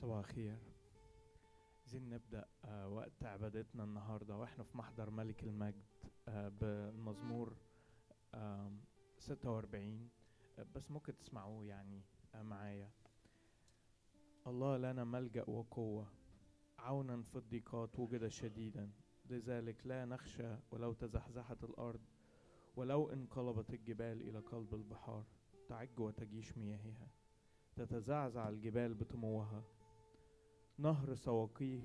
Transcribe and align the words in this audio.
صباح 0.00 0.18
الخير. 0.18 0.56
عايزين 1.80 2.08
نبدأ 2.10 2.44
آه، 2.64 2.88
وقت 2.88 3.22
عبادتنا 3.24 3.84
النهاردة 3.84 4.36
وإحنا 4.36 4.64
في 4.64 4.78
محضر 4.78 5.10
ملك 5.10 5.42
المجد 5.44 5.84
آه، 6.28 6.48
بالمزمور 6.48 7.56
آم، 8.34 8.80
46 9.18 10.08
آه، 10.58 10.66
بس 10.74 10.90
ممكن 10.90 11.18
تسمعوه 11.18 11.64
يعني 11.64 12.02
معايا. 12.34 12.90
الله 14.46 14.76
لنا 14.76 15.04
ملجأ 15.04 15.50
وقوة 15.50 16.06
عونا 16.78 17.22
في 17.22 17.36
الضيقات 17.36 17.98
وجد 17.98 18.28
شديدا. 18.28 18.90
لذلك 19.30 19.86
لا 19.86 20.04
نخشى 20.04 20.56
ولو 20.70 20.92
تزحزحت 20.92 21.64
الأرض 21.64 22.00
ولو 22.76 23.10
انقلبت 23.12 23.70
الجبال 23.74 24.20
إلى 24.20 24.38
قلب 24.38 24.74
البحار. 24.74 25.24
تعج 25.68 26.00
وتجيش 26.00 26.58
مياهها. 26.58 27.08
تتزعزع 27.76 28.48
الجبال 28.48 28.94
بطموها 28.94 29.64
نهر 30.78 31.14
سواقيه 31.14 31.80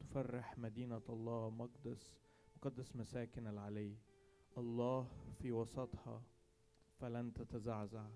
تفرح 0.00 0.58
مدينة 0.58 1.02
الله 1.08 1.50
مقدس 1.50 2.14
مقدس 2.56 2.96
مساكن 2.96 3.46
العلي. 3.46 3.96
الله 4.58 5.08
في 5.38 5.52
وسطها 5.52 6.22
فلن 7.00 7.32
تتزعزع. 7.34 8.06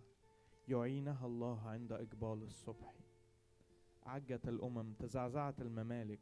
يعينها 0.69 1.27
الله 1.27 1.69
عند 1.69 1.93
إقبال 1.93 2.43
الصبح. 2.43 2.95
عجت 4.03 4.49
الأمم 4.49 4.93
تزعزعت 4.93 5.61
الممالك. 5.61 6.21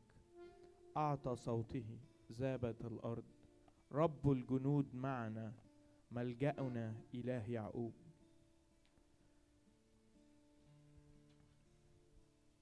أعطى 0.97 1.37
صوته 1.37 1.99
ذابت 2.33 2.85
الأرض. 2.85 3.25
رب 3.93 4.31
الجنود 4.31 4.95
معنا 4.95 5.53
ملجأنا 6.11 6.95
إله 7.15 7.51
يعقوب. 7.51 7.93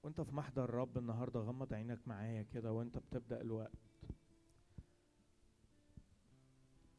وانت 0.05 0.21
في 0.21 0.35
محضر 0.35 0.63
الرب 0.63 0.97
النهارده 0.97 1.39
غمض 1.39 1.73
عينك 1.73 2.07
معايا 2.07 2.43
كده 2.43 2.71
وانت 2.71 2.97
بتبدأ 2.97 3.41
الوقت. 3.41 3.71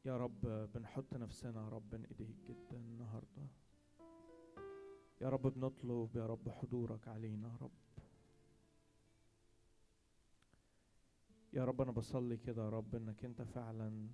يا 0.05 0.17
رب 0.17 0.41
بنحط 0.75 1.15
نفسنا 1.15 1.65
يا 1.65 1.69
رب 1.69 1.91
بين 1.91 2.05
إيديك 2.05 2.37
جدا 2.49 2.77
النهارده. 2.77 3.47
يا 5.21 5.29
رب 5.29 5.43
بنطلب 5.43 6.17
يا 6.17 6.27
رب 6.27 6.49
حضورك 6.49 7.09
علينا 7.09 7.49
يا 7.49 7.57
رب. 7.57 7.71
يا 11.53 11.65
رب 11.65 11.81
أنا 11.81 11.93
بصلي 11.93 12.37
كده 12.37 12.65
يا 12.65 12.69
رب 12.69 12.95
إنك 12.95 13.25
أنت 13.25 13.43
فعلا 13.43 14.09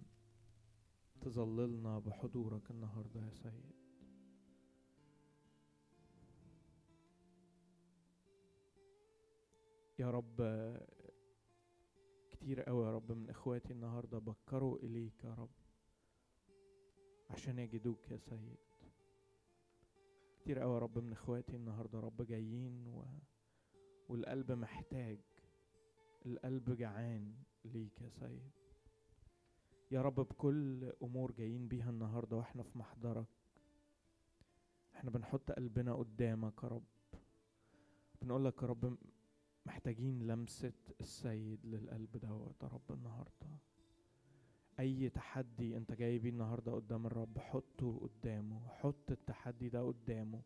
تظللنا 1.20 1.98
بحضورك 1.98 2.70
النهارده 2.70 3.20
يا 3.20 3.30
سيد. 3.30 3.81
يا 10.02 10.10
رب 10.10 10.36
كتير 12.30 12.60
قوي 12.62 12.84
يا 12.86 12.90
رب 12.92 13.12
من 13.12 13.30
إخواتي 13.30 13.72
النهارده 13.72 14.18
بكروا 14.18 14.78
إليك 14.78 15.24
يا 15.24 15.34
رب 15.34 15.50
عشان 17.30 17.58
يجدوك 17.58 18.10
يا 18.10 18.16
سيد. 18.16 18.56
كتير 20.40 20.58
قوي 20.58 20.74
يا 20.74 20.78
رب 20.78 20.98
من 20.98 21.12
إخواتي 21.12 21.56
النهارده 21.56 22.00
رب 22.00 22.22
جايين 22.22 22.86
و... 22.86 23.04
والقلب 24.08 24.52
محتاج 24.52 25.18
القلب 26.26 26.70
جعان 26.76 27.34
ليك 27.64 28.00
يا 28.02 28.08
سيد. 28.08 28.50
يا 29.90 30.02
رب 30.02 30.14
بكل 30.14 30.92
أمور 31.02 31.32
جايين 31.32 31.68
بيها 31.68 31.90
النهارده 31.90 32.36
وإحنا 32.36 32.62
في 32.62 32.78
محضرك. 32.78 33.26
إحنا 34.94 35.10
بنحط 35.10 35.52
قلبنا 35.52 35.94
قدامك 35.94 36.62
يا 36.62 36.68
رب. 36.68 36.84
بنقول 38.22 38.44
لك 38.44 38.62
يا 38.62 38.66
رب 38.68 38.96
محتاجين 39.66 40.26
لمسة 40.26 40.72
السيد 41.00 41.66
للقلب 41.66 42.16
دوت 42.16 42.62
يا 42.62 42.68
رب 42.68 42.92
النهاردة. 42.92 43.58
أي 44.80 45.08
تحدي 45.08 45.76
أنت 45.76 45.92
جاي 45.92 46.18
بيه 46.18 46.30
النهاردة 46.30 46.72
قدام 46.72 47.06
الرب 47.06 47.38
حطه 47.38 47.98
قدامه 47.98 48.68
حط 48.68 49.10
التحدي 49.10 49.68
ده 49.68 49.82
قدامه. 49.82 50.42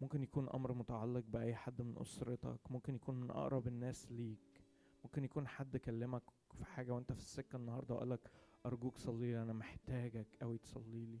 ممكن 0.00 0.22
يكون 0.22 0.48
أمر 0.48 0.72
متعلق 0.72 1.24
بأي 1.28 1.54
حد 1.54 1.82
من 1.82 1.98
أسرتك 1.98 2.60
ممكن 2.70 2.94
يكون 2.94 3.20
من 3.20 3.30
أقرب 3.30 3.66
الناس 3.66 4.12
ليك. 4.12 4.62
ممكن 5.04 5.24
يكون 5.24 5.48
حد 5.48 5.76
كلمك 5.76 6.22
في 6.52 6.64
حاجة 6.64 6.92
وأنت 6.92 7.12
في 7.12 7.18
السكة 7.18 7.56
النهاردة 7.56 7.94
وقالك 7.94 8.30
أرجوك 8.66 8.98
صلي 8.98 9.32
لي 9.32 9.42
أنا 9.42 9.52
محتاجك 9.52 10.26
أوي 10.42 10.58
تصلي 10.58 11.06
لي. 11.06 11.20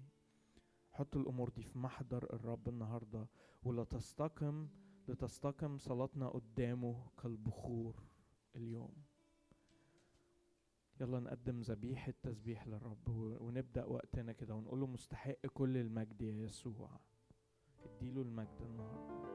حط 0.92 1.16
الأمور 1.16 1.48
دي 1.48 1.62
في 1.62 1.78
محضر 1.78 2.24
الرب 2.34 2.68
النهاردة. 2.68 3.26
ولا 3.64 3.84
تستقم 3.84 4.68
لتستقم 5.08 5.78
صلاتنا 5.78 6.28
قدامه 6.28 7.06
كالبخور 7.22 7.94
اليوم. 8.56 8.92
يلا 11.00 11.20
نقدم 11.20 11.60
ذبيحة 11.60 12.14
تسبيح 12.22 12.66
للرب 12.66 13.08
ونبدأ 13.40 13.84
وقتنا 13.84 14.32
كده 14.32 14.54
ونقول 14.54 14.80
له 14.80 14.86
مستحق 14.86 15.46
كل 15.46 15.76
المجد 15.76 16.22
يا 16.22 16.32
يسوع. 16.32 17.00
اديله 17.84 18.22
المجد 18.22 18.62
النهارده. 18.62 19.25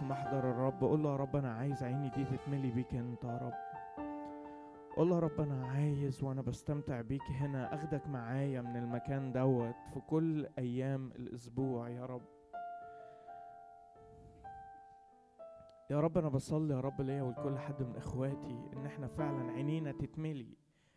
في 0.00 0.06
محضر 0.06 0.50
الرب 0.50 0.80
قول 0.80 1.02
له 1.02 1.10
يا 1.10 1.16
رب 1.16 1.36
أنا 1.36 1.52
عايز 1.52 1.82
عيني 1.82 2.08
دي 2.08 2.24
تتملي 2.24 2.70
بيك 2.70 2.94
أنت 2.94 3.24
يا 3.24 3.36
رب. 3.38 3.52
قول 4.96 5.08
له 5.08 5.14
يا 5.14 5.20
رب 5.20 5.40
أنا 5.40 5.66
عايز 5.66 6.24
وأنا 6.24 6.42
بستمتع 6.42 7.00
بيك 7.00 7.22
هنا 7.30 7.74
أخدك 7.74 8.06
معايا 8.06 8.60
من 8.60 8.76
المكان 8.76 9.32
دوت 9.32 9.74
في 9.94 10.00
كل 10.00 10.46
أيام 10.58 11.06
الأسبوع 11.16 11.88
يا 11.88 12.06
رب. 12.06 12.22
يا 15.90 16.00
رب 16.00 16.18
أنا 16.18 16.28
بصلي 16.28 16.74
يا 16.74 16.80
رب 16.80 17.00
ليا 17.00 17.22
ولكل 17.22 17.58
حد 17.58 17.82
من 17.82 17.96
إخواتي 17.96 18.58
إن 18.76 18.86
إحنا 18.86 19.06
فعلا 19.06 19.52
عينينا 19.52 19.92
تتملي 19.92 20.56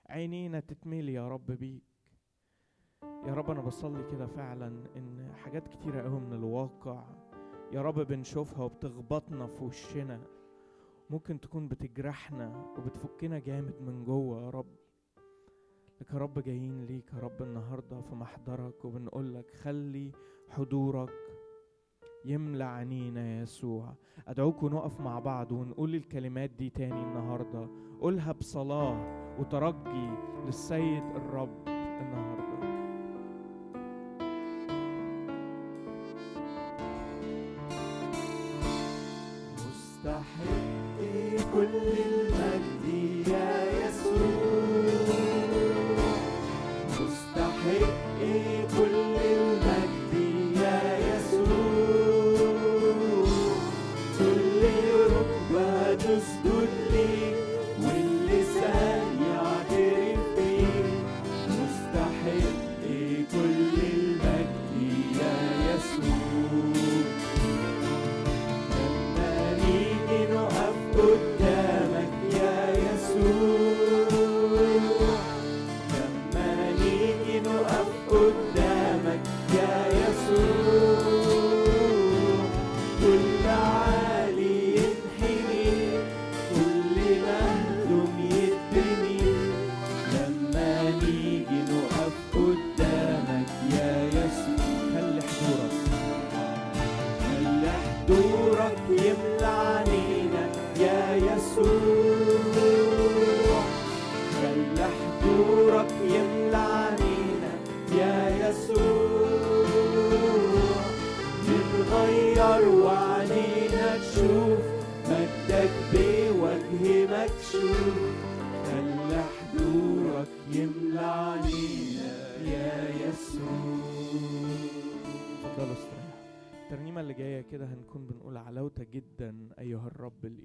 عينينا 0.09 0.59
تتملي 0.59 1.13
يا 1.13 1.27
رب 1.29 1.45
بيك. 1.51 1.83
يا 3.03 3.33
رب 3.33 3.51
أنا 3.51 3.61
بصلي 3.61 4.03
كده 4.11 4.27
فعلا 4.27 4.67
إن 4.95 5.33
حاجات 5.43 5.67
كتيرة 5.67 6.01
قوي 6.01 6.19
من 6.19 6.33
الواقع 6.33 7.03
يا 7.73 7.81
رب 7.81 7.99
بنشوفها 7.99 8.63
وبتخبطنا 8.63 9.47
في 9.47 9.63
وشنا. 9.63 10.19
ممكن 11.09 11.39
تكون 11.39 11.67
بتجرحنا 11.67 12.73
وبتفكنا 12.77 13.39
جامد 13.39 13.81
من 13.81 14.03
جوه 14.03 14.41
يا 14.41 14.49
رب. 14.49 14.65
لك 16.01 16.13
يا 16.13 16.17
رب 16.17 16.39
جايين 16.39 16.85
ليك 16.85 17.13
يا 17.13 17.19
رب 17.19 17.41
النهارده 17.41 18.01
في 18.01 18.15
محضرك 18.15 18.85
وبنقولك 18.85 19.51
خلي 19.51 20.11
حضورك 20.49 21.13
يملى 22.25 22.63
عنينا 22.63 23.37
يا 23.37 23.41
يسوع. 23.41 23.93
أدعوك 24.27 24.63
نقف 24.63 24.99
مع 25.01 25.19
بعض 25.19 25.51
ونقول 25.51 25.95
الكلمات 25.95 26.49
دي 26.49 26.69
تاني 26.69 27.03
النهارده. 27.03 27.67
قولها 28.01 28.31
بصلاة 28.31 29.23
وترجي 29.39 30.09
للسيد 30.45 31.03
الرب 31.15 31.67
النهارده. 31.67 32.32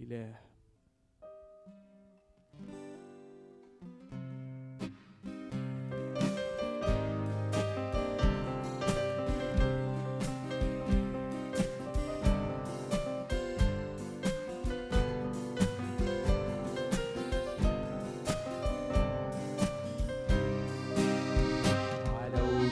الإله. 0.08 0.48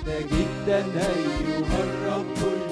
جدا 0.06 0.78
أيها 0.78 1.80
الرب 1.84 2.65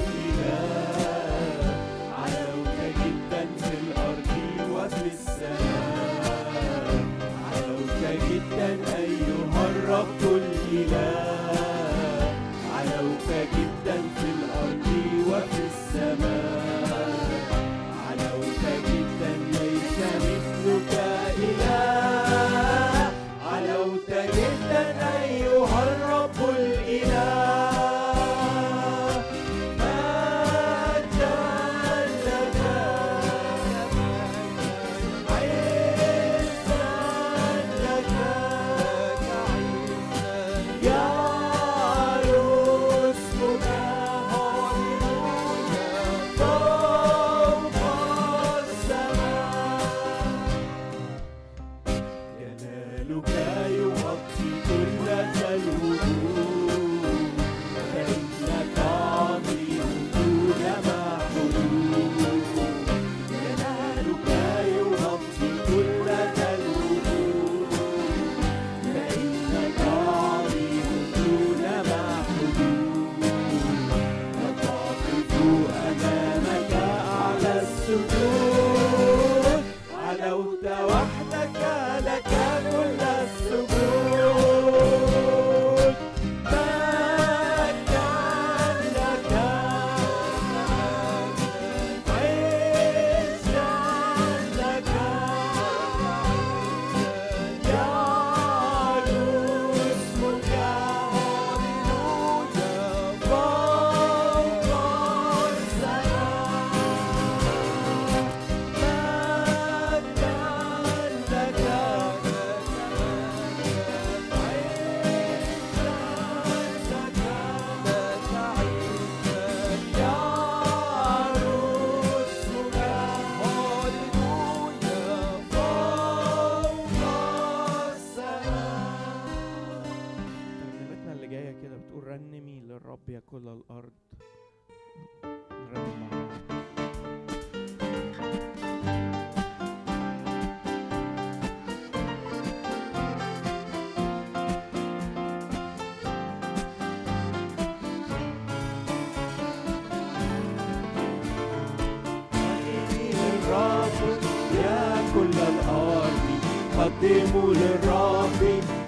قدموا 157.04 157.54
للرب 157.54 158.40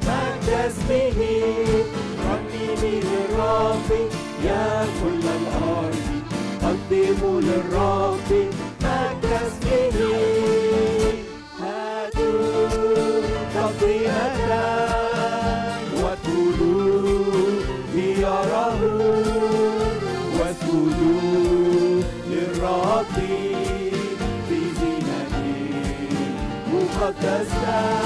مجد 0.06 0.48
اسمه. 0.66 1.20
رنمي 2.26 3.00
للرب 3.00 3.88
يا 4.44 4.84
كل 5.00 5.24
الأرض. 5.40 6.06
قدموا 6.62 7.40
للرب 7.40 8.30
مجد 8.82 9.24
اسمه. 9.46 10.00
هاتوا 11.60 13.20
واسجدوا 20.38 22.02
للرب 22.30 23.16
في 24.48 24.58
زينته 24.78 25.56
مقدسة. 26.72 28.05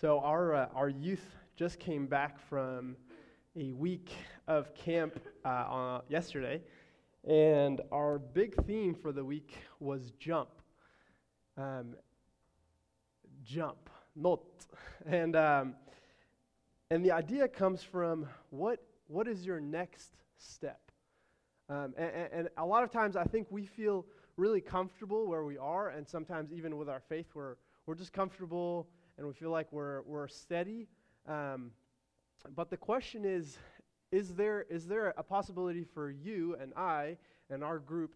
So 0.00 0.20
our 0.20 0.54
uh, 0.54 0.68
our 0.74 0.90
youth 0.90 1.24
just 1.56 1.78
came 1.78 2.06
back 2.06 2.38
from 2.38 2.96
a 3.56 3.72
week 3.72 4.12
of 4.46 4.74
camp 4.74 5.18
uh, 5.44 5.48
on, 5.48 6.02
yesterday, 6.08 6.60
and 7.26 7.80
our 7.90 8.18
big 8.18 8.54
theme 8.66 8.94
for 8.94 9.10
the 9.10 9.24
week 9.24 9.54
was 9.80 10.12
jump. 10.18 10.50
Um, 11.56 11.96
jump, 13.42 13.88
not, 14.14 14.40
and 15.06 15.34
um, 15.34 15.74
and 16.90 17.02
the 17.02 17.12
idea 17.12 17.48
comes 17.48 17.82
from 17.82 18.26
what 18.50 18.82
what 19.06 19.26
is 19.28 19.46
your 19.46 19.60
next 19.60 20.10
step? 20.36 20.80
Um, 21.70 21.94
and, 21.96 22.28
and 22.32 22.48
a 22.58 22.66
lot 22.66 22.84
of 22.84 22.90
times, 22.90 23.16
I 23.16 23.24
think 23.24 23.46
we 23.50 23.64
feel 23.64 24.04
really 24.36 24.60
comfortable 24.60 25.26
where 25.26 25.44
we 25.44 25.56
are, 25.56 25.88
and 25.88 26.06
sometimes 26.06 26.52
even 26.52 26.76
with 26.76 26.90
our 26.90 27.00
faith, 27.08 27.26
we're 27.34 27.56
we're 27.88 27.94
just 27.94 28.12
comfortable 28.12 28.86
and 29.16 29.26
we 29.26 29.32
feel 29.32 29.50
like 29.50 29.66
we're, 29.72 30.02
we're 30.02 30.28
steady. 30.28 30.86
Um, 31.26 31.70
but 32.54 32.68
the 32.68 32.76
question 32.76 33.24
is 33.24 33.56
is 34.12 34.34
there, 34.34 34.66
is 34.70 34.86
there 34.86 35.14
a 35.16 35.22
possibility 35.22 35.84
for 35.84 36.10
you 36.10 36.56
and 36.60 36.72
I 36.76 37.16
and 37.50 37.64
our 37.64 37.78
group 37.78 38.12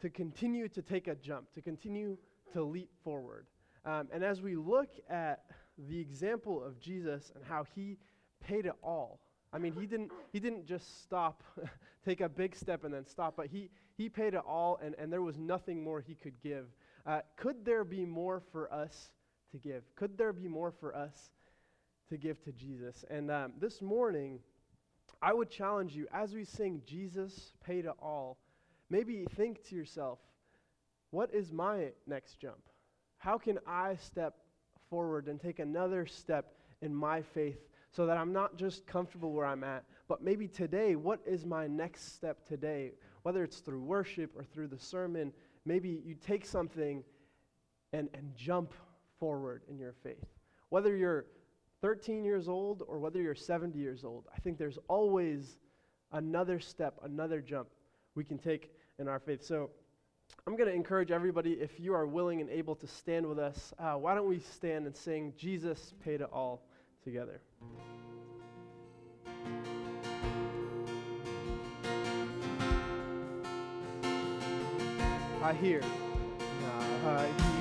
to 0.00 0.10
continue 0.10 0.68
to 0.68 0.82
take 0.82 1.06
a 1.06 1.14
jump, 1.14 1.52
to 1.54 1.62
continue 1.62 2.16
to 2.52 2.62
leap 2.62 2.90
forward? 3.02 3.46
Um, 3.84 4.08
and 4.12 4.24
as 4.24 4.40
we 4.40 4.56
look 4.56 4.88
at 5.08 5.44
the 5.88 5.98
example 6.00 6.62
of 6.62 6.80
Jesus 6.80 7.30
and 7.34 7.44
how 7.44 7.64
he 7.74 7.98
paid 8.46 8.64
it 8.64 8.74
all, 8.82 9.20
I 9.52 9.58
mean, 9.58 9.74
he 9.78 9.86
didn't, 9.86 10.12
he 10.32 10.40
didn't 10.40 10.66
just 10.66 11.02
stop, 11.02 11.42
take 12.04 12.20
a 12.22 12.28
big 12.28 12.56
step 12.56 12.84
and 12.84 12.92
then 12.92 13.06
stop, 13.06 13.34
but 13.36 13.46
he, 13.46 13.70
he 13.96 14.08
paid 14.08 14.34
it 14.34 14.42
all 14.46 14.78
and, 14.82 14.94
and 14.98 15.12
there 15.12 15.22
was 15.22 15.38
nothing 15.38 15.84
more 15.84 16.00
he 16.00 16.14
could 16.14 16.40
give. 16.42 16.66
Uh, 17.06 17.20
could 17.36 17.64
there 17.64 17.84
be 17.84 18.04
more 18.04 18.40
for 18.52 18.72
us 18.72 19.10
to 19.52 19.58
give? 19.58 19.82
Could 19.94 20.16
there 20.16 20.32
be 20.32 20.48
more 20.48 20.72
for 20.72 20.94
us 20.96 21.30
to 22.08 22.16
give 22.16 22.42
to 22.44 22.52
Jesus? 22.52 23.04
And 23.10 23.30
um, 23.30 23.52
this 23.60 23.82
morning, 23.82 24.38
I 25.20 25.32
would 25.32 25.50
challenge 25.50 25.94
you 25.94 26.06
as 26.12 26.34
we 26.34 26.44
sing 26.44 26.82
Jesus 26.86 27.52
paid 27.64 27.84
it 27.84 27.92
all, 28.00 28.38
maybe 28.88 29.26
think 29.36 29.62
to 29.68 29.76
yourself, 29.76 30.18
what 31.10 31.32
is 31.32 31.52
my 31.52 31.92
next 32.06 32.40
jump? 32.40 32.60
How 33.18 33.38
can 33.38 33.58
I 33.66 33.96
step 33.96 34.34
forward 34.90 35.28
and 35.28 35.40
take 35.40 35.58
another 35.58 36.06
step 36.06 36.54
in 36.82 36.94
my 36.94 37.22
faith 37.22 37.58
so 37.90 38.06
that 38.06 38.16
I'm 38.16 38.32
not 38.32 38.56
just 38.56 38.86
comfortable 38.86 39.32
where 39.32 39.46
I'm 39.46 39.62
at, 39.62 39.84
but 40.08 40.22
maybe 40.22 40.48
today, 40.48 40.96
what 40.96 41.20
is 41.26 41.46
my 41.46 41.66
next 41.66 42.14
step 42.14 42.46
today? 42.46 42.92
Whether 43.22 43.44
it's 43.44 43.58
through 43.58 43.82
worship 43.82 44.32
or 44.36 44.44
through 44.44 44.68
the 44.68 44.78
sermon, 44.78 45.32
maybe 45.64 46.02
you 46.04 46.14
take 46.14 46.44
something 46.44 47.02
and, 47.92 48.08
and 48.14 48.34
jump 48.36 48.72
forward 49.18 49.62
in 49.68 49.78
your 49.78 49.94
faith. 50.02 50.24
Whether 50.68 50.96
you're 50.96 51.26
13 51.82 52.24
years 52.24 52.48
old 52.48 52.82
or 52.88 52.98
whether 52.98 53.20
you're 53.20 53.34
70 53.34 53.78
years 53.78 54.04
old, 54.04 54.24
I 54.34 54.40
think 54.40 54.58
there's 54.58 54.78
always 54.88 55.58
another 56.12 56.58
step, 56.58 56.98
another 57.02 57.40
jump 57.40 57.68
we 58.14 58.24
can 58.24 58.38
take 58.38 58.72
in 58.98 59.08
our 59.08 59.18
faith. 59.18 59.44
So 59.44 59.70
I'm 60.46 60.56
going 60.56 60.68
to 60.68 60.74
encourage 60.74 61.10
everybody, 61.10 61.52
if 61.52 61.78
you 61.80 61.94
are 61.94 62.06
willing 62.06 62.40
and 62.40 62.50
able 62.50 62.74
to 62.76 62.86
stand 62.86 63.26
with 63.26 63.38
us, 63.38 63.72
uh, 63.78 63.94
why 63.94 64.14
don't 64.14 64.28
we 64.28 64.40
stand 64.40 64.86
and 64.86 64.96
sing 64.96 65.32
Jesus 65.36 65.94
Paid 66.04 66.20
It 66.20 66.28
All 66.32 66.62
together? 67.02 67.40
I 75.44 75.52
hear. 75.52 75.82
Uh, 75.84 77.06
uh, 77.06 77.53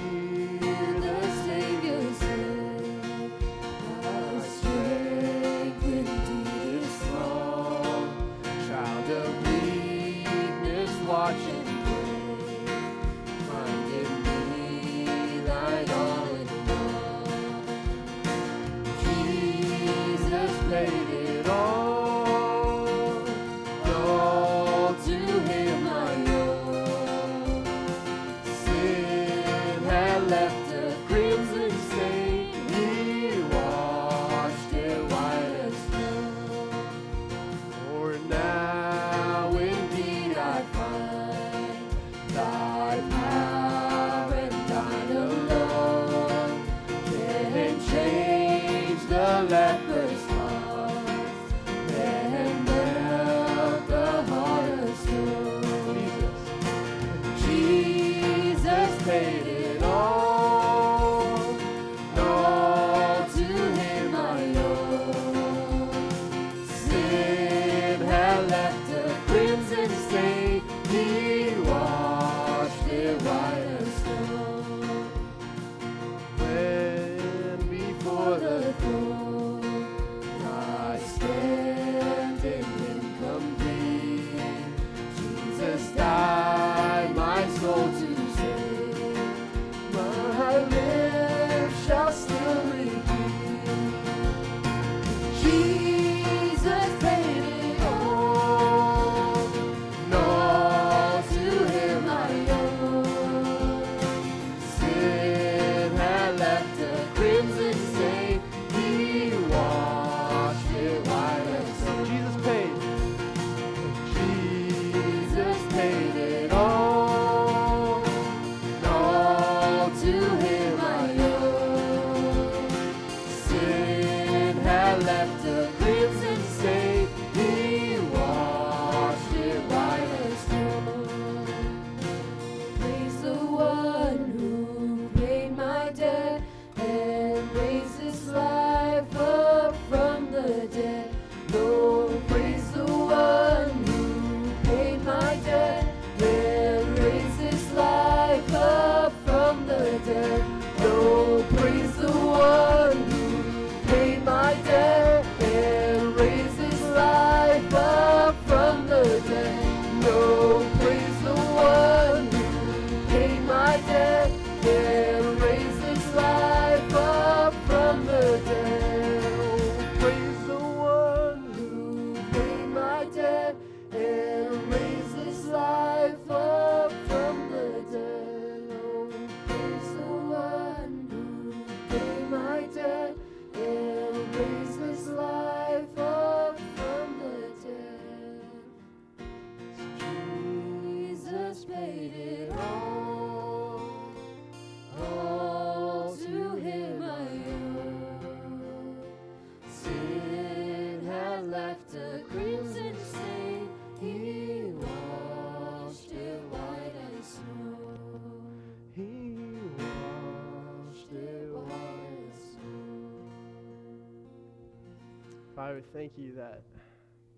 thank 215.82 216.18
you 216.18 216.36
that 216.36 216.62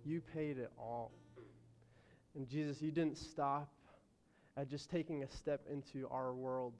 you 0.05 0.21
paid 0.33 0.57
it 0.57 0.71
all. 0.77 1.11
And 2.35 2.47
Jesus, 2.47 2.81
you 2.81 2.91
didn't 2.91 3.17
stop 3.17 3.69
at 4.57 4.69
just 4.69 4.89
taking 4.89 5.23
a 5.23 5.29
step 5.29 5.61
into 5.71 6.07
our 6.09 6.33
world. 6.33 6.73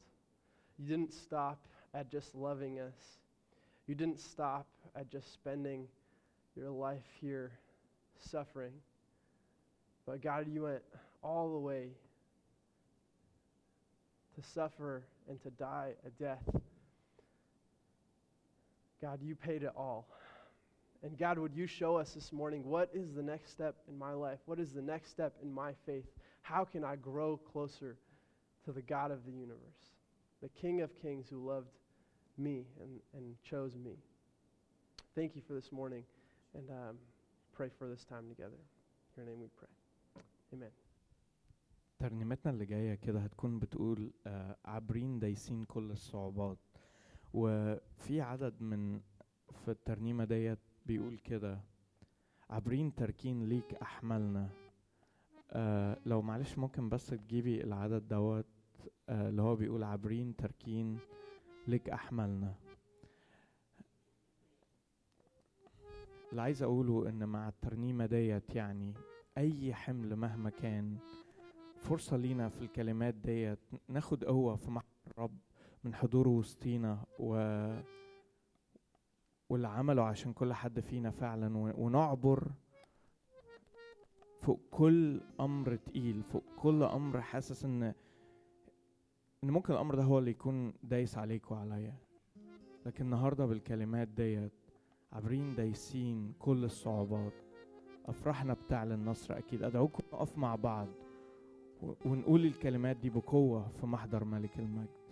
You 0.78 0.88
didn't 0.88 1.14
stop 1.14 1.66
at 1.94 2.12
just 2.12 2.36
loving 2.36 2.80
us. 2.80 2.94
You 3.88 3.96
didn't 3.96 4.20
stop 4.20 4.68
at 4.96 5.10
just 5.10 5.34
spending 5.34 5.88
your 6.56 6.70
life 6.70 7.04
here 7.22 7.52
suffering. 8.32 8.74
But 10.06 10.22
God, 10.22 10.48
you 10.48 10.64
went 10.64 10.84
all 11.24 11.52
the 11.52 11.60
way 11.60 11.90
to 14.36 14.50
suffer 14.54 15.04
and 15.30 15.42
to 15.44 15.50
die 15.52 15.94
a 16.06 16.10
death. 16.22 16.44
God, 19.02 19.20
you 19.22 19.36
paid 19.36 19.64
it 19.64 19.72
all. 19.76 20.08
And 21.05 21.17
God, 21.19 21.39
would 21.39 21.55
you 21.55 21.67
show 21.67 21.97
us 21.97 22.13
this 22.13 22.31
morning 22.33 22.63
what 22.65 22.91
is 22.93 23.15
the 23.15 23.23
next 23.23 23.51
step 23.53 23.77
in 23.89 23.99
my 23.99 24.13
life? 24.13 24.39
What 24.47 24.59
is 24.61 24.73
the 24.73 24.83
next 24.83 25.11
step 25.11 25.35
in 25.43 25.51
my 25.53 25.73
faith? 25.87 26.05
How 26.43 26.65
can 26.65 26.85
I 26.85 26.97
grow 26.97 27.39
closer 27.39 27.97
to 28.65 28.73
the 28.73 28.83
God 28.83 29.11
of 29.11 29.25
the 29.25 29.33
universe, 29.33 29.83
the 30.43 30.51
King 30.51 30.83
of 30.83 30.91
kings 31.01 31.27
who 31.31 31.39
loved 31.47 31.71
me 32.37 32.67
and, 32.83 33.01
and 33.15 33.35
chose 33.43 33.77
me? 33.77 33.97
Thank 35.15 35.35
you 35.37 35.43
for 35.47 35.55
this 35.55 35.73
morning 35.73 36.05
and 36.55 36.69
um, 36.71 36.97
pray 37.55 37.69
for 37.79 37.89
this 37.89 38.05
time 38.05 38.29
together. 38.29 38.61
In 39.17 39.25
your 39.25 39.27
name 39.33 39.41
we 39.41 39.49
pray. 39.59 39.69
Amen. 40.53 40.71
ترنيمتنا 41.99 42.53
اللي 42.53 42.67
جاية 42.67 42.95
كده 42.95 43.21
هتكون 43.21 43.59
بتقول 43.59 44.13
آه، 44.27 44.57
عابرين 44.65 45.19
دايسين 45.19 45.65
كل 45.65 45.91
الصعوبات 45.91 46.59
وفي 47.35 48.21
عدد 48.21 48.63
من 48.63 49.01
في 49.65 49.71
الترنيمة 49.71 50.25
ديت 50.25 50.59
بيقول 50.86 51.18
كده 51.18 51.60
عابرين 52.50 52.96
تركين 52.96 53.44
ليك 53.50 53.74
أحملنا. 53.82 54.50
آه 55.52 55.98
لو 56.06 56.22
معلش 56.22 56.58
ممكن 56.58 56.90
بس 56.90 57.08
تجيبي 57.08 57.64
العدد 57.64 58.08
دوت 58.08 58.46
آه 59.10 59.30
اللي 59.30 59.42
هو 59.42 59.56
بيقول 59.56 59.84
عابرين 59.84 60.36
تركين 60.36 60.98
ليك 61.68 61.90
أحملنا. 61.90 62.56
اللي 66.32 66.42
عايز 66.42 66.64
أقوله 66.64 67.10
إن 67.10 67.26
مع 67.30 67.48
الترنيمة 67.50 68.06
ديت 68.06 68.56
يعني 68.56 68.94
أي 69.38 69.74
حمل 69.74 70.16
مهما 70.16 70.50
كان 70.50 70.98
فرصة 71.80 72.18
لينا 72.18 72.50
في 72.50 72.62
الكلمات 72.62 73.14
ديت 73.14 73.60
ناخد 73.90 74.24
قوة 74.24 74.56
في 74.56 74.72
محضر 74.72 74.88
الرب 75.08 75.38
من 75.84 75.96
حضوره 75.96 76.30
وسطينا 76.30 77.06
و 77.20 77.36
واللي 79.50 79.68
عمله 79.68 80.04
عشان 80.04 80.34
كل 80.34 80.54
حد 80.54 80.80
فينا 80.80 81.12
فعلا 81.12 81.58
ونعبر 81.78 82.52
فوق 84.42 84.60
كل 84.72 85.22
أمر 85.40 85.76
تقيل 85.76 86.24
فوق 86.24 86.44
كل 86.58 86.84
أمر 86.84 87.22
حاسس 87.22 87.66
إن 87.66 87.84
إن 89.44 89.52
ممكن 89.52 89.74
الأمر 89.74 89.96
ده 89.96 90.04
هو 90.04 90.20
اللي 90.20 90.32
يكون 90.32 90.74
دايس 90.84 91.18
عليك 91.18 91.52
وعليا 91.52 91.94
لكن 92.86 93.06
النهاردة 93.06 93.46
بالكلمات 93.46 94.08
ديت 94.08 94.52
عابرين 95.14 95.56
دايسين 95.56 96.34
كل 96.40 96.64
الصعوبات. 96.64 97.34
أفراحنا 98.06 98.54
بتعلن 98.54 99.06
نصر 99.06 99.38
أكيد. 99.38 99.64
أدعوكم 99.64 100.04
نقف 100.14 100.38
مع 100.38 100.56
بعض 100.56 100.88
ونقول 102.06 102.46
الكلمات 102.46 102.98
دي 102.98 103.10
بقوة 103.10 103.68
في 103.68 103.86
محضر 103.86 104.24
ملك 104.24 104.60
المجد. 104.60 105.05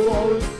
oh. 0.00 0.57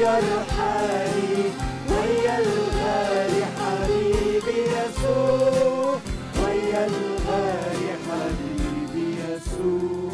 غير 0.00 0.44
حالي 0.44 1.44
ويا 1.90 2.38
الغالي 2.38 3.44
حبيبي 3.44 4.58
يسوع 4.76 5.98
ويا 6.44 6.86
الغالي 6.86 7.92
حبيبي 8.06 9.06
يسوع 9.20 10.10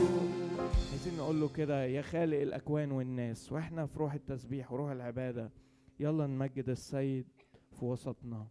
عايزين 0.91 1.17
نقول 1.19 1.41
له 1.41 1.49
كده 1.49 1.85
يا 1.85 2.03
خالق 2.03 2.41
الأكوان 2.41 2.93
والناس 2.93 3.53
وإحنا 3.53 3.87
في 3.87 3.99
روح 3.99 4.15
التسبيح 4.15 4.73
وروح 4.73 4.91
العبادة 4.91 5.51
يلا 6.01 6.27
نمجد 6.27 6.69
السيد 6.69 7.27
في 7.79 7.85
وسطنا. 7.85 8.47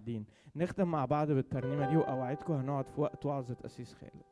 قاعدين. 0.00 0.24
نختم 0.56 0.88
مع 0.88 1.04
بعض 1.04 1.30
بالترنيمة 1.30 1.90
دي 1.90 1.96
وأوعدكم 1.96 2.52
هنقعد 2.52 2.86
في 2.88 3.00
وقت 3.00 3.26
وعظة 3.26 3.56
أسيس 3.64 3.94
خالد. 3.94 4.22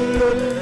كل 0.00 0.59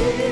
Yeah. 0.00 0.29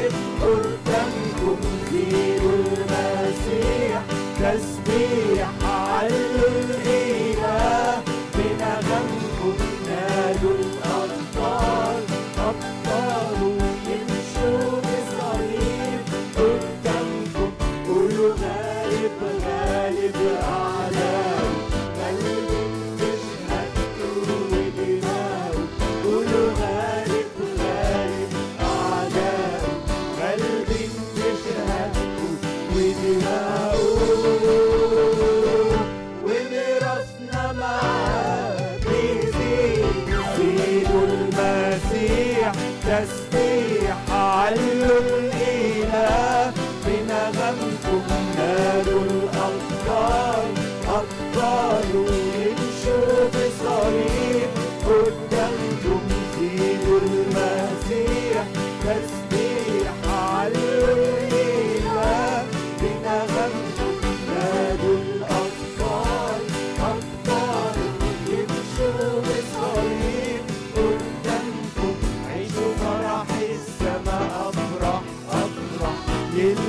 Yeni 76.38 76.67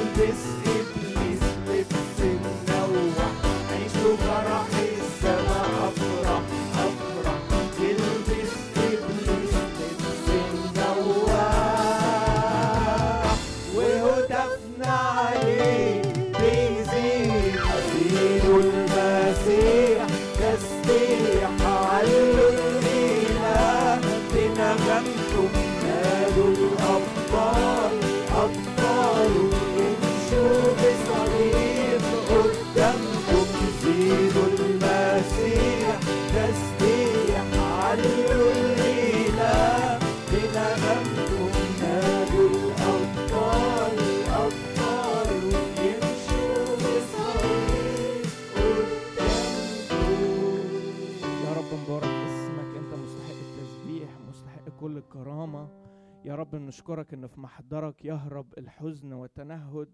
يهرب 58.40 58.54
الحزن 58.58 59.14
والتنهد. 59.14 59.90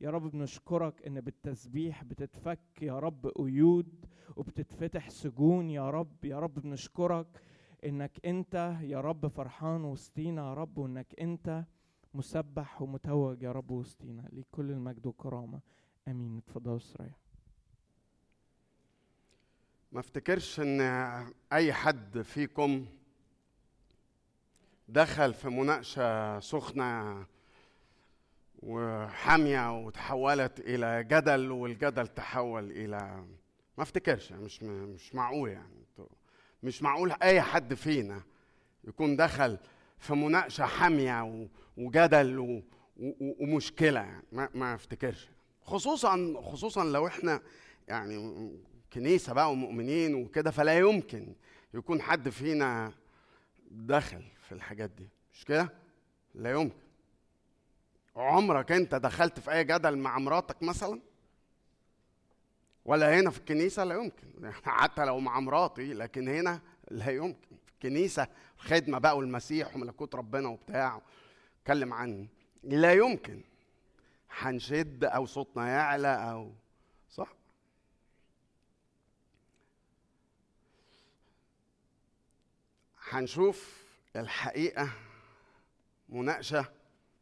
يا 0.00 0.10
رب 0.10 0.30
بنشكرك 0.30 1.06
إن 1.06 1.20
بالتسبيح 1.20 2.04
بتتفك 2.04 2.82
يا 2.82 2.98
رب 2.98 3.26
قيود 3.26 4.06
وبتتفتح 4.36 5.10
سجون 5.10 5.70
يا 5.70 5.90
رب. 5.90 6.24
يا 6.24 6.38
رب 6.40 6.54
بنشكرك 6.54 7.26
إنك 7.84 8.26
أنت 8.26 8.76
يا 8.82 9.00
رب 9.00 9.26
فرحان 9.26 9.84
وسطينا 9.84 10.48
يا 10.48 10.54
رب 10.54 10.78
وإنك 10.78 11.20
أنت 11.20 11.64
مسبح 12.14 12.82
ومتوج 12.82 13.42
يا 13.42 13.52
رب 13.52 13.70
وسطينا. 13.70 14.28
ليك 14.32 14.46
كل 14.50 14.70
المجد 14.70 15.06
والكرامة. 15.06 15.60
آمين. 16.08 16.36
اتفضلوا 16.38 16.76
استريح 16.76 17.18
ما 19.92 20.00
افتكرش 20.00 20.60
إن 20.60 20.80
أي 21.52 21.72
حد 21.72 22.22
فيكم 22.22 22.86
دخل 24.88 25.34
في 25.34 25.48
مناقشة 25.48 26.40
سخنة 26.40 27.26
وحامية 28.62 29.78
وتحولت 29.78 30.60
إلى 30.60 31.04
جدل 31.04 31.50
والجدل 31.50 32.06
تحول 32.06 32.70
إلى 32.70 33.24
ما 33.78 33.82
افتكرش 33.82 34.32
مش 34.32 34.62
مش 34.62 35.14
معقول 35.14 35.50
يعني. 35.50 35.84
مش 36.62 36.82
معقول 36.82 37.12
أي 37.22 37.40
حد 37.42 37.74
فينا 37.74 38.22
يكون 38.84 39.16
دخل 39.16 39.58
في 39.98 40.14
مناقشة 40.14 40.64
حامية 40.66 41.48
وجدل 41.76 42.62
ومشكلة 43.40 44.00
يعني. 44.00 44.24
ما 44.54 44.74
افتكرش. 44.74 45.28
خصوصا 45.62 46.34
خصوصا 46.42 46.84
لو 46.84 47.06
إحنا 47.06 47.40
يعني 47.88 48.48
كنيسة 48.92 49.32
بقى 49.32 49.52
ومؤمنين 49.52 50.14
وكده 50.14 50.50
فلا 50.50 50.78
يمكن 50.78 51.34
يكون 51.74 52.02
حد 52.02 52.28
فينا 52.28 52.92
دخل 53.70 54.22
في 54.48 54.52
الحاجات 54.52 54.90
دي. 54.90 55.08
مش 55.32 55.44
كده؟ 55.44 55.72
لا 56.34 56.50
يمكن. 56.50 56.87
عمرك 58.18 58.72
انت 58.72 58.94
دخلت 58.94 59.40
في 59.40 59.52
اي 59.52 59.64
جدل 59.64 59.98
مع 59.98 60.18
مراتك 60.18 60.62
مثلا؟ 60.62 61.00
ولا 62.84 63.20
هنا 63.20 63.30
في 63.30 63.38
الكنيسة؟ 63.38 63.84
لا 63.84 63.94
يمكن. 63.94 64.52
حتى 64.64 65.04
لو 65.04 65.20
مع 65.20 65.40
مراتي 65.40 65.94
لكن 65.94 66.28
هنا 66.28 66.60
لا 66.90 67.10
يمكن. 67.10 67.56
في 67.66 67.72
الكنيسة 67.72 68.26
خدمة 68.58 68.98
بقى 68.98 69.16
والمسيح 69.16 69.76
وملكوت 69.76 70.14
ربنا 70.14 70.48
وبتاع. 70.48 71.00
اتكلم 71.62 71.92
عن 71.92 72.28
لا 72.62 72.92
يمكن. 72.92 73.40
هنشد 74.38 75.04
أو 75.04 75.26
صوتنا 75.26 75.68
يعلى 75.68 76.30
أو 76.30 76.52
صح؟ 77.10 77.28
هنشوف 83.10 83.82
الحقيقة 84.16 84.90
مناقشة 86.08 86.77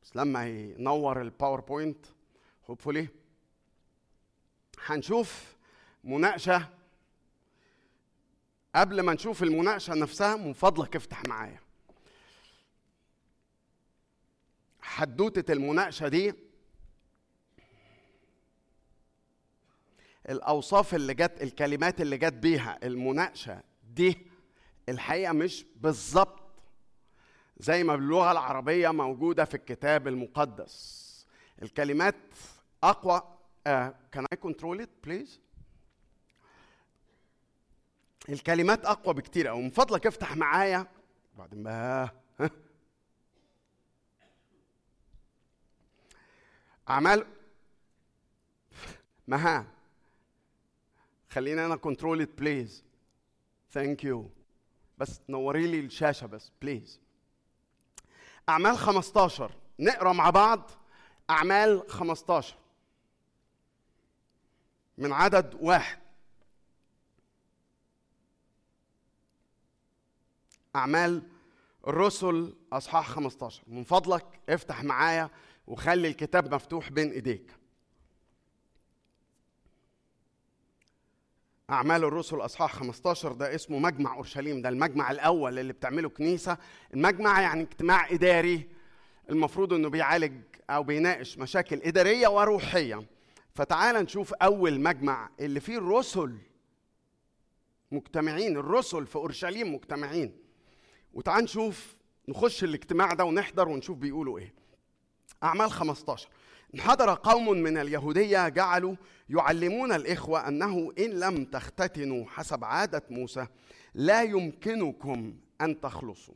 بس 0.06 0.16
لما 0.16 0.46
ينور 0.48 1.20
ال 1.22 1.30
PowerPoint 1.30 2.06
hopefully 2.70 3.08
هنشوف 4.84 5.56
مناقشة 6.04 6.68
قبل 8.74 9.00
ما 9.00 9.12
نشوف 9.14 9.42
المناقشة 9.42 9.94
نفسها 9.94 10.36
من 10.36 10.52
فضلك 10.52 10.96
افتح 10.96 11.24
معايا. 11.24 11.60
حدوتة 14.80 15.52
المناقشة 15.52 16.08
دي 16.08 16.34
الأوصاف 20.28 20.94
اللي 20.94 21.14
جت 21.14 21.42
الكلمات 21.42 22.00
اللي 22.00 22.18
جت 22.18 22.32
بيها 22.32 22.78
المناقشة 22.82 23.62
دي 23.94 24.26
الحقيقة 24.88 25.32
مش 25.32 25.66
بالظبط 25.76 26.45
زي 27.56 27.84
ما 27.84 27.96
باللغة 27.96 28.32
العربية 28.32 28.88
موجودة 28.90 29.44
في 29.44 29.54
الكتاب 29.54 30.08
المقدس. 30.08 31.06
الكلمات 31.62 32.14
أقوى 32.82 33.22
can 34.12 34.26
I 34.32 34.36
control 34.36 34.80
it 34.80 34.88
please 35.04 35.40
الكلمات 38.28 38.84
أقوى 38.84 39.14
بكتير 39.14 39.48
قوي 39.48 39.62
من 39.62 39.70
فضلك 39.70 40.06
افتح 40.06 40.36
معايا. 40.36 40.86
بعدين 41.38 41.62
بقى 41.62 42.14
أعمال 46.88 47.26
مها 49.28 49.66
خليني 51.30 51.66
أنا 51.66 51.76
control 51.76 52.20
it 52.20 52.38
please 52.38 52.84
thank 53.72 54.04
you 54.04 54.30
بس 54.98 55.20
نوري 55.28 55.66
لي 55.66 55.80
الشاشة 55.80 56.26
بس 56.26 56.52
please 56.62 57.00
أعمال 58.48 58.78
15 58.78 59.52
نقرأ 59.78 60.12
مع 60.12 60.30
بعض 60.30 60.70
أعمال 61.30 61.90
15 61.90 62.54
من 64.98 65.12
عدد 65.12 65.56
واحد. 65.60 65.98
أعمال 70.76 71.22
الرسل 71.86 72.54
أصحاح 72.72 73.08
15 73.10 73.62
من 73.66 73.84
فضلك 73.84 74.26
افتح 74.48 74.84
معايا 74.84 75.30
وخلي 75.66 76.08
الكتاب 76.08 76.54
مفتوح 76.54 76.90
بين 76.90 77.10
إيديك. 77.10 77.52
أعمال 81.70 82.04
الرسل 82.04 82.36
أصحاح 82.36 82.72
15 82.72 83.32
ده 83.32 83.54
اسمه 83.54 83.78
مجمع 83.78 84.14
أورشليم 84.14 84.62
ده 84.62 84.68
المجمع 84.68 85.10
الأول 85.10 85.58
اللي 85.58 85.72
بتعمله 85.72 86.08
كنيسة. 86.08 86.58
المجمع 86.94 87.40
يعني 87.40 87.62
اجتماع 87.62 88.10
إداري 88.10 88.68
المفروض 89.30 89.72
إنه 89.72 89.88
بيعالج 89.88 90.32
أو 90.70 90.82
بيناقش 90.82 91.38
مشاكل 91.38 91.76
إدارية 91.82 92.28
وروحية. 92.28 93.06
فتعال 93.54 93.96
نشوف 93.96 94.34
أول 94.34 94.80
مجمع 94.80 95.30
اللي 95.40 95.60
فيه 95.60 95.78
الرسل 95.78 96.38
مجتمعين 97.92 98.56
الرسل 98.56 99.06
في 99.06 99.16
أورشليم 99.16 99.74
مجتمعين. 99.74 100.36
وتعال 101.14 101.44
نشوف 101.44 101.96
نخش 102.28 102.64
الاجتماع 102.64 103.12
ده 103.14 103.24
ونحضر 103.24 103.68
ونشوف 103.68 103.98
بيقولوا 103.98 104.38
إيه. 104.38 104.54
أعمال 105.42 105.70
15 105.70 106.28
انحدر 106.74 107.14
قوم 107.14 107.48
من 107.58 107.78
اليهودية 107.78 108.48
جعلوا 108.48 108.96
يعلمون 109.28 109.92
الإخوة 109.92 110.48
أنه 110.48 110.92
إن 110.98 111.10
لم 111.10 111.44
تختتنوا 111.44 112.24
حسب 112.28 112.64
عادة 112.64 113.02
موسى 113.10 113.46
لا 113.94 114.22
يمكنكم 114.22 115.34
أن 115.60 115.80
تخلصوا 115.80 116.34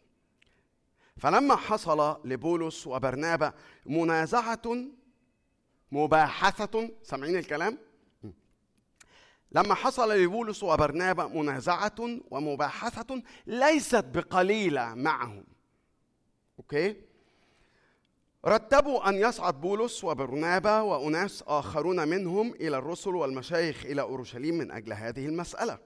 فلما 1.17 1.57
حصل 1.57 2.21
لبولس 2.25 2.87
وبرنابا 2.87 3.53
منازعة 3.87 4.63
مباحثة 5.93 6.91
سامعين 7.03 7.37
الكلام؟ 7.37 7.79
لما 9.53 9.75
حصل 9.75 10.13
لبولس 10.13 10.63
وبرنابا 10.63 11.27
منازعة 11.27 12.21
ومباحثة 12.31 13.23
ليست 13.47 14.05
بقليلة 14.05 14.95
معهم 14.95 15.45
أوكي؟ 16.59 16.97
رتبوا 18.47 19.09
أن 19.09 19.15
يصعد 19.15 19.61
بولس 19.61 20.05
وبرنابا 20.05 20.81
وأناس 20.81 21.45
آخرون 21.47 22.09
منهم 22.09 22.53
إلى 22.53 22.77
الرسل 22.79 23.11
والمشايخ 23.11 23.85
إلى 23.85 24.01
أورشليم 24.01 24.59
من 24.59 24.71
أجل 24.71 24.93
هذه 24.93 25.27
المسألة. 25.27 25.79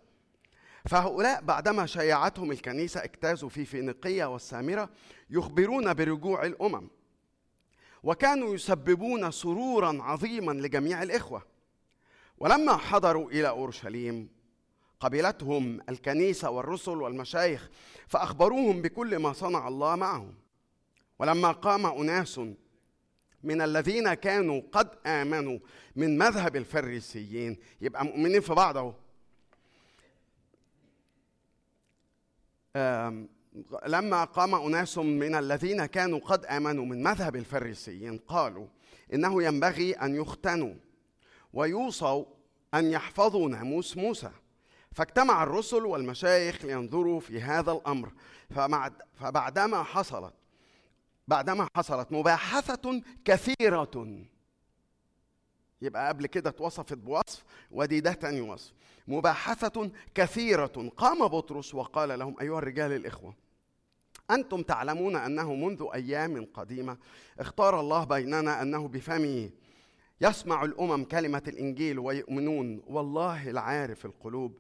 فهؤلاء 0.89 1.43
بعدما 1.43 1.87
شيعتهم 1.87 2.51
الكنيسة 2.53 3.05
اجتازوا 3.05 3.49
في 3.49 3.65
فينيقية 3.65 4.25
والسامرة 4.25 4.89
يخبرون 5.31 5.95
برجوع 5.95 6.47
الأمم 6.47 6.89
وكانوا 8.03 8.55
يسببون 8.55 9.31
سرورا 9.31 10.03
عظيما 10.03 10.53
لجميع 10.53 11.03
الإخوة. 11.03 11.43
ولما 12.39 12.77
حضروا 12.77 13.31
إلى 13.31 13.49
أورشليم 13.49 14.29
قبلتهم 15.01 15.81
الكنيسة 15.89 16.51
والرسل 16.51 17.03
والمشايخ 17.03 17.71
فأخبروهم 18.09 18.83
بكل 18.83 19.19
ما 19.19 19.33
صنع 19.33 19.69
الله 19.69 19.97
معهم. 19.97 20.44
ولما 21.25 21.53
قام 21.53 21.87
أناس 21.87 22.41
من 23.43 23.63
الذين 23.63 24.15
كانوا 24.15 24.63
قد 24.73 24.89
آمنوا 25.07 25.59
من 25.97 26.19
مذهب 26.19 26.57
الفريسيين 26.57 27.57
يبقى 27.81 28.05
مؤمنين 28.05 28.41
في 28.41 28.55
بعض 28.55 28.95
آم، 32.77 33.29
لما 33.87 34.25
قام 34.25 34.55
أناس 34.55 34.99
من 34.99 35.35
الذين 35.35 35.87
كانوا 35.87 36.19
قد 36.19 36.45
آمنوا 36.47 36.85
من 36.85 37.03
مذهب 37.03 37.37
الفريسيين 37.37 38.19
قالوا 38.19 38.67
إنه 39.15 39.43
ينبغي 39.43 39.93
أن 39.93 40.15
يختنوا 40.15 40.75
ويوصوا 41.53 42.25
أن 42.75 42.91
يحفظوا 42.91 43.49
ناموس 43.49 43.97
موسى. 43.97 44.31
فاجتمع 44.93 45.43
الرسل 45.43 45.85
والمشايخ 45.87 46.65
لينظروا 46.65 47.21
في 47.21 47.41
هذا 47.41 47.73
فبعد 48.51 48.93
فبعدما 49.15 49.83
حصلت 49.83 50.35
بعدما 51.29 51.69
حصلت 51.77 52.13
مباحثة 52.13 53.03
كثيرة. 53.25 54.07
يبقى 55.83 56.09
قبل 56.09 56.27
كده 56.27 56.51
اتوصفت 56.51 56.99
بوصف 56.99 57.45
ودي 57.71 58.01
ده 58.01 58.13
تاني 58.13 58.41
وصف. 58.41 58.73
مباحثة 59.09 59.91
كثيرة. 60.15 60.91
قام 60.97 61.29
بطرس 61.29 61.75
وقال 61.75 62.19
لهم 62.19 62.37
أيها 62.41 62.59
الرجال 62.59 62.93
الإخوة 62.93 63.35
أنتم 64.31 64.63
تعلمون 64.63 65.17
أنه 65.17 65.55
منذ 65.55 65.87
أيام 65.95 66.47
قديمة 66.55 66.97
اختار 67.41 67.81
الله 67.81 68.05
بيننا 68.05 68.63
أنه 68.63 68.89
بفمه 68.89 69.51
يسمع 70.21 70.65
الأمم 70.65 71.05
كلمة 71.05 71.43
الإنجيل 71.49 71.99
ويؤمنون. 71.99 72.83
والله 72.87 73.51
العارف 73.51 74.07
القلوب. 74.07 74.59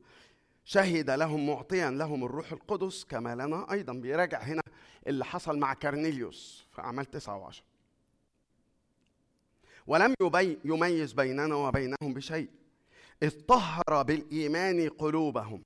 شهد 0.64 1.10
لهم 1.10 1.46
معطيا 1.46 1.90
لهم 1.90 2.24
الروح 2.24 2.52
القدس 2.52 3.04
كما 3.04 3.34
لنا 3.34 3.72
أيضا. 3.72 3.92
بيراجع 3.92 4.42
هنا 4.42 4.62
اللي 5.06 5.24
حصل 5.24 5.58
مع 5.58 5.74
كارنيليوس 5.74 6.66
في 6.72 6.80
أعمال 6.80 7.10
تسعة 7.10 7.36
وعشر. 7.36 7.64
ولم 9.86 10.14
يبي 10.20 10.58
يميز 10.64 11.12
بيننا 11.12 11.54
وبينهم 11.54 12.14
بشيء. 12.14 12.48
إذ 13.22 13.40
طهر 13.40 14.02
بالإيمان 14.02 14.88
قلوبهم. 14.88 15.62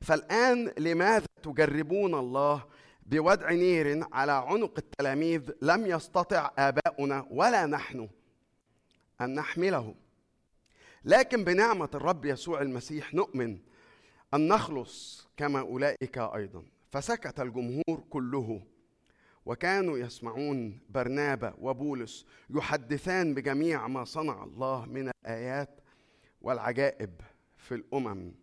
فالآن 0.00 0.72
لماذا 0.78 1.26
تجربون 1.42 2.14
الله 2.14 2.64
بوضع 3.06 3.50
نير 3.50 4.04
على 4.12 4.32
عنق 4.32 4.74
التلاميذ 4.78 5.50
لم 5.62 5.86
يستطع 5.86 6.50
آباؤنا 6.58 7.26
ولا 7.30 7.66
نحن 7.66 8.08
أن 9.20 9.34
نحمله؟ 9.34 9.94
لكن 11.04 11.44
بنعمة 11.44 11.88
الرب 11.94 12.24
يسوع 12.24 12.62
المسيح 12.62 13.14
نؤمن 13.14 13.58
أن 14.34 14.48
نخلص 14.48 15.26
كما 15.36 15.60
أولئك 15.60 16.18
أيضا. 16.18 16.64
فسكت 16.90 17.40
الجمهور 17.40 18.04
كله 18.10 18.62
وكانوا 19.46 19.98
يسمعون 19.98 20.80
برنابا 20.88 21.54
وبولس 21.58 22.26
يحدثان 22.50 23.34
بجميع 23.34 23.88
ما 23.88 24.04
صنع 24.04 24.44
الله 24.44 24.86
من 24.86 25.08
الآيات 25.08 25.80
والعجائب 26.40 27.20
في 27.56 27.74
الأمم 27.74 28.34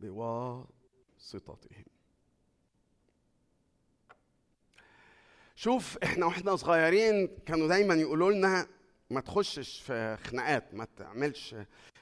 بواسطتهم. 0.00 1.84
شوف 5.54 5.98
إحنا 6.02 6.26
وإحنا 6.26 6.56
صغيرين 6.56 7.26
كانوا 7.46 7.68
دايما 7.68 7.94
يقولوا 7.94 8.32
لنا 8.32 8.66
ما 9.10 9.20
تخشش 9.20 9.80
في 9.80 10.16
خناقات 10.16 10.74
ما 10.74 10.86
تعملش 10.96 11.54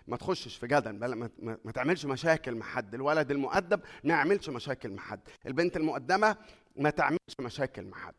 ما 0.09 0.17
تخشش 0.17 0.57
في 0.57 0.67
جدل 0.67 0.91
ما, 0.93 1.31
ما, 1.65 1.73
تعملش 1.73 2.05
مشاكل 2.05 2.55
مع 2.55 2.67
حد. 2.67 2.95
الولد 2.95 3.31
المؤدب 3.31 3.81
ما 4.05 4.15
يعملش 4.15 4.49
مشاكل 4.49 4.91
مع 4.91 5.03
حد. 5.03 5.21
البنت 5.47 5.77
المؤدبه 5.77 6.37
ما 6.77 6.91
تعملش 6.91 7.35
مشاكل 7.41 7.85
مع 7.85 7.97
حد. 7.99 8.15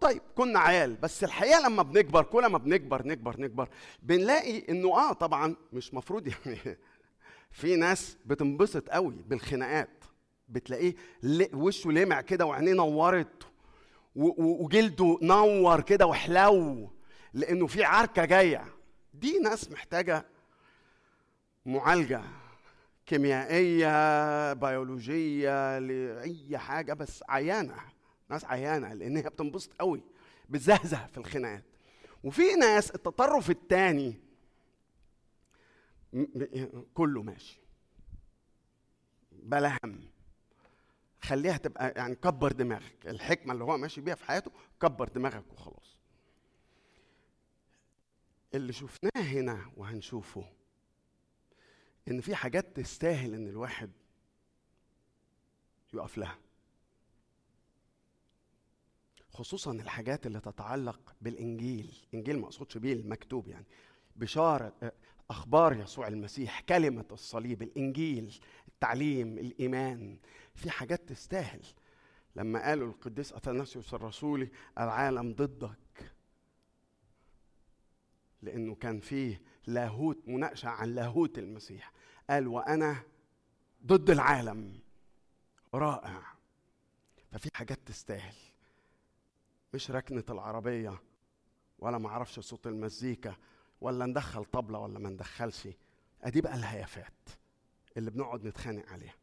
طيب 0.00 0.22
كنا 0.36 0.58
عيال 0.58 0.94
بس 0.96 1.24
الحقيقة 1.24 1.60
لما 1.68 1.82
بنكبر 1.82 2.22
كل 2.22 2.46
ما 2.46 2.58
بنكبر 2.58 3.06
نكبر 3.06 3.40
نكبر 3.40 3.68
بنلاقي 4.02 4.68
إنه 4.68 4.88
آه 4.88 5.12
طبعا 5.12 5.56
مش 5.72 5.94
مفروض 5.94 6.26
يعني 6.46 6.78
في 7.50 7.76
ناس 7.76 8.16
بتنبسط 8.26 8.88
قوي 8.88 9.24
بالخناقات. 9.26 10.04
بتلاقيه 10.48 10.94
وشه 11.54 11.90
لمع 11.90 12.20
كده 12.20 12.46
وعينيه 12.46 12.72
نورت 12.72 13.42
وجلده 14.16 15.18
نور 15.22 15.80
كده 15.80 16.06
وحلو 16.06 16.90
لأنه 17.32 17.66
في 17.66 17.84
عركة 17.84 18.24
جاية. 18.24 18.64
دي 19.14 19.38
ناس 19.38 19.70
محتاجة 19.70 20.26
معالجة 21.66 22.22
كيميائية 23.06 24.52
بيولوجية 24.52 25.78
لأي 25.78 26.58
حاجة 26.58 26.92
بس 26.92 27.24
عيانة. 27.28 27.76
ناس 28.28 28.44
عيانة 28.44 28.92
لأن 28.94 29.16
هي 29.16 29.22
بتنبسط 29.22 29.72
قوي 29.80 30.02
بتزهزه 30.48 31.06
في 31.06 31.18
الخناقات. 31.18 31.64
وفي 32.24 32.54
ناس 32.54 32.90
التطرف 32.90 33.50
الثاني 33.50 34.20
كله 36.94 37.22
ماشي. 37.22 37.60
بلا 39.32 39.78
هم. 39.84 40.00
خليها 41.22 41.56
تبقى 41.56 41.92
يعني 41.96 42.14
كبر 42.14 42.52
دماغك. 42.52 43.06
الحكمة 43.06 43.52
اللي 43.52 43.64
هو 43.64 43.76
ماشي 43.76 44.00
بيها 44.00 44.14
في 44.14 44.24
حياته 44.24 44.50
كبر 44.82 45.08
دماغك 45.08 45.52
وخلاص. 45.52 45.98
اللي 48.54 48.72
شفناه 48.72 49.10
هنا 49.22 49.70
وهنشوفه 49.76 50.44
إن 52.08 52.20
في 52.20 52.34
حاجات 52.34 52.76
تستاهل 52.76 53.34
إن 53.34 53.48
الواحد 53.48 53.90
يقف 55.94 56.18
لها. 56.18 56.38
خصوصا 59.30 59.72
الحاجات 59.72 60.26
اللي 60.26 60.40
تتعلق 60.40 61.14
بالإنجيل. 61.20 61.96
إنجيل 62.14 62.38
ما 62.40 62.46
أقصدش 62.46 62.78
بيه 62.78 62.92
المكتوب 62.92 63.48
يعني. 63.48 63.66
بشارة 64.16 64.72
آه، 64.82 64.92
أخبار 65.30 65.76
يسوع 65.76 66.08
المسيح 66.08 66.60
كلمة 66.60 67.04
الصليب 67.12 67.62
الإنجيل 67.62 68.40
التعليم 68.68 69.38
الإيمان. 69.38 70.18
في 70.54 70.70
حاجات 70.70 71.08
تستاهل. 71.08 71.62
لما 72.36 72.64
قالوا 72.68 72.88
القديس 72.88 73.32
أثناسيوس 73.32 73.94
الرسولي 73.94 74.50
العالم 74.78 75.32
ضدك. 75.32 75.83
لأنه 78.44 78.74
كان 78.74 79.00
فيه 79.00 79.42
لاهوت 79.66 80.18
مناقشة 80.26 80.68
عن 80.68 80.94
لاهوت 80.94 81.38
المسيح. 81.38 81.92
قال 82.30 82.46
وأنا 82.48 83.02
ضد 83.86 84.10
العالم. 84.10 84.80
رائع. 85.74 86.22
ففي 87.32 87.50
حاجات 87.54 87.78
تستاهل. 87.86 88.34
مش 89.74 89.90
ركنة 89.90 90.24
العربية 90.30 91.02
ولا 91.78 91.98
معرفش 91.98 92.40
صوت 92.40 92.66
المزيكا 92.66 93.36
ولا 93.80 94.06
ندخل 94.06 94.44
طبلة 94.44 94.78
ولا 94.78 94.98
ما 94.98 95.08
ندخلش. 95.08 95.68
أدي 96.22 96.40
بقى 96.40 96.54
الهيافات 96.54 97.12
اللي 97.96 98.10
بنقعد 98.10 98.44
نتخانق 98.46 98.86
عليها. 98.88 99.14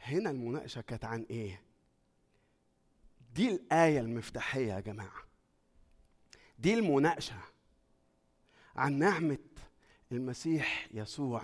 هنا 0.00 0.30
المناقشة 0.30 0.80
كانت 0.80 1.04
عن 1.04 1.26
إيه؟ 1.30 1.62
دي 3.34 3.50
الآية 3.50 4.00
المفتاحية 4.00 4.72
يا 4.74 4.80
جماعة. 4.80 5.22
دي 6.62 6.74
المناقشة 6.74 7.36
عن 8.76 8.92
نعمة 8.98 9.38
المسيح 10.12 10.88
يسوع 10.94 11.42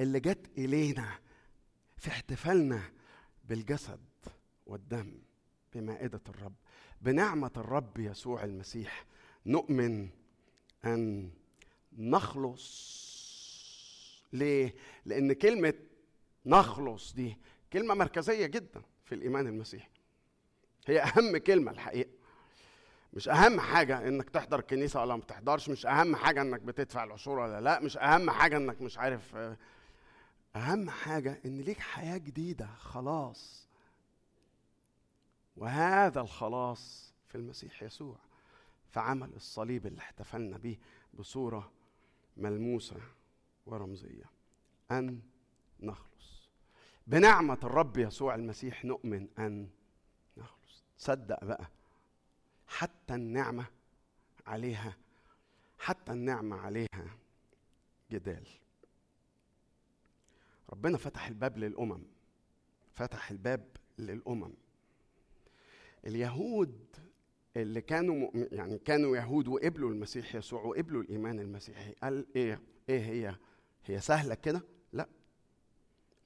اللي 0.00 0.20
جت 0.20 0.50
إلينا 0.58 1.18
في 1.96 2.08
احتفالنا 2.08 2.82
بالجسد 3.44 4.00
والدم 4.66 5.18
بمائدة 5.74 6.20
الرب. 6.28 6.54
بنعمة 7.00 7.50
الرب 7.56 7.98
يسوع 7.98 8.44
المسيح 8.44 9.06
نؤمن 9.46 10.08
أن 10.84 11.30
نخلص. 11.92 13.02
ليه؟ 14.32 14.74
لأن 15.04 15.32
كلمة 15.32 15.74
نخلص 16.46 17.12
دي 17.12 17.38
كلمة 17.72 17.94
مركزية 17.94 18.46
جدا 18.46 18.82
في 19.04 19.14
الإيمان 19.14 19.46
المسيحي. 19.46 19.90
هي 20.86 21.00
أهم 21.02 21.36
كلمة 21.36 21.70
الحقيقة. 21.70 22.21
مش 23.12 23.28
أهم 23.28 23.60
حاجة 23.60 24.08
إنك 24.08 24.30
تحضر 24.30 24.58
الكنيسة 24.58 25.00
ولا 25.00 25.16
ما 25.16 25.22
تحضرش 25.22 25.68
مش 25.68 25.86
أهم 25.86 26.16
حاجة 26.16 26.42
إنك 26.42 26.60
بتدفع 26.60 27.04
العشور 27.04 27.38
ولا 27.38 27.60
لأ 27.60 27.80
مش 27.80 27.98
أهم 27.98 28.30
حاجة 28.30 28.56
إنك 28.56 28.80
مش 28.80 28.98
عارف 28.98 29.36
أهم 30.56 30.90
حاجة 30.90 31.40
إن 31.46 31.60
ليك 31.60 31.78
حياة 31.80 32.16
جديدة 32.18 32.66
خلاص. 32.66 33.68
وهذا 35.56 36.20
الخلاص 36.20 37.14
في 37.28 37.34
المسيح 37.34 37.82
يسوع 37.82 38.16
في 38.90 39.00
عمل 39.00 39.34
الصليب 39.34 39.86
اللي 39.86 39.98
احتفلنا 39.98 40.58
به 40.58 40.78
بصورة 41.14 41.72
ملموسة 42.36 42.96
ورمزية. 43.66 44.24
أن 44.90 45.20
نخلص. 45.80 46.48
بنعمة 47.06 47.58
الرب 47.64 47.98
يسوع 47.98 48.34
المسيح 48.34 48.84
نؤمن 48.84 49.28
أن 49.38 49.68
نخلص. 50.36 50.84
تصدق 50.98 51.44
بقى 51.44 51.66
حتى 53.02 53.14
النعمة 53.14 53.66
عليها 54.46 54.96
حتى 55.78 56.12
النعمة 56.12 56.56
عليها 56.56 57.16
جدال. 58.10 58.46
ربنا 60.70 60.98
فتح 60.98 61.28
الباب 61.28 61.58
للأمم 61.58 62.02
فتح 62.94 63.30
الباب 63.30 63.68
للأمم. 63.98 64.52
اليهود 66.06 66.96
اللي 67.56 67.80
كانوا 67.80 68.30
يعني 68.34 68.78
كانوا 68.78 69.16
يهود 69.16 69.48
وقبلوا 69.48 69.90
المسيح 69.90 70.34
يسوع 70.34 70.62
وقبلوا 70.62 71.02
الإيمان 71.02 71.40
المسيحي 71.40 71.92
قال 71.92 72.26
إيه 72.36 72.60
إيه 72.88 73.00
هي؟ 73.00 73.36
هي 73.84 74.00
سهلة 74.00 74.34
كده؟ 74.34 74.62
لا. 74.92 75.08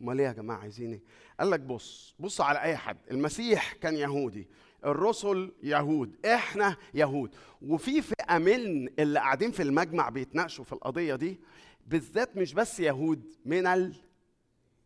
أمال 0.00 0.20
إيه 0.20 0.26
يا 0.26 0.32
جماعة 0.32 0.58
عايزين 0.58 0.92
إيه 0.92 1.02
قال 1.40 1.50
لك 1.50 1.60
بص 1.60 2.14
بص 2.18 2.40
على 2.40 2.62
أي 2.62 2.76
حد 2.76 2.98
المسيح 3.10 3.72
كان 3.72 3.94
يهودي. 3.94 4.48
الرسل 4.84 5.52
يهود 5.62 6.26
إحنا 6.26 6.76
يهود. 6.94 7.34
وفي 7.62 8.02
فئه 8.02 8.38
من 8.38 8.88
اللي 8.98 9.18
قاعدين 9.18 9.50
في 9.50 9.62
المجمع 9.62 10.08
بيتناقشوا 10.08 10.64
في 10.64 10.72
القضية 10.72 11.14
دي 11.14 11.40
بالذات 11.86 12.36
مش 12.36 12.54
بس 12.54 12.80
يهود 12.80 13.34
من 13.44 13.66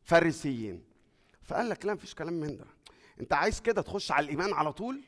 الفارسيين. 0.03 0.85
فقال 1.43 1.69
لك 1.69 1.87
لا 1.87 1.95
مفيش 1.95 2.15
كلام 2.15 2.33
من 2.33 2.57
ده. 2.57 2.65
أنت 3.21 3.33
عايز 3.33 3.61
كده 3.61 3.83
تخش 3.83 4.13
على 4.13 4.25
الإيمان 4.25 4.53
على 4.53 4.73
طول؟ 4.73 5.01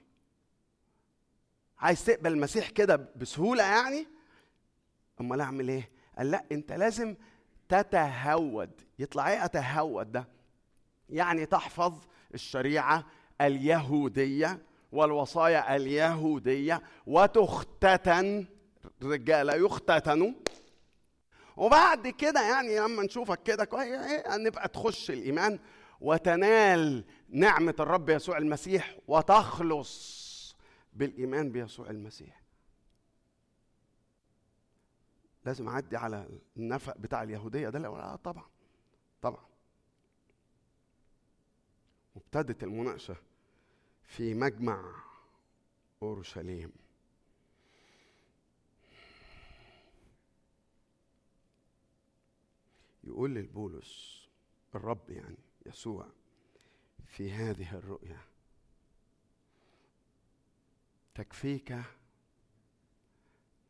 عايز 1.78 2.04
تقبل 2.04 2.32
المسيح 2.32 2.70
كده 2.70 2.96
بسهولة 3.16 3.62
يعني؟ 3.62 4.06
أمال 5.20 5.40
أعمل 5.40 5.68
إيه؟ 5.68 5.90
قال 6.18 6.30
لا 6.30 6.44
أنت 6.52 6.72
لازم 6.72 7.16
تتهود. 7.68 8.70
يطلع 8.98 9.30
إيه 9.30 9.44
أتهود 9.44 10.12
ده؟ 10.12 10.28
يعني 11.10 11.46
تحفظ 11.46 11.98
الشريعة 12.34 13.06
اليهودية. 13.40 14.62
والوصايا 14.92 15.76
اليهودية 15.76 16.82
وتختتن 17.06 18.46
رجاله 19.02 19.54
يختتنوا. 19.54 20.32
وبعد 21.56 22.08
كده 22.08 22.42
يعني 22.42 22.78
لما 22.78 23.02
نشوفك 23.02 23.42
كده 23.42 23.68
إيه، 23.82 24.36
نبقى 24.36 24.68
تخش 24.68 25.10
الإيمان 25.10 25.58
وتنال 26.00 27.04
نعمة 27.28 27.74
الرب 27.80 28.08
يسوع 28.10 28.38
المسيح 28.38 28.98
وتخلص 29.08 30.22
بالإيمان 30.92 31.52
بيسوع 31.52 31.90
المسيح. 31.90 32.42
لازم 35.44 35.68
أعدي 35.68 35.96
على 35.96 36.28
النفق 36.56 36.96
بتاع 36.98 37.22
اليهودية 37.22 37.68
ده 37.68 37.78
الأول 37.78 38.00
آه 38.00 38.16
طبعا 38.16 38.44
طبعا. 39.22 39.44
وابتدت 42.14 42.62
المناقشة. 42.62 43.16
في 44.12 44.34
مجمع 44.34 45.02
أورشليم. 46.02 46.72
يقول 53.04 53.34
للبولس 53.34 54.22
الرب 54.74 55.10
يعني 55.10 55.36
يسوع 55.66 56.06
في 57.06 57.32
هذه 57.32 57.74
الرؤيا 57.74 58.20
تكفيك 61.14 61.78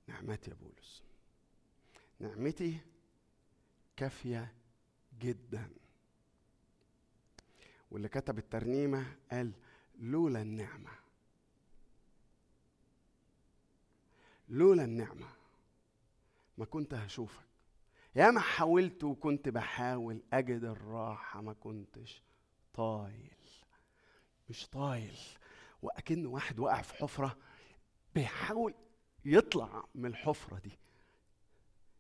نعمتي 0.07 0.51
يا 0.51 0.57
بولس. 0.57 1.03
نعمتي 2.21 2.81
كافية 3.97 4.55
جدا. 5.21 5.71
واللي 7.91 8.09
كتب 8.09 8.39
الترنيمة 8.39 9.17
قال 9.31 9.53
لولا 10.03 10.43
النعمة. 10.43 10.91
لولا 14.49 14.85
النعمة 14.85 15.27
ما 16.59 16.65
كنت 16.65 16.95
هشوفك. 16.95 17.43
يا 18.17 18.31
ما 18.31 18.41
حاولت 18.41 19.05
وكنت 19.05 19.49
بحاول 19.49 20.23
أجد 20.33 20.65
الراحة 20.65 21.41
ما 21.41 21.53
كنتش 21.53 22.23
طايل. 22.75 23.33
مش 24.51 24.67
طايل 24.69 25.17
وأكن 25.83 26.27
واحد 26.27 26.59
وقع 26.59 26.83
في 26.83 26.95
حفرة 26.95 27.37
بيحاول 28.15 28.75
يطلع 29.25 29.85
من 29.95 30.07
الحفرة 30.07 30.59
دي. 30.59 30.79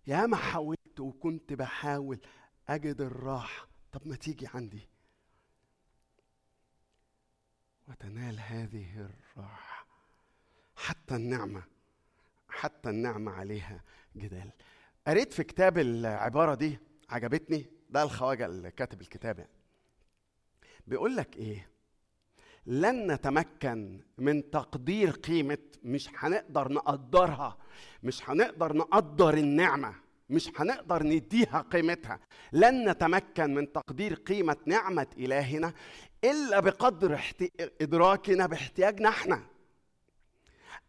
يا 0.06 0.26
ما 0.26 0.36
حاولت 0.36 1.00
وكنت 1.00 1.52
بحاول 1.52 2.20
أجد 2.68 3.00
الراحة. 3.00 3.68
طب 3.92 4.08
ما 4.08 4.16
تيجي 4.16 4.46
عندي. 4.54 4.88
وتنال 7.92 8.40
هذه 8.40 9.08
الراحة. 9.36 9.86
حتى 10.76 11.14
النعمة 11.16 11.62
حتى 12.48 12.90
النعمة 12.90 13.32
عليها 13.32 13.80
جدال. 14.16 14.50
قريت 15.06 15.32
في 15.32 15.44
كتاب 15.44 15.78
العبارة 15.78 16.54
دي 16.54 16.78
عجبتني؟ 17.10 17.66
ده 17.90 18.02
الخواجة 18.02 18.46
اللي 18.46 18.70
كاتب 18.70 19.00
الكتاب 19.00 19.38
يعني. 19.38 19.50
بيقول 20.86 21.16
لك 21.16 21.36
إيه؟ 21.36 21.68
لن 22.66 23.12
نتمكن 23.12 24.00
من 24.18 24.50
تقدير 24.50 25.10
قيمة 25.10 25.58
مش 25.82 26.08
هنقدر 26.16 26.72
نقدرها 26.72 27.58
مش 28.02 28.30
هنقدر 28.30 28.76
نقدر 28.76 29.34
النعمة. 29.34 29.94
مش 30.32 30.50
هنقدر 30.56 31.02
نديها 31.02 31.66
قيمتها. 31.70 32.20
لن 32.52 32.88
نتمكن 32.90 33.54
من 33.54 33.72
تقدير 33.72 34.14
قيمة 34.14 34.56
نعمة 34.66 35.06
إلهنا 35.18 35.72
إلا 36.24 36.60
بقدر 36.60 37.14
احت... 37.14 37.44
إدراكنا 37.80 38.46
باحتياجنا 38.46 39.08
إحنا. 39.08 39.42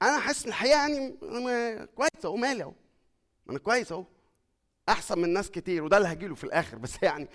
أنا 0.02 0.20
حاسس 0.20 0.48
الحقيقة 0.48 0.78
يعني 0.78 1.18
أنا 1.24 1.86
كويس 1.86 2.26
أهو 2.26 2.36
مالي 2.36 2.64
أهو. 2.64 2.74
أنا 3.50 3.60
كويس 3.60 3.92
أهو. 3.92 4.06
أحسن 4.90 5.20
من 5.20 5.34
ناس 5.34 5.52
كتير 5.52 5.84
وده 5.84 5.98
اللي 5.98 6.08
هجيله 6.08 6.36
في 6.36 6.44
الآخر 6.44 6.78
بس 6.78 7.04
يعني 7.04 7.28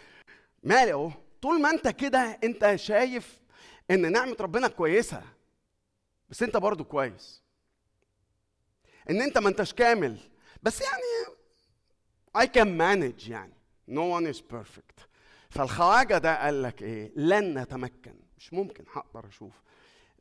مالي 0.63 0.93
أهو. 0.93 1.11
طول 1.43 1.61
ما 1.61 1.71
أنت 1.71 1.89
كده 1.89 2.39
أنت 2.45 2.75
شايف 2.77 3.41
إن 3.91 4.13
نعمة 4.13 4.37
ربنا 4.41 4.69
كويسة 4.69 5.23
بس 6.31 6.43
أنت 6.43 6.57
برضو 6.57 6.85
كويس. 6.85 7.43
إن 9.11 9.23
أنت 9.23 9.39
ما 9.39 9.49
أنتش 9.49 9.75
كامل 9.75 10.19
بس 10.63 10.81
يعني 10.81 11.38
I 12.39 12.47
can 12.47 12.79
manage 12.79 13.29
يعني. 13.29 13.53
No 13.91 14.21
one 14.21 14.27
is 14.35 14.41
perfect. 14.41 15.07
فالخواجة 15.51 16.19
ده 16.19 16.43
قال 16.45 16.63
لك 16.63 16.83
إيه؟ 16.83 17.13
لن 17.17 17.59
نتمكن. 17.59 18.15
مش 18.39 18.53
ممكن 18.53 18.85
هقدر 18.93 19.29
أشوف 19.29 19.63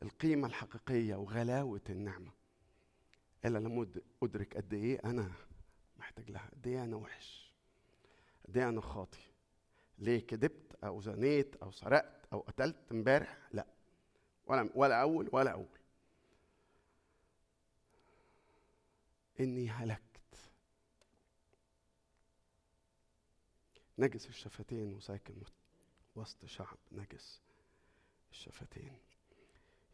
القيمة 0.02 0.46
الحقيقية 0.48 1.14
وغلاوة 1.14 1.80
النعمة. 1.90 2.30
إلا 3.44 3.58
لما 3.58 3.84
أد- 3.84 4.00
أدرك 4.22 4.56
قد 4.56 4.74
إيه 4.74 5.00
أنا 5.04 5.30
محتاج 5.98 6.30
لها. 6.30 6.48
قد 6.52 6.66
إيه 6.66 6.84
أنا 6.84 6.96
وحش. 6.96 7.52
قد 8.48 8.56
إيه 8.56 8.68
أنا 8.68 8.80
خاطي 8.80 9.18
ليه 9.98 10.26
كذبت 10.26 10.76
أو 10.84 11.00
زنيت 11.00 11.56
أو 11.62 11.70
سرقت 11.72 12.26
أو 12.32 12.40
قتلت 12.40 12.76
امبارح؟ 12.92 13.38
لا. 13.52 13.66
ولا 14.46 14.70
ولا 14.74 15.02
أول 15.02 15.28
ولا 15.32 15.50
أول. 15.50 15.66
إني 19.40 19.68
هلكت. 19.70 20.02
نجس 23.98 24.28
الشفتين 24.28 24.94
وساكن 24.94 25.34
وسط 26.16 26.44
شعب 26.44 26.76
نجس 26.92 27.40
الشفتين. 28.30 28.98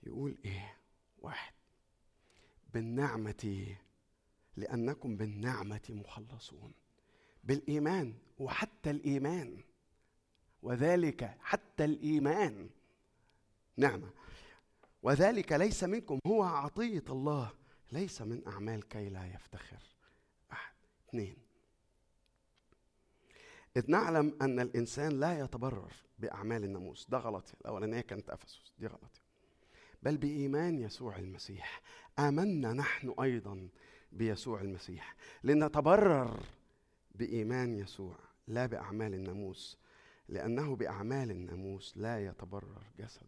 يقول 0.02 0.38
إيه؟ 0.44 0.76
واحد 1.18 1.52
بالنعمة 2.72 3.76
لأنكم 4.56 5.16
بالنعمة 5.16 5.82
مخلصون 5.88 6.72
بالإيمان 7.44 8.14
وحتى 8.38 8.90
الإيمان 8.90 9.62
وذلك 10.62 11.36
حتى 11.40 11.84
الإيمان. 11.84 12.70
نعمة. 13.76 14.10
وذلك 15.02 15.52
ليس 15.52 15.84
منكم 15.84 16.18
هو 16.26 16.42
عطية 16.42 17.04
الله 17.08 17.52
ليس 17.92 18.22
من 18.22 18.46
أعمال 18.46 18.88
كي 18.88 19.08
لا 19.08 19.26
يفتخر 19.26 19.82
أحد. 20.52 20.74
اثنين 21.08 21.36
إذ 23.76 23.90
نعلم 23.90 24.36
أن 24.42 24.60
الإنسان 24.60 25.20
لا 25.20 25.40
يتبرر 25.40 25.92
بأعمال 26.18 26.64
الناموس. 26.64 27.06
ده 27.10 27.18
غلط. 27.18 27.54
الأولانية 27.60 28.00
كانت 28.00 28.30
أفسس. 28.30 28.72
دي 28.78 28.86
غلط. 28.86 29.20
بل 30.02 30.16
بإيمان 30.16 30.78
يسوع 30.78 31.16
المسيح. 31.18 31.82
آمنا 32.18 32.72
نحن 32.72 33.14
أيضا 33.20 33.68
بيسوع 34.12 34.60
المسيح. 34.60 35.16
لنتبرر 35.44 36.40
بإيمان 37.14 37.74
يسوع 37.74 38.16
لا 38.46 38.66
بأعمال 38.66 39.14
الناموس 39.14 39.78
لأنه 40.28 40.76
بأعمال 40.76 41.30
الناموس 41.30 41.96
لا 41.96 42.26
يتبرر 42.26 42.82
جسد 42.98 43.26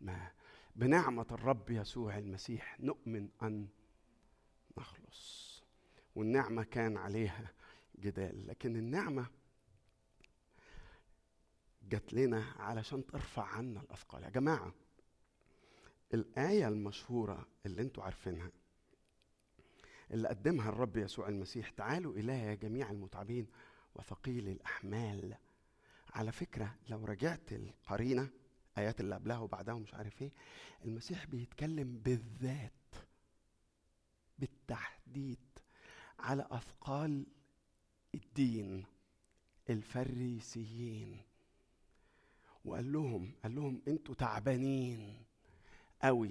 ما. 0.00 0.30
بنعمة 0.76 1.26
الرب 1.30 1.70
يسوع 1.70 2.18
المسيح 2.18 2.80
نؤمن 2.80 3.28
أن 3.42 3.68
نخلص. 4.78 5.62
والنعمة 6.14 6.62
كان 6.62 6.96
عليها 6.96 7.52
جدال. 8.00 8.46
لكن 8.46 8.76
النعمة 8.76 9.26
جات 11.88 12.12
لنا 12.14 12.44
علشان 12.58 13.06
ترفع 13.06 13.42
عنا 13.44 13.80
الأثقال. 13.80 14.22
يا 14.22 14.30
جماعة 14.30 14.74
الآية 16.14 16.68
المشهورة 16.68 17.46
اللي 17.66 17.82
أنتوا 17.82 18.02
عارفينها 18.04 18.50
اللي 20.10 20.28
قدمها 20.28 20.68
الرب 20.68 20.96
يسوع 20.96 21.28
المسيح 21.28 21.70
تعالوا 21.70 22.14
إلي 22.14 22.38
يا 22.38 22.54
جميع 22.54 22.90
المتعبين 22.90 23.46
وثقيل 23.94 24.48
الأحمال. 24.48 25.36
على 26.14 26.32
فكرة 26.32 26.74
لو 26.88 27.04
رجعت 27.04 27.52
القرينة 27.52 28.28
آيات 28.78 29.00
اللي 29.00 29.14
قبلها 29.14 29.38
وبعدها 29.38 29.74
ومش 29.74 29.94
عارف 29.94 30.22
إيه 30.22 30.32
المسيح 30.84 31.24
بيتكلم 31.26 31.98
بالذات 31.98 32.72
بالتحديد 34.38 35.38
على 36.18 36.46
أثقال 36.50 37.26
الدين 38.14 38.84
الفريسيين. 39.70 41.22
وقال 42.64 42.92
لهم 42.92 43.32
قال 43.42 43.54
لهم 43.54 43.80
أنتوا 43.88 44.14
تعبانين 44.14 45.14
قوي 46.02 46.30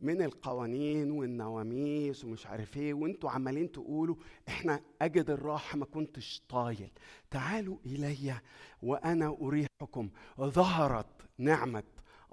من 0.00 0.22
القوانين 0.22 1.10
والنواميس 1.10 2.24
ومش 2.24 2.46
عارف 2.46 2.76
إيه 2.76 2.94
وانتوا 2.94 3.30
عمالين 3.30 3.72
تقولوا 3.72 4.16
إحنا 4.48 4.80
اجد 5.02 5.30
الراحة 5.30 5.78
ما 5.78 5.84
كنتش 5.84 6.42
طايل. 6.48 6.90
تعالوا 7.30 7.78
إلي 7.86 8.40
وأنا 8.82 9.36
أريحكم. 9.42 10.10
ظهرت 10.40 11.06
نعمة 11.38 11.82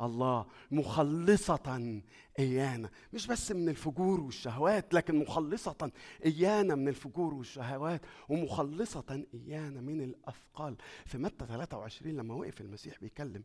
الله 0.01 0.45
مخلصة 0.71 2.01
إيانا. 2.39 2.89
مش 3.13 3.27
بس 3.27 3.51
من 3.51 3.69
الفجور 3.69 4.21
والشهوات 4.21 4.93
لكن 4.93 5.15
مخلصة 5.19 5.91
إيانا 6.25 6.75
من 6.75 6.87
الفجور 6.87 7.33
والشهوات 7.33 8.01
ومخلصة 8.29 9.25
إيانا 9.33 9.81
من 9.81 10.01
الأثقال. 10.01 10.75
في 11.05 11.17
متى 11.17 11.45
23 11.45 12.15
لما 12.17 12.33
وقف 12.33 12.61
المسيح 12.61 12.99
بيكلم 12.99 13.43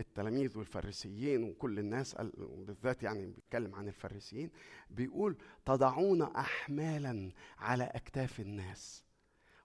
التلاميذ 0.00 0.58
والفريسيين 0.58 1.42
وكل 1.44 1.78
الناس 1.78 2.14
بالذات 2.38 3.02
يعني 3.02 3.26
بيتكلم 3.26 3.74
عن 3.74 3.88
الفريسيين 3.88 4.50
بيقول 4.90 5.36
تضعون 5.64 6.22
احمالا 6.22 7.32
على 7.58 7.84
أكتاف 7.84 8.40
الناس 8.40 9.04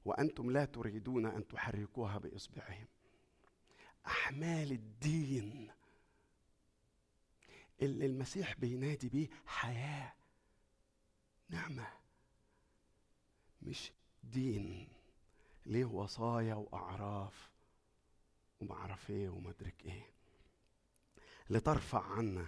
وأنتم 0.05 0.51
لا 0.51 0.65
تريدون 0.65 1.25
أن 1.25 1.47
تحركوها 1.47 2.17
بإصبعهم. 2.17 2.87
أحمال 4.07 4.71
الدين 4.71 5.71
اللي 7.81 8.05
المسيح 8.05 8.53
بينادي 8.59 9.09
بيه 9.09 9.27
حياة 9.45 10.13
نعمة 11.49 11.87
مش 13.61 13.91
دين. 14.23 14.87
ليه 15.65 15.85
وصايا 15.85 16.55
وأعراف 16.55 17.49
ومعرف 18.61 19.09
إيه 19.09 19.29
ومدرك 19.29 19.75
إيه؟ 19.85 20.05
لترفع 21.49 22.03
عنا 22.03 22.47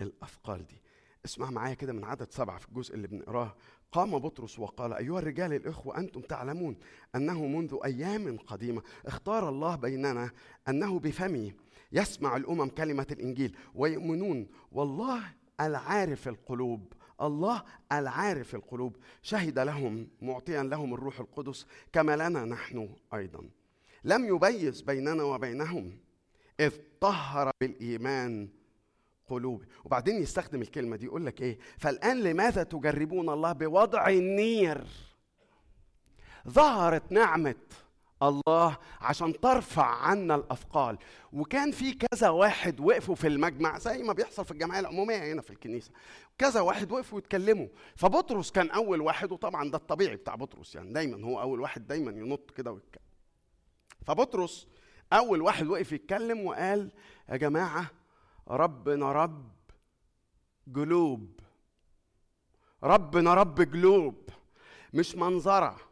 الأثقال 0.00 0.66
دي. 0.66 0.82
اسمع 1.24 1.50
معايا 1.50 1.74
كده 1.74 1.92
من 1.92 2.04
عدد 2.04 2.30
سبعة 2.30 2.58
في 2.58 2.68
الجزء 2.68 2.94
اللي 2.94 3.06
بنقراه. 3.06 3.56
قام 3.92 4.18
بطرس 4.18 4.58
وقال 4.58 4.92
أيها 4.92 5.18
الرجال 5.18 5.52
الإخوة 5.52 5.98
أنتم 5.98 6.20
تعلمون 6.20 6.76
أنه 7.14 7.46
منذ 7.46 7.78
أيام 7.84 8.38
قديمة 8.38 8.82
اختار 9.06 9.48
الله 9.48 9.76
بيننا 9.76 10.30
أنه 10.68 10.98
بفمه 10.98 11.52
يسمع 11.92 12.36
الأمم 12.36 12.68
كلمة 12.68 13.06
الإنجيل 13.10 13.56
ويؤمنون. 13.74 14.48
والله 14.72 15.22
العارف 15.60 16.28
القلوب. 16.28 16.92
الله 17.20 17.62
العارف 17.92 18.54
القلوب. 18.54 18.96
شهد 19.22 19.58
لهم 19.58 20.08
معطيا 20.22 20.62
لهم 20.62 20.94
الروح 20.94 21.20
القدس 21.20 21.66
كما 21.92 22.16
لنا 22.16 22.44
نحن 22.44 22.96
أيضا. 23.14 23.50
لم 24.04 24.24
يبيز 24.34 24.80
بيننا 24.80 25.22
وبينهم 25.22 25.98
إذ 26.60 26.72
طهر 27.00 27.50
بالإيمان 27.60 28.48
قلوب. 29.26 29.64
وبعدين 29.84 30.22
يستخدم 30.22 30.62
الكلمة 30.62 30.96
دي 30.96 31.06
يقول 31.06 31.26
لك 31.26 31.42
إيه؟ 31.42 31.58
فالآن 31.78 32.20
لماذا 32.20 32.62
تجربون 32.62 33.28
الله 33.28 33.52
بوضع 33.52 34.08
النير؟ 34.08 34.84
ظهرت 36.48 37.12
نعمة 37.12 37.54
الله 38.22 38.76
عشان 39.00 39.40
ترفع 39.40 39.86
عنا 39.86 40.34
الأثقال. 40.34 40.98
وكان 41.32 41.70
في 41.70 41.92
كذا 41.92 42.28
واحد 42.28 42.80
وقفوا 42.80 43.14
في 43.14 43.26
المجمع 43.26 43.78
زي 43.78 44.02
ما 44.02 44.12
بيحصل 44.12 44.44
في 44.44 44.50
الجمعية 44.50 44.80
العمومية 44.80 45.32
هنا 45.32 45.42
في 45.42 45.50
الكنيسة. 45.50 45.90
كذا 46.38 46.60
واحد 46.60 46.92
وقفوا 46.92 47.18
يتكلموا. 47.18 47.68
فبطرس 47.96 48.50
كان 48.50 48.70
أول 48.70 49.00
واحد 49.00 49.32
وطبعا 49.32 49.70
ده 49.70 49.78
الطبيعي 49.78 50.16
بتاع 50.16 50.34
بطرس 50.34 50.74
يعني 50.74 50.92
دايما 50.92 51.26
هو 51.26 51.40
أول 51.40 51.60
واحد 51.60 51.86
دايما 51.86 52.10
ينط 52.10 52.50
كده 52.50 52.72
ويتكلم. 52.72 53.02
فبطرس 54.06 54.68
أول 55.12 55.42
واحد 55.42 55.66
وقف 55.66 55.92
يتكلم 55.92 56.46
وقال 56.46 56.90
يا 57.28 57.36
جماعة 57.36 57.90
ربنا 58.48 59.12
رب 59.12 59.52
قلوب. 60.74 61.40
ربنا 62.82 63.34
رب 63.34 63.60
قلوب 63.60 64.28
مش 64.94 65.16
منظرة. 65.16 65.89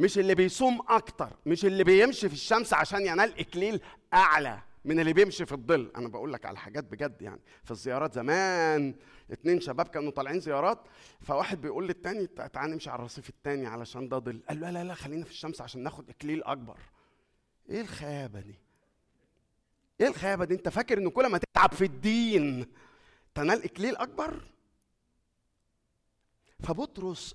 مش 0.00 0.18
اللي 0.18 0.34
بيصوم 0.34 0.80
أكتر 0.88 1.36
مش 1.46 1.64
اللي 1.64 1.84
بيمشي 1.84 2.28
في 2.28 2.34
الشمس 2.34 2.72
عشان 2.74 3.06
ينال 3.06 3.38
إكليل 3.38 3.80
أعلى 4.14 4.62
من 4.84 5.00
اللي 5.00 5.12
بيمشي 5.12 5.46
في 5.46 5.52
الظل. 5.52 5.92
أنا 5.96 6.08
بقول 6.08 6.32
لك 6.32 6.46
على 6.46 6.58
حاجات 6.58 6.84
بجد 6.84 7.22
يعني. 7.22 7.40
في 7.64 7.70
الزيارات 7.70 8.14
زمان 8.14 8.94
اتنين 9.30 9.60
شباب 9.60 9.88
كانوا 9.88 10.10
طالعين 10.10 10.40
زيارات 10.40 10.78
فواحد 11.20 11.60
بيقول 11.60 11.86
للتاني 11.88 12.26
تع- 12.26 12.46
تعالى 12.46 12.72
نمشي 12.72 12.90
على 12.90 12.98
الرصيف 12.98 13.28
التاني 13.28 13.66
علشان 13.66 14.08
ده 14.08 14.18
ظل. 14.18 14.40
قال 14.48 14.60
له 14.60 14.70
لا 14.70 14.78
لا 14.78 14.84
لا 14.84 14.94
خلينا 14.94 15.24
في 15.24 15.30
الشمس 15.30 15.60
عشان 15.60 15.82
ناخد 15.82 16.10
إكليل 16.10 16.42
أكبر. 16.44 16.76
إيه 17.70 17.80
الخيابة 17.80 18.40
دي؟ 18.40 18.54
إيه 20.00 20.08
الخيابة 20.08 20.44
دي؟ 20.44 20.54
أنت 20.54 20.68
فاكر 20.68 20.98
إن 20.98 21.08
كل 21.10 21.26
ما 21.26 21.38
تتعب 21.38 21.72
في 21.74 21.84
الدين 21.84 22.66
تنال 23.34 23.64
إكليل 23.64 23.96
أكبر؟ 23.96 24.40
فبطرس 26.60 27.34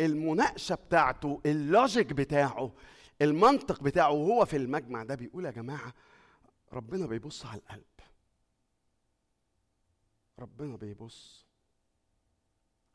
المناقشة 0.00 0.74
بتاعته 0.74 1.40
اللوجيك 1.46 2.12
بتاعه 2.12 2.72
المنطق 3.22 3.82
بتاعه 3.82 4.10
وهو 4.12 4.44
في 4.44 4.56
المجمع 4.56 5.02
ده 5.02 5.14
بيقول 5.14 5.44
يا 5.44 5.50
جماعة 5.50 5.94
ربنا 6.72 7.06
بيبص 7.06 7.46
على 7.46 7.60
القلب. 7.60 7.84
ربنا 10.38 10.76
بيبص 10.76 11.46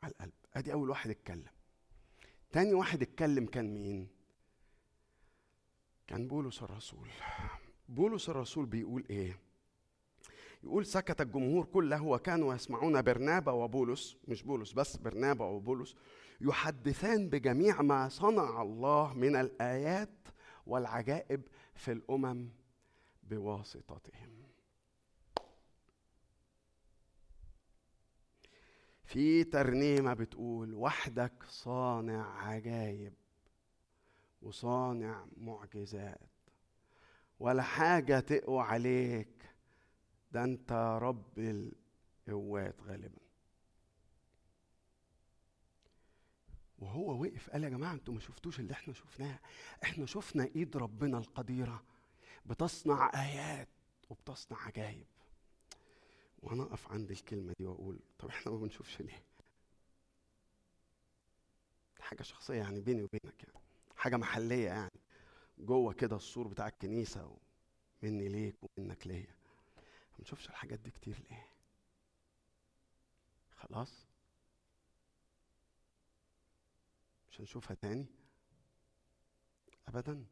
على 0.02 0.12
القلب. 0.12 0.32
أدي 0.54 0.72
أول 0.72 0.90
واحد 0.90 1.10
اتكلم 1.10 1.50
تاني 2.52 2.74
واحد 2.74 3.02
اتكلم 3.02 3.46
كان 3.46 3.74
مين؟ 3.74 4.08
كان 6.06 6.28
بولس 6.28 6.62
الرسول. 6.62 7.08
بولس 7.88 8.28
الرسول 8.28 8.66
بيقول 8.66 9.04
إيه؟ 9.10 9.38
يقول 10.64 10.86
سكت 10.86 11.20
الجمهور 11.20 11.64
كله 11.64 12.02
وكانوا 12.02 12.54
يسمعون 12.54 13.02
برنابا 13.02 13.52
وبولس 13.52 14.16
مش 14.28 14.42
بولس 14.42 14.72
بس 14.72 14.96
برنابا 14.96 15.44
وبولس 15.44 15.94
يحدثان 16.42 17.28
بجميع 17.28 17.82
ما 17.82 18.08
صنع 18.08 18.62
الله 18.62 19.14
من 19.14 19.36
الآيات 19.36 20.28
والعجائب 20.66 21.42
في 21.74 21.92
الأمم 21.92 22.48
بواسطتهم. 23.22 24.42
في 29.04 29.44
ترنيمة 29.44 30.14
بتقول 30.14 30.74
وحدك 30.74 31.42
صانع 31.48 32.46
عجائب 32.48 33.14
وصانع 34.42 35.26
معجزات. 35.36 36.30
ولا 37.40 37.62
حاجة 37.62 38.20
تقوى 38.20 38.62
عليك 38.62 39.50
ده 40.32 40.44
انت 40.44 40.72
رب 41.02 41.38
القوات 42.28 42.80
غالبا. 42.82 43.21
وهو 46.82 47.22
وقف 47.22 47.50
قال 47.50 47.64
يا 47.64 47.68
جماعة 47.68 47.92
أنتوا 47.92 48.14
ما 48.14 48.20
شفتوش 48.20 48.60
اللي 48.60 48.72
إحنا 48.72 48.94
شفناه. 48.94 49.38
إحنا 49.84 50.06
شفنا 50.06 50.44
ايد 50.56 50.76
ربنا 50.76 51.18
القديرة. 51.18 51.82
بتصنع 52.46 53.10
آيات 53.14 53.68
وبتصنع 54.10 54.58
عجائب 54.66 55.06
وأنا 56.42 56.62
أقف 56.62 56.92
عند 56.92 57.10
الكلمة 57.10 57.52
دي 57.58 57.66
وأقول 57.66 57.98
طب 58.18 58.28
إحنا 58.28 58.52
ما 58.52 58.58
بنشوفش 58.58 59.00
ليه؟ 59.00 59.22
حاجة 62.00 62.22
شخصية 62.22 62.54
يعني 62.58 62.80
بيني 62.80 63.02
وبينك 63.02 63.44
يعني. 63.44 63.64
حاجة 63.96 64.16
محلية 64.16 64.66
يعني. 64.66 64.90
جوه 65.58 65.92
كده 65.92 66.16
السور 66.16 66.48
بتاع 66.48 66.68
الكنيسة 66.68 67.36
ومني 68.02 68.28
ليك 68.28 68.56
ومنك 68.78 69.06
ليا. 69.06 69.34
ما 69.76 70.18
بنشوفش 70.18 70.48
الحاجات 70.48 70.78
دي 70.78 70.90
كتير 70.90 71.22
ليه؟ 71.30 71.46
خلاص؟ 73.56 74.06
مش 77.32 77.40
هنشوفها 77.40 77.74
تاني؟ 77.74 78.06
ابدا. 79.88 80.24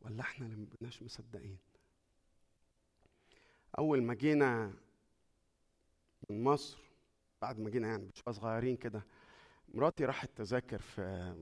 ولا 0.00 0.20
إحنا 0.20 0.46
اللي 0.46 0.56
مبقناش 0.56 1.02
مصدقين؟ 1.02 1.58
أول 3.78 4.02
ما 4.02 4.14
جينا 4.14 4.74
من 6.30 6.44
مصر 6.44 6.78
بعد 7.42 7.58
ما 7.58 7.70
جينا 7.70 7.88
يعني 7.88 8.04
بشوية 8.06 8.34
صغيرين 8.34 8.76
كده 8.76 9.02
مراتي 9.74 10.04
راحت 10.04 10.30
تذاكر 10.36 10.78
في 10.78 11.34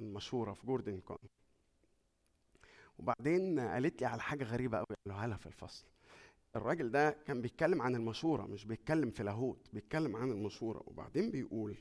المشهورة 0.00 0.52
في 0.52 0.66
جوردن 0.66 1.00
كون 1.00 1.18
وبعدين 2.98 3.60
قالت 3.60 4.00
لي 4.00 4.06
على 4.06 4.22
حاجة 4.22 4.44
غريبة 4.44 4.78
قوي 4.78 4.86
قالوها 5.06 5.26
لها 5.26 5.36
في 5.36 5.46
الفصل. 5.46 5.84
الراجل 6.56 6.90
ده 6.90 7.10
كان 7.10 7.42
بيتكلم 7.42 7.82
عن 7.82 7.94
المشورة 7.94 8.42
مش 8.46 8.64
بيتكلم 8.64 9.10
في 9.10 9.22
لاهوت 9.22 9.68
بيتكلم 9.72 10.16
عن 10.16 10.30
المشورة 10.30 10.82
وبعدين 10.86 11.30
بيقول 11.30 11.76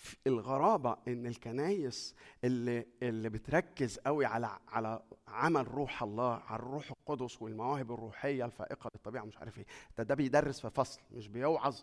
في 0.00 0.16
الغرابة 0.26 0.96
إن 1.08 1.26
الكنايس 1.26 2.14
اللي 2.44 2.86
اللي 3.02 3.28
بتركز 3.28 3.98
قوي 3.98 4.26
على 4.26 4.58
على 4.68 5.02
عمل 5.28 5.68
روح 5.68 6.02
الله 6.02 6.34
على 6.34 6.58
الروح 6.62 6.90
القدس 6.90 7.42
والمواهب 7.42 7.92
الروحية 7.92 8.44
الفائقة 8.44 8.90
للطبيعة 8.94 9.24
مش 9.24 9.36
عارف 9.38 9.58
إيه. 9.58 9.66
ده 9.98 10.04
ده 10.04 10.14
بيدرس 10.14 10.60
في 10.60 10.70
فصل 10.70 11.00
مش 11.10 11.28
بيوعظ 11.28 11.80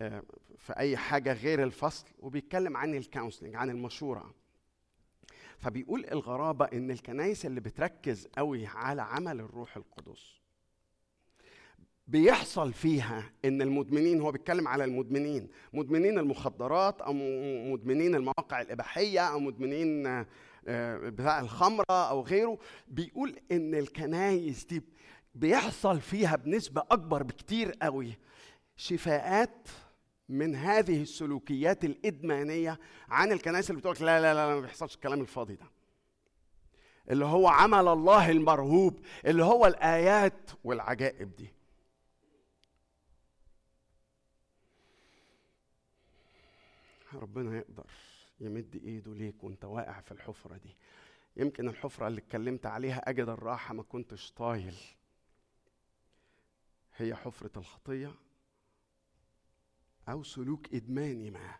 آه، 0.00 0.22
في 0.58 0.72
أي 0.76 0.96
حاجة 0.96 1.32
غير 1.32 1.62
الفصل 1.62 2.06
وبيتكلم 2.20 2.76
عن 2.76 2.94
ال 2.94 2.99
counseling 2.99 3.54
عن 3.54 3.70
المشورة. 3.70 4.34
فبيقول 5.58 6.04
الغرابة 6.12 6.64
إن 6.64 6.90
الكنايس 6.90 7.46
اللي 7.46 7.60
بتركز 7.60 8.26
قوي 8.26 8.66
على 8.66 9.02
عمل 9.02 9.40
الروح 9.40 9.76
القدس 9.76 10.41
بيحصل 12.06 12.72
فيها 12.72 13.32
إن 13.44 13.62
المدمنين 13.62 14.20
هو 14.20 14.32
بيتكلم 14.32 14.68
على 14.68 14.84
المدمنين 14.84 15.48
مدمنين 15.72 16.18
المخدرات 16.18 17.00
أو 17.00 17.12
مدمنين 17.72 18.14
المواقع 18.14 18.60
الإباحية 18.60 19.20
أو 19.20 19.40
مدمنين 19.40 20.06
آه، 20.68 20.98
بتاع 20.98 21.40
الخمرة 21.40 21.84
أو 21.90 22.20
غيره 22.22 22.58
بيقول 22.88 23.36
إن 23.52 23.74
الكنايس 23.74 24.64
دي 24.64 24.82
بيحصل 25.34 26.00
فيها 26.00 26.36
بنسبة 26.36 26.82
أكبر 26.90 27.22
بكتير 27.22 27.72
قوي 27.82 28.18
شفاءات 28.76 29.68
من 30.28 30.54
هذه 30.54 31.02
السلوكيات 31.02 31.84
الإدمانية 31.84 32.78
عن 33.08 33.32
الكنائس 33.32 33.70
اللي 33.70 33.80
بتقول 33.80 33.96
لا 34.00 34.20
لا 34.20 34.34
لا 34.34 34.54
ما 34.54 34.60
بيحصلش 34.60 34.94
الكلام 34.94 35.20
الفاضي 35.20 35.54
ده. 35.54 35.66
اللي 37.10 37.24
هو 37.24 37.48
عمل 37.48 37.88
الله 37.88 38.30
المرهوب 38.30 39.00
اللي 39.26 39.44
هو 39.44 39.66
الآيات 39.66 40.50
والعجائب 40.64 41.36
دي. 41.36 41.61
ربنا 47.14 47.56
يقدر 47.58 47.86
يمد 48.40 48.76
ايده 48.84 49.14
ليك 49.14 49.44
وانت 49.44 49.64
واقع 49.64 50.00
في 50.00 50.12
الحفرة 50.12 50.56
دي. 50.56 50.76
يمكن 51.36 51.68
الحفرة 51.68 52.06
اللي 52.08 52.20
اتكلمت 52.20 52.66
عليها 52.66 53.10
اجد 53.10 53.28
الراحة 53.28 53.74
ما 53.74 53.82
كنتش 53.82 54.32
طايل. 54.32 54.74
هي 56.96 57.14
حفرة 57.14 57.50
الخطية 57.58 58.14
أو 60.08 60.22
سلوك 60.22 60.74
ادماني 60.74 61.30
ما 61.30 61.54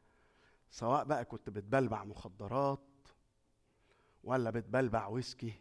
سواء 0.70 1.04
بقى 1.04 1.24
كنت 1.24 1.50
بتبلبع 1.50 2.04
مخدرات 2.04 2.80
ولا 4.24 4.50
بتبلبع 4.50 5.06
ويسكي 5.06 5.52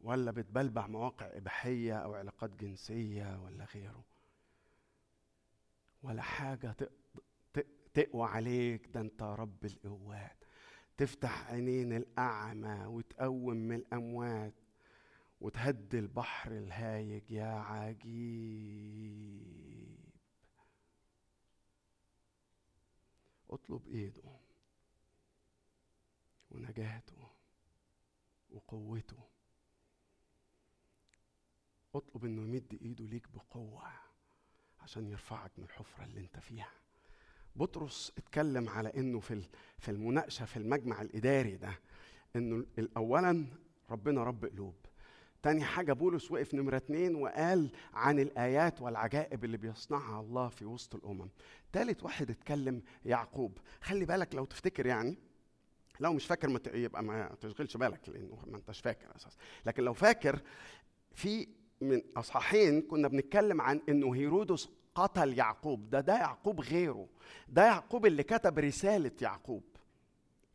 ولا 0.00 0.30
بتبلبع 0.30 0.86
مواقع 0.86 1.26
إباحية 1.36 1.94
أو 1.98 2.14
علاقات 2.14 2.50
جنسية 2.50 3.42
ولا 3.44 3.64
غيره 3.74 4.04
ولا 6.02 6.22
حاجة 6.22 6.72
تق- 6.72 6.86
ت- 6.86 6.92
تقوى 7.96 8.28
عليك 8.28 8.86
ده 8.94 9.00
انت 9.00 9.22
رب 9.22 9.64
القوات 9.64 10.44
تفتح 10.96 11.50
عينين 11.50 11.92
الأعمى 11.92 12.86
وتقوم 12.86 13.56
من 13.56 13.76
الأموات 13.76 14.54
وتهدي 15.40 15.98
البحر 15.98 16.52
الهايج 16.52 17.30
يا 17.30 17.46
عجيب. 17.52 18.66
اطلب 23.50 23.88
إيده 23.88 24.22
ونجاته 26.50 27.28
وقوته. 28.50 29.22
اطلب 31.94 32.24
إنه 32.24 32.42
يمد 32.42 32.78
إيده 32.82 33.04
ليك 33.04 33.28
بقوة 33.28 33.92
عشان 34.80 35.06
يرفعك 35.06 35.50
من 35.58 35.64
الحفرة 35.64 36.04
اللي 36.04 36.20
انت 36.20 36.38
فيها. 36.38 36.70
بطرس 37.56 38.12
اتكلم 38.18 38.68
على 38.68 38.88
إنه 38.96 39.20
في 39.20 39.42
في 39.78 39.90
المناقشة 39.90 40.44
في 40.44 40.56
المجمع 40.56 41.02
الإداري 41.02 41.56
ده 41.56 41.78
إنه 42.36 42.64
اولا 42.96 43.46
ربنا 43.90 44.24
رب 44.24 44.44
قلوب. 44.44 44.74
تاني 45.42 45.64
حاجة 45.64 45.92
بولس 45.92 46.30
وقف 46.30 46.54
نمرة 46.54 46.76
اتنين 46.76 47.14
وقال 47.14 47.70
عن 47.94 48.18
الآيات 48.18 48.80
والعجائب 48.82 49.44
اللي 49.44 49.56
بيصنعها 49.56 50.20
الله 50.20 50.48
في 50.48 50.64
وسط 50.64 50.94
الأمم. 50.94 51.28
تالت 51.72 52.02
واحد 52.02 52.30
اتكلم 52.30 52.82
يعقوب. 53.04 53.58
خلي 53.80 54.04
بالك 54.04 54.34
لو 54.34 54.44
تفتكر 54.44 54.86
يعني 54.86 55.18
لو 56.00 56.12
مش 56.12 56.26
فاكر 56.26 56.48
ما 56.48 56.60
يبقى 56.74 57.02
ما 57.04 57.34
تشغلش 57.40 57.76
بالك 57.76 58.08
لأنه 58.08 58.38
ما 58.46 58.56
انتش 58.56 58.80
فاكر 58.80 59.16
أساسا. 59.16 59.36
لكن 59.66 59.82
لو 59.82 59.92
فاكر 59.92 60.40
في 61.14 61.48
من 61.80 62.02
أصحاحين 62.16 62.82
كنا 62.82 63.08
بنتكلم 63.08 63.60
عن 63.60 63.80
إنه 63.88 64.14
هيرودس 64.14 64.68
قتل 64.96 65.38
يعقوب. 65.38 65.90
ده 65.90 66.00
ده 66.00 66.14
يعقوب 66.14 66.60
غيره. 66.60 67.08
ده 67.48 67.64
يعقوب 67.64 68.06
اللي 68.06 68.22
كتب 68.22 68.58
رسالة 68.58 69.10
يعقوب. 69.20 69.64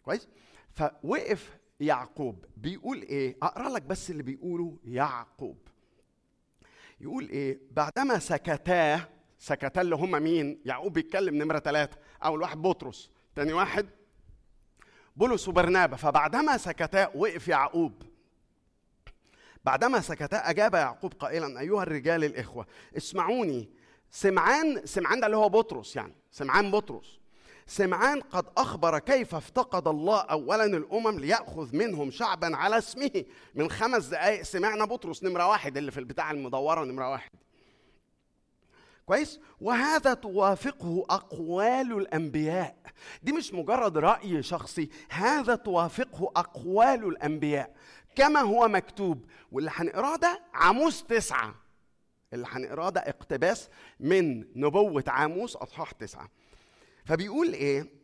كويس؟ 0.04 0.28
فوقف 0.74 1.58
يعقوب. 1.80 2.46
بيقول 2.58 3.02
إيه؟ 3.02 3.38
أقرأ 3.44 3.70
لك 3.70 3.82
بس 3.82 4.10
اللي 4.10 4.24
بيقوله 4.24 4.78
يعقوب. 4.86 5.58
يقول 7.02 7.30
إيه؟ 7.30 7.60
بعدما 7.72 8.20
سكتا 8.20 9.10
سكتا 9.40 9.82
اللي 9.82 9.96
هم 9.96 10.24
مين؟ 10.24 10.62
يعقوب 10.66 10.94
بيتكلم 10.94 11.36
نمرة 11.36 11.60
ثلاثة 11.60 11.98
أول 12.24 12.42
واحد 12.42 12.58
بطرس 12.62 13.10
تاني 13.36 13.54
واحد 13.54 13.90
بولس 15.16 15.48
وبرنابا. 15.48 15.96
فبعدما 15.96 16.58
سكتا 16.58 17.12
وقف 17.16 17.48
يعقوب. 17.48 18.04
بعدما 19.66 20.02
سكتا 20.02 20.50
أجاب 20.50 20.74
يعقوب 20.74 21.14
قائلا 21.14 21.60
أيها 21.60 21.84
الرجال 21.84 22.24
الإخوة 22.24 22.68
اسمعوني. 22.98 23.81
سمعان 24.12 24.86
سمعان 24.86 25.20
ده 25.20 25.26
اللي 25.26 25.38
هو 25.38 25.50
بطرس 25.50 25.96
يعني 25.96 26.14
سمعان 26.32 26.72
بطرس. 26.72 27.20
سمعان 27.68 28.22
قد 28.22 28.46
أخبر 28.58 29.00
كيف 29.00 29.36
افتقد 29.36 29.88
الله 29.88 30.20
اولا 30.20 30.66
الأمم 30.66 31.20
ليأخذ 31.20 31.76
منهم 31.76 32.12
شعبا 32.12 32.56
على 32.56 32.78
اسمه. 32.78 33.26
من 33.56 33.70
خمس 33.70 34.06
دقائق 34.06 34.42
سمعنا 34.42 34.86
بطرس 34.86 35.24
نمرة 35.24 35.48
واحد 35.48 35.78
اللي 35.78 35.92
في 35.92 36.00
البتاع 36.00 36.32
المدورة 36.32 36.84
نمرة 36.84 37.12
واحد. 37.12 37.30
كويس؟ 39.06 39.40
وهذا 39.62 40.14
توافقه 40.14 41.06
أقوال 41.10 41.98
الأنبياء. 41.98 42.78
دي 43.24 43.32
مش 43.32 43.54
مجرد 43.54 43.98
رأي 43.98 44.44
شخصي 44.44 44.90
هذا 45.10 45.56
توافقه 45.56 46.32
أقوال 46.36 47.06
الأنبياء. 47.08 47.76
كما 48.16 48.40
هو 48.40 48.68
مكتوب 48.68 49.26
واللي 49.52 49.72
هنقراه 49.74 50.16
ده 50.16 50.42
عاموس 50.54 51.04
تسعة. 51.04 51.61
اللي 52.34 52.48
هنقراه 52.50 52.90
ده 52.90 53.02
اقتباس 53.02 53.70
من 54.00 54.46
نبوة 54.56 55.04
عاموس 55.08 55.56
أصحاح 55.56 55.92
تسعة. 55.92 56.30
فبيقول 57.06 57.54
إيه؟ 57.54 58.02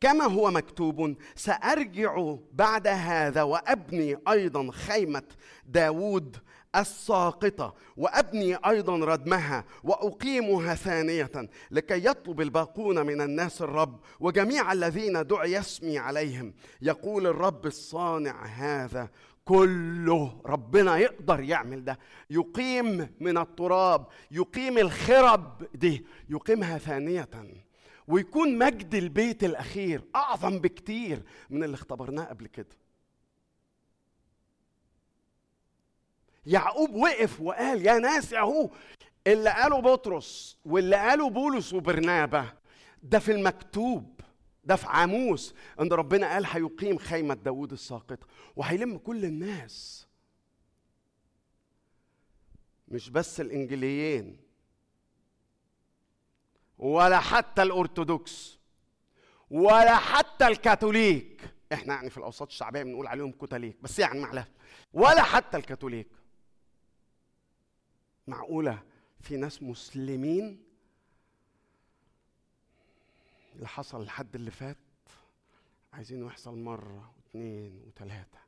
كما 0.00 0.24
هو 0.24 0.50
مكتوب 0.50 1.16
سأرجع 1.36 2.34
بعد 2.52 2.86
هذا 2.86 3.42
وأبني 3.42 4.16
أيضا 4.28 4.70
خيمة 4.70 5.22
داود 5.66 6.36
الساقطة 6.76 7.74
وأبني 7.96 8.56
أيضا 8.56 8.96
ردمها 8.96 9.64
وأقيمها 9.84 10.74
ثانية 10.74 11.30
لكي 11.70 12.06
يطلب 12.06 12.40
الباقون 12.40 13.06
من 13.06 13.20
الناس 13.20 13.62
الرب 13.62 14.00
وجميع 14.20 14.72
الذين 14.72 15.26
دعي 15.26 15.58
اسمي 15.58 15.98
عليهم. 15.98 16.54
يقول 16.82 17.26
الرب 17.26 17.66
الصانع 17.66 18.44
هذا 18.46 19.08
كله 19.44 20.40
ربنا 20.46 20.96
يقدر 20.96 21.40
يعمل 21.40 21.84
ده. 21.84 21.98
يقيم 22.30 23.08
من 23.20 23.38
التراب 23.38 24.06
يقيم 24.30 24.78
الخرب 24.78 25.66
دي 25.74 26.06
يقيمها 26.28 26.78
ثانية 26.78 27.28
ويكون 28.08 28.58
مجد 28.58 28.94
البيت 28.94 29.44
الأخير 29.44 30.02
أعظم 30.14 30.58
بكتير 30.58 31.22
من 31.50 31.64
اللي 31.64 31.74
اختبرناه 31.74 32.24
قبل 32.24 32.46
كده. 32.46 32.76
يعقوب 36.46 36.94
وقف 36.94 37.40
وقال 37.40 37.86
يا 37.86 37.98
ناس 37.98 38.34
أهو 38.34 38.70
اللي 39.26 39.50
قاله 39.50 39.80
بطرس 39.80 40.58
واللي 40.64 40.96
قاله 40.96 41.30
بولس 41.30 41.72
وبرنابا 41.72 42.46
ده 43.02 43.18
في 43.18 43.32
المكتوب. 43.32 44.20
ده 44.66 44.76
في 44.76 44.86
عاموس 44.86 45.54
ان 45.80 45.92
ربنا 45.92 46.32
قال 46.32 46.46
هيقيم 46.46 46.98
خيمة 46.98 47.34
داوود 47.34 47.72
الساقطة. 47.72 48.18
وهيلم 48.56 48.98
كل 48.98 49.24
الناس. 49.24 50.06
مش 52.88 53.10
بس 53.10 53.40
الإنجليين. 53.40 54.40
ولا 56.78 57.20
حتى 57.20 57.62
الأرثوذكس. 57.62 58.58
ولا 59.50 59.96
حتى 59.96 60.46
الكاثوليك. 60.46 61.54
إحنا 61.72 61.94
يعني 61.94 62.10
في 62.10 62.18
الأوساط 62.18 62.48
الشعبية 62.48 62.82
بنقول 62.82 63.06
عليهم 63.06 63.32
كاثوليك 63.32 63.76
بس 63.82 63.98
يعني 63.98 64.20
معلش 64.20 64.46
ولا 64.92 65.22
حتى 65.22 65.56
الكاثوليك. 65.56 66.08
معقولة 68.26 68.82
في 69.20 69.36
ناس 69.36 69.62
مسلمين 69.62 70.64
اللي 73.54 73.68
حصل 73.68 74.02
الحد 74.02 74.34
اللي 74.34 74.50
فات 74.50 74.76
عايزينه 75.92 76.26
يحصل 76.26 76.58
مرة 76.58 77.12
واثنين 77.16 77.82
وثلاثة 77.86 78.38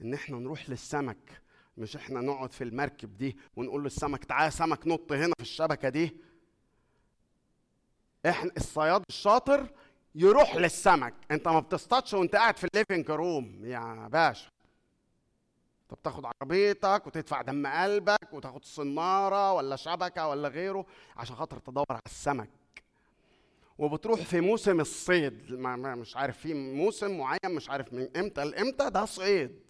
إن 0.00 0.14
إحنا 0.14 0.38
نروح 0.38 0.70
للسمك 0.70 1.42
مش 1.76 1.96
إحنا 1.96 2.20
نقعد 2.20 2.52
في 2.52 2.64
المركب 2.64 3.16
دي 3.16 3.36
ونقول 3.56 3.84
للسمك 3.84 4.24
تعالى 4.24 4.50
سمك 4.50 4.86
نط 4.86 5.12
هنا 5.12 5.34
في 5.36 5.42
الشبكة 5.42 5.88
دي. 5.88 6.16
إحنا 8.26 8.50
الصياد 8.56 9.02
الشاطر 9.08 9.70
يروح 10.14 10.56
للسمك. 10.56 11.14
أنت 11.30 11.48
ما 11.48 11.60
بتصطادش 11.60 12.14
وأنت 12.14 12.36
قاعد 12.36 12.56
في 12.56 12.66
ال 12.74 12.79
living 12.79 13.10
room 13.10 13.64
يا 13.64 14.08
باشا. 14.08 14.48
انت 15.82 16.00
بتاخد 16.00 16.24
عربيتك 16.26 17.02
وتدفع 17.06 17.42
دم 17.42 17.66
قلبك 17.66 18.32
وتاخد 18.32 18.64
صنارة 18.64 19.52
ولا 19.52 19.76
شبكة 19.76 20.28
ولا 20.28 20.48
غيره 20.48 20.86
عشان 21.16 21.36
خاطر 21.36 21.58
تدور 21.58 21.86
على 21.90 22.00
السمك. 22.06 22.50
وبتروح 23.78 24.20
في 24.20 24.40
موسم 24.40 24.80
الصيد. 24.80 25.52
مش 25.52 26.16
عارف 26.16 26.38
في 26.38 26.54
موسم 26.54 27.18
معين 27.18 27.38
مش 27.56 27.70
عارف 27.70 27.92
من 27.92 28.08
إمتى 28.16 28.44
لإمتى 28.44 28.90
ده 28.90 29.04
صيد. 29.04 29.60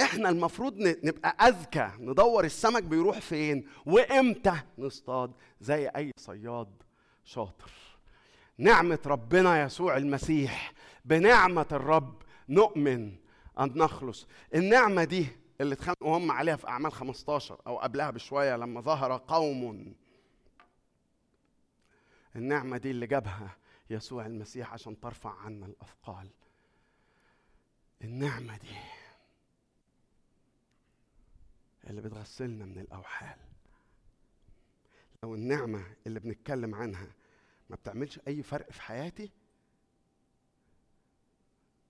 إحنا 0.00 0.28
المفروض 0.28 0.74
نبقى 0.78 1.36
أذكى. 1.48 1.90
ندور 2.00 2.44
السمك 2.44 2.82
بيروح 2.82 3.18
فين؟ 3.18 3.68
وإمتى؟ 3.86 4.54
نصطاد 4.78 5.32
زي 5.60 5.88
أي 5.88 6.10
صياد 6.16 6.68
شاطر. 7.24 7.70
نعمة 8.58 8.98
ربنا 9.06 9.62
يسوع 9.62 9.96
المسيح. 9.96 10.72
بنعمة 11.04 11.66
الرب 11.72 12.22
نؤمن 12.48 13.12
أن 13.60 13.72
نخلص. 13.76 14.26
النعمة 14.54 15.04
دي 15.04 15.26
اللي 15.60 15.74
اتخانقوا 15.74 16.16
هم 16.18 16.30
عليها 16.30 16.56
في 16.56 16.68
أعمال 16.68 16.92
15 16.92 17.58
أو 17.66 17.78
قبلها 17.78 18.10
بشوية 18.10 18.56
لما 18.56 18.80
ظهر 18.80 19.16
قوم 19.28 19.94
النعمة 22.36 22.76
دي 22.78 22.90
اللي 22.90 23.06
جابها 23.06 23.56
يسوع 23.90 24.26
المسيح 24.26 24.72
عشان 24.72 25.00
ترفع 25.00 25.38
عنا 25.40 25.66
الأثقال. 25.66 26.30
النعمة 28.02 28.56
دي 28.58 28.76
اللي 31.86 32.00
بتغسلنا 32.00 32.64
من 32.64 32.78
الأوحال. 32.78 33.38
لو 35.22 35.34
النعمة 35.34 35.96
اللي 36.06 36.20
بنتكلم 36.20 36.74
عنها 36.74 37.06
ما 37.70 37.76
بتعملش 37.76 38.20
أي 38.28 38.42
فرق 38.42 38.70
في 38.72 38.82
حياتي 38.82 39.30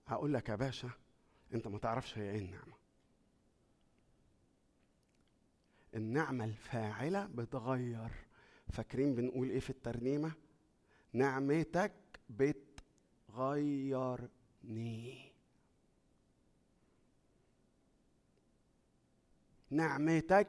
هقول 0.07 0.33
لك 0.33 0.49
يا 0.49 0.55
باشا 0.55 0.89
أنت 1.53 1.67
ما 1.67 1.77
تعرفش 1.79 2.17
هي 2.17 2.31
إيه 2.31 2.39
النعمة. 2.39 2.73
النعمة 5.95 6.45
الفاعلة 6.45 7.25
بتغير 7.25 8.11
فاكرين 8.71 9.15
بنقول 9.15 9.49
إيه 9.49 9.59
في 9.59 9.69
الترنيمة؟ 9.69 10.31
نعمتك 11.13 11.91
بتغيرني. 13.29 14.25
نعمتك 19.69 20.47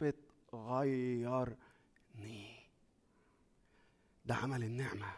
بتغيرني. 0.00 1.56
ده 4.24 4.34
عمل 4.34 4.64
النعمة 4.64 5.12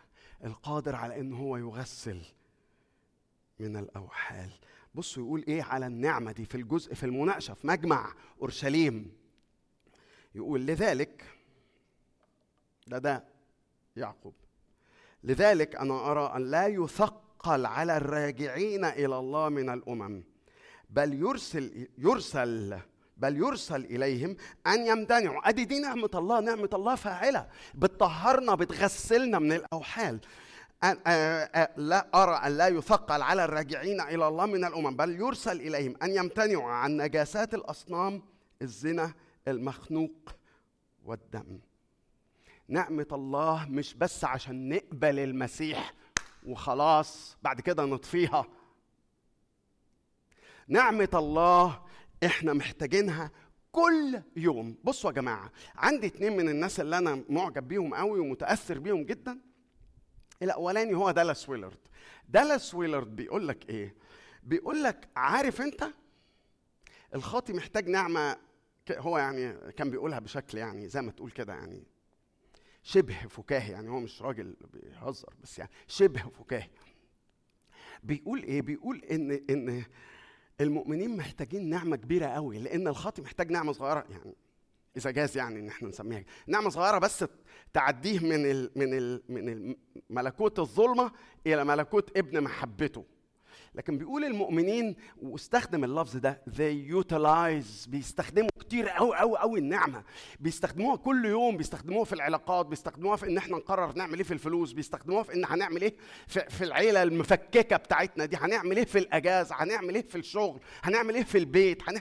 القادر 0.45 0.97
على 0.97 1.21
إن 1.21 1.33
هو 1.33 1.57
يغسل 1.57 2.21
من 3.61 3.77
الأوحال. 3.77 4.51
بصوا 4.95 5.23
يقول 5.23 5.45
إيه 5.49 5.63
على 5.63 5.87
النعمة 5.87 6.33
دي 6.33 6.45
في 6.45 6.55
الجزء 6.55 6.95
في 6.95 7.07
المناقشة 7.07 7.55
في 7.55 7.67
مجمع 7.67 8.15
أورشليم؟ 8.41 9.13
يقول 10.35 10.67
لذلك 10.67 11.25
ده 12.91 12.99
ده 12.99 13.25
يعقوب. 13.97 14.35
لذلك 15.25 15.77
أنا 15.77 16.11
أرى 16.11 16.33
أن 16.37 16.51
لا 16.51 16.67
يثقل 16.67 17.67
على 17.67 17.97
الراجعين 17.97 18.85
إلى 18.85 19.19
الله 19.19 19.49
من 19.49 19.71
الأمم 19.71 20.23
بل 20.91 21.15
يرسل 21.15 21.89
يرسل 21.99 22.79
بل 23.17 23.37
يرسل 23.37 23.85
إليهم 23.85 24.37
أن 24.67 24.87
يمتنعوا. 24.87 25.49
أدي 25.49 25.65
دي 25.65 25.79
نعمة 25.79 26.11
الله 26.15 26.41
نعمة 26.41 26.71
الله 26.73 26.95
فاعلة. 26.95 27.49
بتطهرنا 27.75 28.55
بتغسلنا 28.55 29.39
من 29.39 29.53
الأوحال. 29.53 30.21
أن 30.85 30.97
لا 31.77 32.09
أرى 32.15 32.35
أن 32.35 32.57
لا 32.57 32.69
يثقل 32.69 33.23
على 33.23 33.45
الراجعين 33.45 34.01
إلى 34.01 34.29
الله 34.29 34.47
من 34.47 34.65
الأمم 34.65 34.97
بل 34.97 35.11
يرسل 35.21 35.61
إليهم 35.61 35.95
أن 36.03 36.11
يمتنعوا 36.17 36.71
عن 36.71 36.97
نجاسات 36.97 37.55
الأصنام 37.55 38.23
الزنا 38.63 39.13
المخنوق 39.49 40.35
والدم. 41.05 41.59
نعمة 42.71 43.07
الله 43.13 43.67
مش 43.69 43.95
بس 43.95 44.25
عشان 44.25 44.69
نقبل 44.69 45.19
المسيح 45.19 45.95
وخلاص 46.47 47.37
بعد 47.43 47.61
كده 47.61 47.85
نطفيها. 47.85 48.45
نعمة 50.69 51.09
الله 51.15 51.83
إحنا 52.25 52.53
محتاجينها 52.53 53.31
كل 53.73 54.23
يوم. 54.37 54.77
بصوا 54.85 55.11
يا 55.11 55.15
جماعة 55.15 55.51
عندي 55.77 56.07
اتنين 56.07 56.37
من 56.37 56.49
الناس 56.49 56.81
اللي 56.81 56.99
أنا 56.99 57.25
معجب 57.29 57.69
بيهم 57.69 57.95
قوي 57.95 58.21
ومتأثر 58.21 58.79
بيهم 58.79 59.05
جدا. 59.05 59.39
الأولاني 60.43 60.95
هو 60.95 61.11
دالاس 61.11 61.49
ويلرد 61.49 61.79
دالاس 62.29 62.75
ويلرد 62.75 63.17
بيقول 63.17 63.49
لك 63.49 63.71
إيه؟ 63.71 63.95
بيقول 64.43 64.83
لك 64.83 65.09
عارف 65.17 65.61
أنت 65.61 65.85
الخاطي 67.15 67.53
محتاج 67.53 67.89
نعمة 67.89 68.37
ك- 68.87 68.93
هو 68.93 69.19
يعني 69.19 69.73
كان 69.73 69.91
بيقولها 69.91 70.19
بشكل 70.19 70.59
يعني 70.59 70.89
زي 70.89 71.03
ما 71.03 71.11
تقول 71.13 71.31
كده 71.31 71.53
يعني 71.55 71.85
شبه 72.83 73.15
فكاهي 73.29 73.73
يعني 73.73 73.91
هو 73.91 74.01
مش 74.01 74.23
راجل 74.23 74.57
بيهزر 74.73 75.35
بس 75.43 75.59
يعني 75.59 75.71
شبه 75.87 76.21
فكاهي. 76.21 76.71
بيقول 78.03 78.43
إيه؟ 78.43 78.63
بيقول 78.63 79.05
إن 79.05 79.31
إن 79.51 79.85
المؤمنين 80.61 81.17
محتاجين 81.17 81.69
نعمة 81.69 81.97
كبيرة 81.97 82.27
قوي 82.27 82.59
لأن 82.59 82.89
الخاطي 82.89 83.23
محتاج 83.23 83.53
نعمة 83.53 83.73
صغيرة 83.73 84.05
يعني 84.11 84.35
إذا 84.97 85.11
جاز 85.11 85.37
يعني 85.37 85.61
إن 85.61 85.69
إحنا 85.69 85.89
نسميها. 85.89 86.25
نعمة 86.47 86.71
صغيرة 86.71 86.99
بس 86.99 87.25
تعديه 87.73 88.19
من 88.19 88.51
ال 88.51 88.71
من 88.77 88.99
ال 88.99 89.23
من 89.29 89.77
ملكوت 90.11 90.59
الظلمة 90.59 91.13
إلى 91.47 91.65
ملكوت 91.65 92.17
ابن 92.19 92.41
محبته. 92.41 93.05
لكن 93.81 93.99
بيقول 93.99 94.25
المؤمنين 94.25 94.97
واستخدم 95.23 95.85
اللفظ 95.85 96.17
ده 96.17 96.43
they 96.49 96.93
utilize 97.03 97.89
بيستخدموا 97.89 98.49
كتير 98.61 98.89
قوي 98.89 99.17
قوي 99.17 99.39
قوي 99.39 99.59
النعمة. 99.59 100.03
بيستخدموها 100.41 100.97
كل 100.97 101.25
يوم 101.25 101.57
بيستخدموها 101.57 102.05
في 102.05 102.13
العلاقات 102.13 102.67
بيستخدموها 102.67 103.17
في 103.17 103.27
إن 103.27 103.37
إحنا 103.37 103.57
نقرر 103.57 103.93
نعمل 103.97 104.15
إيه 104.19 104.25
في 104.25 104.35
الفلوس 104.35 104.73
بيستخدموها 104.73 105.23
في 105.23 105.35
إن 105.35 105.45
هنعمل 105.45 105.83
إيه 105.83 105.95
في, 106.27 106.41
في 106.51 106.65
العيلة 106.65 107.03
المفككة 107.03 107.77
بتاعتنا 107.77 108.25
دي 108.25 108.37
هنعمل 108.37 108.77
إيه 108.77 108.85
في 108.85 108.99
الاجازه 108.99 109.55
هنعمل 109.59 109.95
إيه 109.95 110.09
في 110.09 110.19
الشغل 110.19 110.61
هنعمل 110.83 111.15
إيه 111.15 111.25
في 111.25 111.39
البيت 111.39 111.83
هن... 111.89 112.01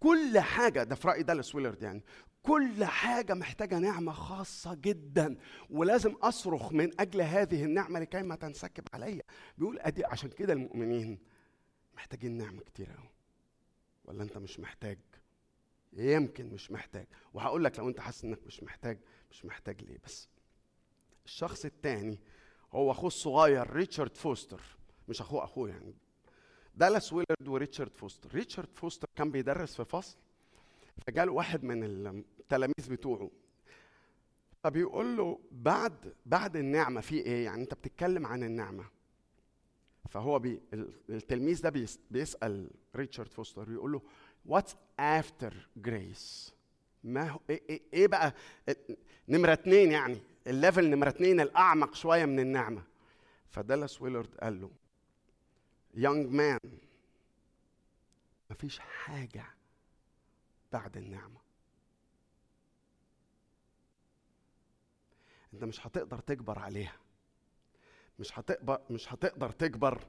كل 0.00 0.38
حاجة 0.38 0.82
ده 0.82 0.94
في 0.94 1.08
راي 1.08 1.22
دالاس 1.22 1.54
ويلرد 1.54 1.82
يعني. 1.82 2.02
كل 2.46 2.84
حاجة 2.84 3.34
محتاجة 3.34 3.78
نعمة 3.78 4.12
خاصة 4.12 4.74
جدا 4.74 5.36
ولازم 5.70 6.12
أصرخ 6.12 6.72
من 6.72 7.00
أجل 7.00 7.20
هذه 7.22 7.64
النعمة 7.64 8.00
لكي 8.00 8.22
ما 8.22 8.36
تنسكب 8.36 8.84
عليا. 8.94 9.22
بيقول 9.58 9.78
أدي 9.78 10.04
عشان 10.04 10.30
كده 10.30 10.52
المؤمنين 10.52 11.18
محتاجين 11.94 12.38
نعمة 12.38 12.60
كتير 12.60 12.88
أوي. 12.98 13.10
ولا 14.04 14.22
أنت 14.22 14.38
مش 14.38 14.60
محتاج؟ 14.60 14.98
يمكن 15.92 16.46
مش 16.46 16.70
محتاج. 16.70 17.06
وهقول 17.34 17.64
لك 17.64 17.78
لو 17.78 17.88
أنت 17.88 18.00
حاسس 18.00 18.24
إنك 18.24 18.46
مش 18.46 18.62
محتاج 18.62 18.98
مش 19.30 19.44
محتاج 19.44 19.82
ليه 19.82 19.98
بس. 20.04 20.28
الشخص 21.24 21.64
التاني 21.64 22.18
هو 22.72 22.90
أخوه 22.90 23.06
الصغير 23.06 23.70
ريتشارد 23.70 24.16
فوستر 24.16 24.60
مش 25.08 25.20
أخوه 25.20 25.44
أخوه 25.44 25.68
يعني. 25.68 25.94
دالاس 26.74 27.12
ويلرد 27.12 27.48
وريتشارد 27.48 27.94
فوستر. 27.96 28.34
ريتشارد 28.34 28.68
فوستر 28.74 29.08
كان 29.16 29.30
بيدرس 29.30 29.76
في 29.76 29.84
فصل 29.84 30.16
فجاله 31.06 31.32
واحد 31.32 31.64
من 31.64 32.24
التلاميذ 32.46 32.90
بتوعه. 32.90 33.30
فبيقول 34.64 35.16
له 35.16 35.38
بعد 35.52 36.14
بعد 36.26 36.56
النعمة 36.56 37.00
في 37.00 37.14
إيه؟ 37.14 37.44
يعني 37.44 37.62
أنت 37.62 37.74
بتتكلم 37.74 38.26
عن 38.26 38.42
النعمة. 38.42 38.84
فهو 40.10 40.38
بي 40.38 40.60
التلميذ 41.10 41.62
ده 41.62 41.70
بيس 41.70 41.98
بيسأل 42.10 42.70
ريتشارد 42.96 43.32
فوستر 43.32 43.64
بيقول 43.64 43.92
له 43.92 44.02
what's 44.46 44.76
after 44.98 45.68
grace 45.76 46.54
ما 47.04 47.28
هو 47.28 47.40
إيه, 47.50 47.62
إيه, 47.70 47.82
إيه 47.92 48.06
بقى؟ 48.06 48.34
نمرة 49.28 49.52
اتنين 49.52 49.92
يعني 49.92 50.18
ال 50.46 50.53
level 50.53 50.90
نمرة 50.90 51.08
اتنين 51.08 51.40
الأعمق 51.40 51.94
شوية 51.94 52.24
من 52.24 52.40
النعمة. 52.40 52.82
فدالاس 53.50 54.02
ويلرد 54.02 54.34
قال 54.34 54.60
له 54.60 54.70
young 55.94 56.26
man 56.34 56.58
مفيش 58.50 58.78
حاجة 58.78 59.44
بعد 60.72 60.96
النعمة. 60.96 61.45
انت 65.56 65.64
مش 65.64 65.86
هتقدر 65.86 66.18
تكبر 66.18 66.58
عليها. 66.58 66.96
مش 68.18 68.38
هتقدر 68.38 68.80
مش 68.90 69.12
هتقدر 69.12 69.50
تكبر 69.50 70.06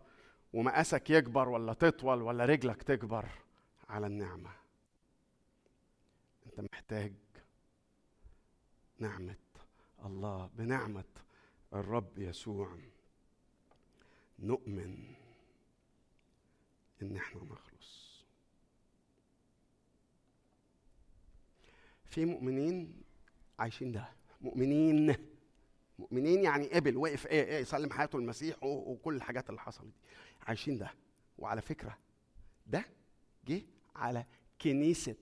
ومقاسك 0.53 1.09
يكبر 1.09 1.49
ولا 1.49 1.73
تطول 1.73 2.21
ولا 2.21 2.45
رجلك 2.45 2.83
تكبر 2.83 3.29
على 3.89 4.07
النعمة. 4.07 4.49
انت 6.45 6.59
محتاج 6.73 7.13
نعمة 8.99 9.35
الله 10.05 10.49
بنعمة 10.53 11.03
الرب 11.73 12.17
يسوع. 12.17 12.77
نؤمن 14.39 15.15
إن 17.01 17.17
إحنا 17.17 17.43
نخلص. 17.43 18.23
في 22.05 22.25
مؤمنين 22.25 23.01
عايشين 23.59 23.91
ده. 23.91 24.09
مؤمنين 24.41 25.15
مؤمنين 25.99 26.43
يعني 26.43 26.67
قبل 26.67 26.97
وقف 26.97 27.27
إيه 27.27 27.43
إيه 27.43 27.63
سلم 27.63 27.91
حياته 27.91 28.17
المسيح 28.17 28.63
وكل 28.63 29.15
الحاجات 29.15 29.49
اللي 29.49 29.61
حصلت 29.61 29.85
دي. 29.85 29.91
عايشين 30.41 30.77
ده. 30.77 30.93
وعلى 31.37 31.61
فكرة 31.61 31.97
ده 32.67 32.85
جه 33.47 33.61
على 33.95 34.25
كنيسة 34.61 35.15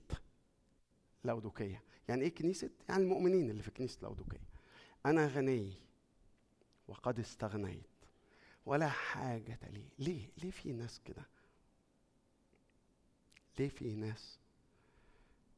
لودوكية. 1.23 1.83
يعني 2.09 2.21
إيه 2.21 2.35
كنيسة؟ 2.35 2.69
يعني 2.89 3.03
المؤمنين 3.03 3.49
اللي 3.49 3.63
في 3.63 3.71
كنيسة 3.71 3.99
لودوكية. 4.03 4.41
أنا 5.05 5.27
غني 5.27 5.73
وقد 6.87 7.19
استغنيت. 7.19 7.89
ولا 8.65 8.89
حاجة 8.89 9.59
لي 9.69 9.85
ليه؟ 9.99 10.29
ليه 10.37 10.51
في 10.51 10.73
ناس 10.73 11.01
كده؟ 11.05 11.25
ليه 13.59 13.69
في 13.69 13.95
ناس 13.95 14.39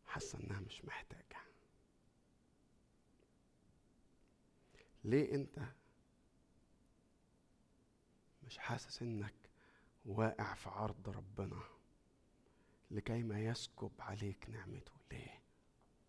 حاسة 0.05 0.39
إنها 0.39 0.59
مش 0.59 0.85
محتاجة؟ 0.85 1.37
ليه 5.07 5.35
انت 5.35 5.59
مش 8.43 8.57
حاسس 8.57 9.01
انك 9.01 9.33
واقع 10.05 10.53
في 10.53 10.69
عرض 10.69 11.09
ربنا؟ 11.09 11.59
لكي 12.91 13.23
ما 13.23 13.39
يسكب 13.39 13.91
عليك 13.99 14.49
نعمته 14.49 14.91
ليه 15.11 15.41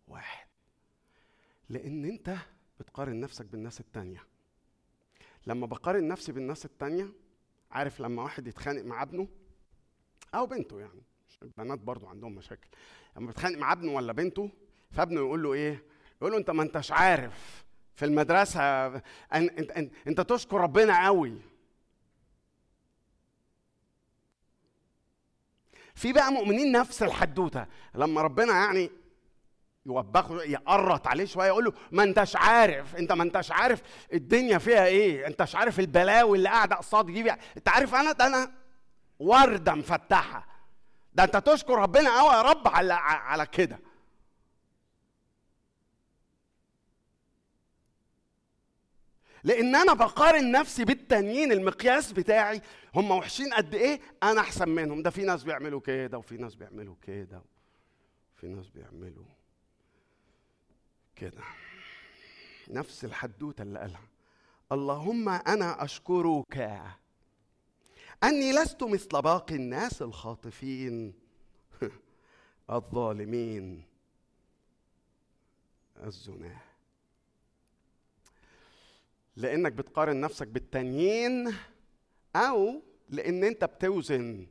واحد؟ 0.07 0.47
لأن 1.69 2.05
انت 2.05 2.37
بتقارن 2.79 3.19
نفسك 3.19 3.45
بالناس 3.45 3.79
التانية. 3.79 4.23
لما 5.47 5.65
بقارن 5.65 6.07
نفسي 6.07 6.31
بالناس 6.31 6.65
التانية 6.65 7.13
عارف 7.71 7.99
لما 7.99 8.23
واحد 8.23 8.47
يتخانق 8.47 8.81
مع 8.83 9.01
ابنه 9.03 9.27
أو 10.35 10.45
بنته 10.45 10.79
يعني 10.79 11.01
البنات 11.43 11.79
برضو 11.79 12.07
عندهم 12.07 12.35
مشاكل. 12.35 12.69
لما 13.17 13.27
بيتخانق 13.27 13.57
مع 13.57 13.71
ابنه 13.71 13.91
ولا 13.91 14.13
بنته 14.13 14.51
فابنه 14.91 15.19
يقول 15.19 15.43
له 15.43 15.53
إيه؟ 15.53 15.83
يقول 16.21 16.31
له 16.31 16.37
أنت 16.37 16.49
ما 16.49 16.63
أنتش 16.63 16.91
عارف 16.91 17.65
في 17.99 18.05
المدرسة. 18.05 18.85
أن 18.87 19.01
انت, 19.33 19.71
انت, 19.71 19.93
أنت 20.07 20.21
تشكر 20.21 20.57
ربنا 20.61 21.05
قوي. 21.05 21.33
في 25.95 26.13
بقى 26.13 26.31
مؤمنين 26.31 26.71
نفس 26.71 27.03
الحدوتة. 27.03 27.65
لما 27.95 28.21
ربنا 28.21 28.53
يعني 28.53 28.91
يوبخه 29.85 30.43
يقرط 30.43 31.07
عليه 31.07 31.25
شوية 31.25 31.47
يقول 31.47 31.63
له 31.65 31.73
ما 31.91 32.03
أنتش 32.03 32.35
عارف 32.35 32.95
أنت 32.95 33.11
ما 33.11 33.23
أنتش 33.23 33.51
عارف 33.51 33.81
الدنيا 34.13 34.57
فيها 34.57 34.85
إيه 34.85 35.27
انتش 35.27 35.55
عارف 35.55 35.79
البلاوي 35.79 36.37
اللي 36.37 36.49
قاعدة 36.49 36.75
قصادي 36.75 37.23
دي 37.23 37.31
أنت 37.57 37.69
عارف 37.69 37.95
أنا؟ 37.95 38.11
ده 38.11 38.27
أنا 38.27 38.51
وردة 39.19 39.73
مفتحة. 39.75 40.47
ده 41.13 41.23
أنت 41.23 41.37
تشكر 41.37 41.73
ربنا 41.77 42.19
قوي 42.19 42.33
يا 42.33 42.41
رب 42.41 42.67
على 42.67 42.93
على 42.93 43.45
كده. 43.45 43.79
لأن 49.43 49.75
أنا 49.75 49.93
بقارن 49.93 50.51
نفسي 50.51 50.85
بالتانيين 50.85 51.51
المقياس 51.51 52.11
بتاعي 52.11 52.61
هم 52.95 53.11
وحشين 53.11 53.53
قد 53.53 53.75
إيه 53.75 53.99
أنا 54.23 54.41
احسن 54.41 54.69
منهم. 54.69 55.01
ده 55.01 55.09
في 55.09 55.23
ناس 55.23 55.43
بيعملوا 55.43 55.79
كده 55.79 56.17
وفي 56.17 56.37
ناس 56.37 56.55
بيعملوا 56.55 56.95
كده 57.01 57.41
وفي 58.35 58.47
ناس 58.47 58.69
بيعملوا 58.69 59.25
كده. 61.15 61.43
نفس 62.69 63.05
الحدوتة 63.05 63.61
اللي 63.61 63.79
قالها. 63.79 64.01
اللهم 64.71 65.29
أنا 65.29 65.83
اشكرك. 65.83 66.79
اني 68.23 68.51
لست 68.51 68.83
مثل 68.83 69.21
باقي 69.21 69.55
الناس 69.55 70.01
الخاطفين 70.01 71.13
الظالمين. 72.69 73.83
الزناه 76.03 76.61
لأنك 79.39 79.71
بتقارن 79.71 80.21
نفسك 80.21 80.47
بالتانيين 80.47 81.53
أو 82.35 82.81
لأن 83.09 83.43
أنت 83.43 83.65
بتوزن 83.65 84.47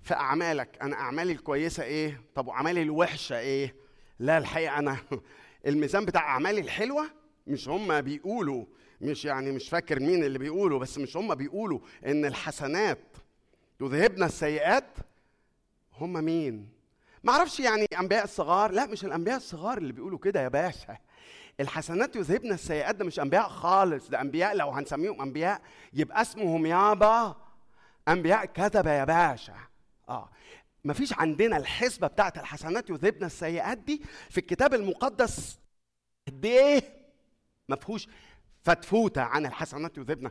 في 0.00 0.14
أعمالك. 0.14 0.78
أنا 0.82 0.96
أعمالي 0.96 1.32
الكويسة 1.32 1.82
إيه؟ 1.82 2.20
طب 2.34 2.48
واعمالي 2.48 2.82
الوحشة 2.82 3.38
إيه؟ 3.38 3.74
لا 4.18 4.38
الحقيقة 4.38 4.78
أنا 4.78 4.96
الميزان 5.66 6.04
بتاع 6.04 6.20
أعمالي 6.20 6.60
الحلوة 6.60 7.10
مش 7.46 7.68
هم 7.68 8.00
بيقولوا 8.00 8.64
مش 9.00 9.24
يعني 9.24 9.52
مش 9.52 9.68
فاكر 9.68 10.00
مين 10.00 10.24
اللي 10.24 10.38
بيقولوا 10.38 10.78
بس 10.78 10.98
مش 10.98 11.16
هم 11.16 11.34
بيقولوا 11.34 11.80
إن 12.06 12.24
الحسنات 12.24 13.16
تذهبنا 13.78 14.26
السيئات. 14.26 14.98
هم 15.92 16.12
مين؟ 16.12 16.68
ما 17.24 17.32
أعرفش 17.32 17.60
يعني 17.60 17.86
أنبياء 18.00 18.24
الصغار 18.24 18.70
لا 18.70 18.86
مش 18.86 19.04
الأنبياء 19.04 19.36
الصغار 19.36 19.78
اللي 19.78 19.92
بيقولوا 19.92 20.18
كده 20.18 20.42
يا 20.42 20.48
باشا. 20.48 20.96
الحسنات 21.60 22.16
يذهبنا 22.16 22.54
السيئات 22.54 22.94
ده 22.96 23.04
مش 23.04 23.20
أنبياء 23.20 23.48
خالص 23.48 24.08
ده 24.08 24.20
أنبياء 24.20 24.56
لو 24.56 24.70
هنسميهم 24.70 25.22
أنبياء 25.22 25.62
يبقى 25.92 26.22
اسمهم 26.22 26.66
يابا. 26.66 27.36
أنبياء 28.08 28.44
كذبة 28.44 28.90
يا 28.92 29.04
باشا. 29.04 29.54
آه. 30.08 30.30
مفيش 30.84 31.12
عندنا 31.12 31.56
الحسبة 31.56 32.06
بتاعت 32.06 32.38
الحسنات 32.38 32.90
يذهبنا 32.90 33.26
السيئات 33.26 33.78
دي 33.78 34.02
في 34.30 34.38
الكتاب 34.38 34.74
المقدس. 34.74 35.58
قد 36.28 36.44
إيه؟ 36.44 36.82
ما 37.68 37.76
فيهوش 37.76 38.08
فتفوته 38.62 39.22
عن 39.22 39.46
الحسنات 39.46 39.98
يذهبنا 39.98 40.30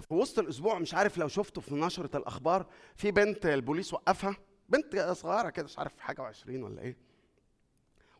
في 0.00 0.06
وسط 0.14 0.38
الأسبوع 0.38 0.78
مش 0.78 0.94
عارف 0.94 1.18
لو 1.18 1.28
شفته 1.28 1.60
في 1.60 1.74
نشرة 1.74 2.16
الأخبار 2.16 2.66
في 2.96 3.10
بنت 3.10 3.46
البوليس 3.46 3.94
وقفها. 3.94 4.36
بنت 4.68 4.96
صغيرة 4.96 5.50
كده 5.50 5.64
مش 5.64 5.78
عارف 5.78 5.98
حاجة 5.98 6.22
وعشرين 6.22 6.62
ولا 6.62 6.82
إيه. 6.82 6.96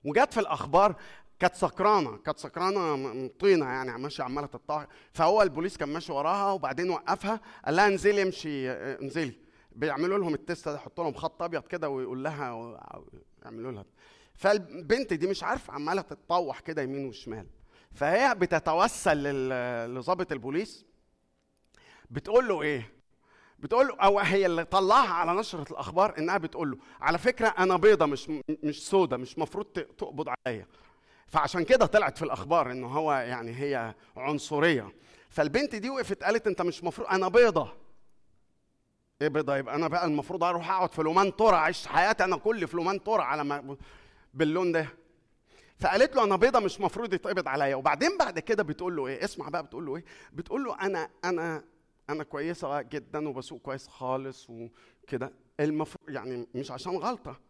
وجت 0.04 0.32
في 0.34 0.40
الأخبار 0.40 0.96
كانت 1.42 1.54
سكرانة 1.54 2.16
كانت 2.16 2.38
سكرانة 2.38 3.26
طينة 3.26 3.66
يعني 3.66 3.98
ماشية 3.98 4.24
عمالة 4.24 4.46
تطاح 4.46 4.86
فهو 5.12 5.42
البوليس 5.42 5.76
كان 5.76 5.88
ماشي 5.88 6.12
وراها 6.12 6.52
وبعدين 6.52 6.90
وقفها 6.90 7.40
قال 7.64 7.76
لها 7.76 7.86
انزلي 7.86 8.22
امشي 8.22 8.70
انزلي. 8.70 9.32
بيعملوا 9.72 10.18
لهم 10.18 10.34
التست 10.34 10.68
ده 10.68 10.74
يحطوا 10.74 11.04
لهم 11.04 11.14
خط 11.14 11.42
أبيض 11.42 11.62
كده 11.62 11.88
ويقول 11.88 12.24
لها 12.24 12.78
يعملوا 13.44 13.72
لها. 13.72 13.84
فالبنت 14.34 15.12
دي 15.12 15.26
مش 15.26 15.42
عارفة 15.42 15.72
عمالة 15.72 16.02
تتطوح 16.02 16.60
كده 16.60 16.82
يمين 16.82 17.08
وشمال. 17.08 17.46
فهي 17.94 18.34
بتتوسل 18.34 19.48
لظابط 19.94 20.32
البوليس. 20.32 20.86
بتقول 22.10 22.48
له 22.48 22.62
إيه؟ 22.62 22.92
بتقول 23.58 23.88
له 23.88 23.96
أو 23.96 24.18
هي 24.18 24.46
اللي 24.46 24.64
طلعها 24.64 25.12
على 25.12 25.40
نشرة 25.40 25.72
الأخبار 25.72 26.18
إنها 26.18 26.38
بتقول 26.38 26.70
له 26.70 26.78
على 27.00 27.18
فكرة 27.18 27.48
أنا 27.48 27.76
بيضة 27.76 28.06
مش 28.06 28.30
مش 28.62 28.88
سودة 28.88 29.16
مش 29.16 29.38
مفروض 29.38 29.66
تقبض 29.98 30.28
عليا. 30.46 30.66
فعشان 31.32 31.64
كده 31.64 31.86
طلعت 31.86 32.18
في 32.18 32.24
الأخبار 32.24 32.70
انه 32.70 32.86
هو 32.86 33.12
يعني 33.12 33.56
هي 33.56 33.94
عنصرية. 34.16 34.92
فالبنت 35.30 35.74
دي 35.74 35.90
وقفت 35.90 36.22
قالت 36.22 36.46
أنت 36.46 36.62
مش 36.62 36.84
مفروض 36.84 37.08
أنا 37.08 37.28
بيضة. 37.28 37.72
إيه 39.22 39.28
بيضة؟ 39.28 39.56
يبقى 39.56 39.74
أنا 39.74 39.88
بقى 39.88 40.06
المفروض 40.06 40.44
أروح 40.44 40.70
أقعد 40.70 40.92
في 40.92 41.02
لومان 41.02 41.36
تورا 41.36 41.56
أعيش 41.56 41.86
حياتي 41.86 42.24
أنا 42.24 42.36
كلي 42.36 42.66
في 42.66 42.76
لومان 42.76 43.02
تورا 43.02 43.22
على 43.22 43.44
ما 43.44 43.76
باللون 44.34 44.72
ده. 44.72 44.86
فقالت 45.78 46.16
له 46.16 46.24
أنا 46.24 46.36
بيضة 46.36 46.60
مش 46.60 46.80
مفروض 46.80 47.14
يتقبض 47.14 47.48
عليا. 47.48 47.74
وبعدين 47.76 48.18
بعد 48.18 48.38
كده 48.38 48.62
بتقول 48.62 48.96
له 48.96 49.06
إيه؟ 49.06 49.24
اسمع 49.24 49.48
بقى 49.48 49.62
بتقول 49.62 49.86
له 49.86 49.96
إيه؟ 49.96 50.04
بتقول 50.32 50.64
له 50.64 50.80
أنا 50.80 51.10
أنا 51.24 51.64
أنا 52.10 52.24
كويسة 52.24 52.82
جدا 52.82 53.28
وبسوق 53.28 53.60
كويس 53.60 53.88
خالص 53.88 54.50
وكده. 54.50 55.32
المفروض 55.60 56.10
يعني 56.10 56.46
مش 56.54 56.70
عشان 56.70 56.96
غلطة. 56.96 57.40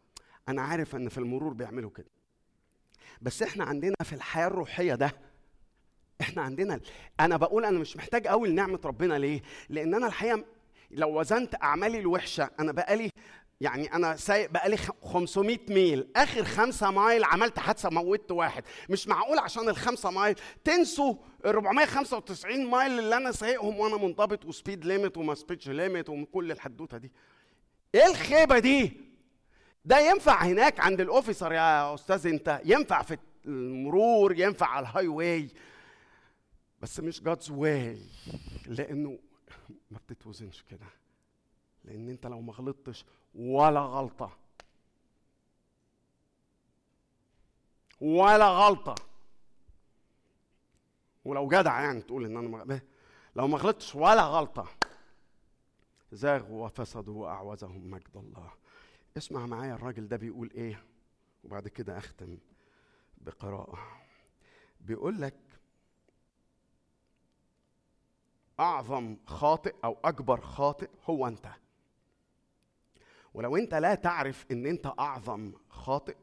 أنا 0.49 0.63
عارف 0.63 0.97
إن 0.97 1.09
في 1.09 1.19
المرور 1.19 1.53
بيعملوا 1.53 1.91
كده. 1.91 2.11
بس 3.23 3.43
إحنا 3.43 3.65
عندنا 3.65 3.95
في 4.05 4.13
الحياة 4.13 4.47
الروحية 4.47 4.95
ده 4.95 5.13
إحنا 6.21 6.43
عندنا 6.43 6.81
أنا 7.21 7.37
بقول 7.37 7.65
أنا 7.65 7.79
مش 7.79 7.97
محتاج 7.97 8.27
قوي 8.27 8.49
لنعمه 8.49 8.81
ربنا 8.85 9.15
ليه؟ 9.19 9.43
لأن 9.69 9.95
أنا 9.95 10.07
الحقيقة 10.07 10.45
لو 10.91 11.21
وزنت 11.21 11.55
اعمالي 11.63 11.99
الوحشة 11.99 12.51
أنا 12.61 12.73
بقالي 12.73 13.11
يعني 13.61 13.95
أنا 13.95 14.17
سايق 14.17 14.51
بقالي 14.51 14.77
خ- 14.77 14.91
500 15.05 15.59
ميل 15.69 16.09
اخر 16.17 16.45
خمسة 16.45 16.91
mile 16.91 17.25
عملت 17.25 17.59
حادثة 17.59 17.91
موتت 17.91 18.31
واحد. 18.33 18.65
مش 18.91 19.09
معقول 19.09 19.39
عشان 19.39 19.69
الخمسة 19.69 20.11
mile 20.11 20.35
تنسوا 20.65 21.15
ال 21.45 21.51
495 21.51 22.67
mile 22.71 22.99
اللي 22.99 23.17
أنا 23.17 23.33
سايقهم 23.33 23.79
وأنا 23.79 23.97
منضبط 23.97 24.45
و 24.45 24.51
speed 24.51 24.85
limit 24.85 25.17
وما 25.17 25.35
speed 25.35 25.71
limit 25.71 26.09
وكل 26.11 26.53
الحدوتة 26.53 26.99
دي. 26.99 27.13
إيه 27.95 28.07
الخيبة 28.07 28.59
دي؟ 28.59 28.93
ده 29.85 29.99
ينفع 29.99 30.43
هناك 30.45 30.81
عند 30.81 31.01
ال 31.01 31.07
officer 31.07 31.53
يا 31.53 31.95
أستاذ 31.95 32.27
أنت؟ 32.27 32.61
ينفع 32.65 33.03
في 33.03 33.19
المرور 33.47 34.39
ينفع 34.39 34.67
على 34.67 34.89
ال 34.89 35.09
highway 35.09 35.49
بس 36.81 37.01
مش 37.01 37.23
God's 37.23 37.51
way 37.51 38.07
لأنه 38.67 39.19
ما 39.91 39.99
بتتوزنش 39.99 40.63
كده. 40.63 40.87
لأن 41.85 42.09
أنت 42.09 42.27
لو 42.27 42.41
ما 42.41 42.53
غلطتش 42.53 43.05
ولا 43.35 43.81
غلطة. 43.81 44.39
ولا 48.01 48.49
غلطة. 48.49 48.95
ولو 51.25 51.49
جدع 51.49 51.81
يعني 51.81 52.03
تقول 52.03 52.25
إن 52.25 52.37
أنا 52.37 52.49
ما 52.49 52.81
لو 53.37 53.49
ما 53.49 53.59
غلطتش 53.59 53.95
ولا 53.95 54.23
غلطة. 54.23 54.69
زاغوا 56.13 56.65
وفسدوا 56.65 57.23
واعوزهم 57.23 57.91
مجد 57.91 58.17
الله. 58.17 58.62
اسمع 59.17 59.47
معايا 59.47 59.75
الراجل 59.75 60.09
ده 60.09 60.17
بيقول 60.17 60.51
إيه؟ 60.55 60.85
وبعد 61.45 61.69
كده 61.69 61.99
أختم 61.99 62.39
بقراءة. 63.19 63.79
بيقول 64.81 65.21
لك 65.21 65.35
أعظم 68.61 69.17
خاطئ 69.27 69.75
أو 69.85 69.99
أكبر 70.05 70.41
خاطئ 70.41 70.91
هو 71.05 71.29
أنت. 71.29 71.49
ولو 73.35 73.57
أنت 73.57 73.75
لا 73.75 73.95
تعرف 73.95 74.47
إن 74.51 74.67
أنت 74.67 74.87
أعظم 74.99 75.53
خاطئ 75.69 76.17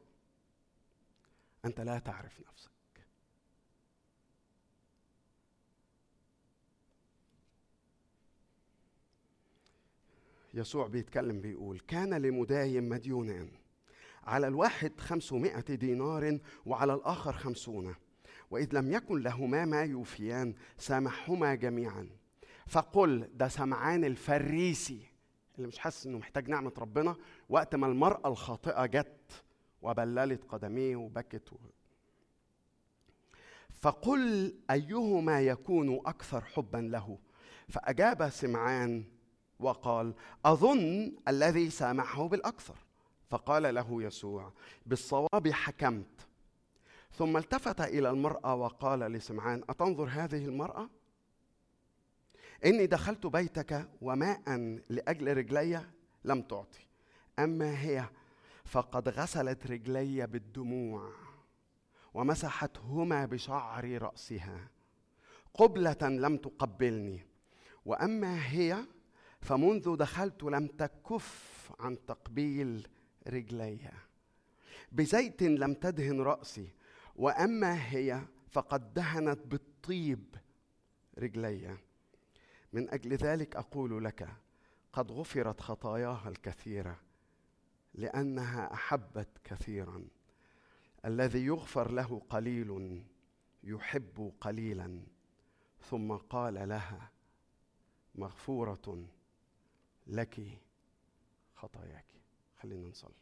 أنت 1.64 1.80
لا 1.80 1.98
تعرف 1.98 2.40
نفسك. 2.40 2.69
يسوع 10.54 10.86
بيتكلم 10.86 11.40
بيقول 11.40 11.80
كان 11.80 12.14
لمداين 12.14 12.88
مديونان 12.88 13.48
على 14.24 14.46
الواحد 14.48 15.00
خمسمائة 15.00 15.60
دينار 15.60 16.38
وعلى 16.66 16.94
الآخر 16.94 17.32
خمسون 17.32 17.94
وإذ 18.50 18.68
لم 18.74 18.92
يكن 18.92 19.22
لهما 19.22 19.64
ما 19.64 19.82
يوفيان 19.82 20.54
سامحهما 20.78 21.54
جميعا. 21.54 22.08
فقل 22.66 23.28
ده 23.34 23.48
سمعان 23.48 24.04
الفريسي 24.04 25.06
اللي 25.56 25.68
مش 25.68 25.78
حاسس 25.78 26.06
إنه 26.06 26.18
محتاج 26.18 26.48
نعمة 26.48 26.72
ربنا 26.78 27.16
وقت 27.48 27.74
ما 27.74 27.86
المرأة 27.86 28.28
الخاطئة 28.28 28.86
جت 28.86 29.44
وبللت 29.82 30.44
قدميه 30.44 30.96
وبكت 30.96 31.52
و... 31.52 31.56
فقل 33.70 34.54
أيهما 34.70 35.40
يكون 35.40 36.00
أكثر 36.06 36.40
حبا 36.44 36.78
له؟ 36.78 37.18
فأجاب 37.68 38.28
سمعان 38.28 39.04
وقال 39.60 40.14
أظن 40.44 41.12
الذي 41.28 41.70
سامحه 41.70 42.28
بالأكثر. 42.28 42.74
فقال 43.30 43.74
له 43.74 44.02
يسوع 44.02 44.52
بالصواب 44.86 45.48
حكمت. 45.48 46.26
ثم 47.12 47.36
التفت 47.36 47.80
إلى 47.80 48.10
المرأة 48.10 48.54
وقال 48.54 49.00
لسمعان 49.00 49.62
أتنظر 49.68 50.08
هذه 50.08 50.44
المرأة؟ 50.44 50.88
إني 52.64 52.86
دخلت 52.86 53.26
بيتك 53.26 53.88
وماء 54.02 54.42
لأجل 54.88 55.36
رجلي 55.36 55.84
لم 56.24 56.42
تعطي. 56.42 56.86
أما 57.38 57.80
هي 57.80 58.04
فقد 58.64 59.08
غسلت 59.08 59.66
رجلي 59.66 60.26
بالدموع 60.26 61.12
ومسحتهما 62.14 63.26
بشعر 63.26 64.02
رأسها. 64.02 64.68
قبلة 65.54 65.98
لم 66.02 66.36
تقبلني. 66.36 67.26
وأما 67.84 68.46
هي 68.46 68.84
فمنذ 69.40 69.96
دخلت 69.96 70.42
لم 70.42 70.66
تكف 70.66 71.72
عن 71.80 72.06
تقبيل 72.06 72.88
رجلي. 73.26 73.90
بزيت 74.92 75.42
لم 75.42 75.74
تدهن 75.74 76.20
رأسي 76.20 76.68
وأما 77.16 77.90
هي 77.90 78.22
فقد 78.50 78.94
دهنت 78.94 79.46
بالطيب 79.46 80.36
رجلي. 81.18 81.78
من 82.72 82.90
أجل 82.90 83.14
ذلك 83.14 83.56
أقول 83.56 84.04
لك 84.04 84.28
قد 84.92 85.12
غفرت 85.12 85.60
خطاياها 85.60 86.28
الكثيرة 86.28 87.00
لأنها 87.94 88.72
أحبت 88.74 89.28
كثيرا. 89.44 90.08
الذي 91.04 91.44
يغفر 91.44 91.90
له 91.90 92.22
قليل 92.30 93.02
يحب 93.64 94.32
قليلا 94.40 95.02
ثم 95.80 96.12
قال 96.12 96.68
لها 96.68 97.10
مغفورة 98.14 99.06
لك 100.06 100.58
خطاياك. 101.54 102.04
خلينا 102.62 102.88
نصلي. 102.88 103.14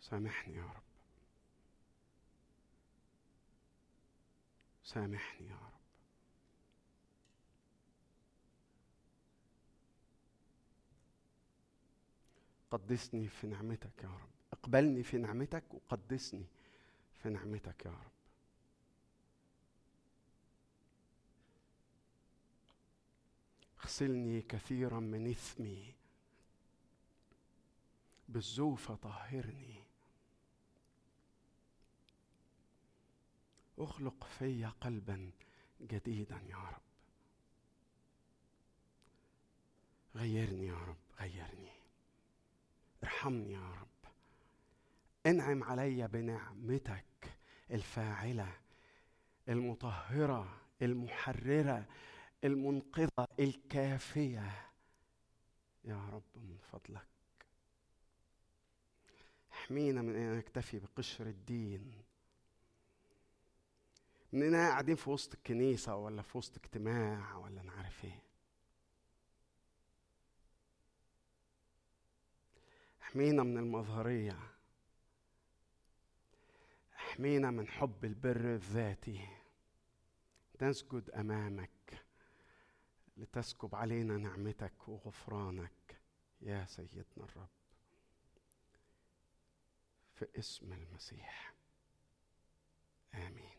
سامحني 0.00 0.56
يا 0.56 0.62
رب. 0.62 0.82
سامحني 4.84 5.48
يا 5.48 5.54
رب. 5.54 5.71
قدسني 12.72 13.28
في 13.28 13.46
نعمتك 13.46 14.02
يا 14.02 14.08
رب. 14.08 14.28
اقبلني 14.52 15.02
في 15.02 15.18
نعمتك 15.18 15.64
وقدسني 15.74 16.46
في 17.22 17.28
نعمتك 17.28 17.86
يا 17.86 17.90
رب. 17.90 18.12
اغسلني 23.80 24.42
كثيرا 24.42 25.00
من 25.00 25.30
إثمي. 25.30 25.94
بالزوفة 28.28 28.94
طهرني. 28.94 29.84
أخلق 33.78 34.24
في 34.24 34.64
قلبا 34.64 35.30
جديدا 35.80 36.42
يا 36.48 36.56
رب. 36.56 36.82
غيرني 40.14 40.66
يا 40.66 40.78
رب 40.78 40.96
غيرني. 41.20 41.81
ارحمني 43.02 43.52
يا 43.52 43.70
رب. 43.70 44.12
انعم 45.26 45.64
علي 45.64 46.08
بنعمتك 46.08 47.04
الفاعلة 47.70 48.52
المطهرة 49.48 50.60
المحررة 50.82 51.86
المنقذة 52.44 53.28
الكافية. 53.40 54.68
يا 55.84 56.08
رب 56.12 56.22
من 56.34 56.58
فضلك. 56.72 57.06
احمينا 59.52 60.02
من 60.02 60.16
أن 60.16 60.38
نكتفي 60.38 60.78
بقشر 60.78 61.26
الدين. 61.26 62.02
مننا 64.32 64.68
قاعدين 64.68 64.96
في 64.96 65.10
وسط 65.10 65.34
الكنيسة 65.34 65.96
ولا 65.96 66.22
في 66.22 66.38
وسط 66.38 66.56
اجتماع 66.56 67.36
ولا 67.36 67.60
أنا 67.60 67.72
عارف 67.72 68.04
إيه؟ 68.04 68.22
احمينا 73.12 73.42
من 73.42 73.58
المظهرية. 73.58 74.38
احمينا 76.96 77.50
من 77.50 77.68
حب 77.68 78.04
البر 78.04 78.54
الذاتي. 78.54 79.28
نسجد 80.62 81.10
أمامك. 81.10 82.04
لتسكب 83.16 83.74
علينا 83.74 84.16
نعمتك 84.16 84.88
وغفرانك. 84.88 86.00
يا 86.40 86.66
سيدنا 86.66 87.04
الرب. 87.18 87.48
في 90.14 90.28
اسم 90.38 90.72
المسيح. 90.72 91.54
آمين. 93.14 93.58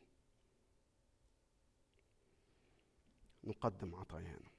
نقدم 3.43 3.95
عطايانا. 3.95 4.52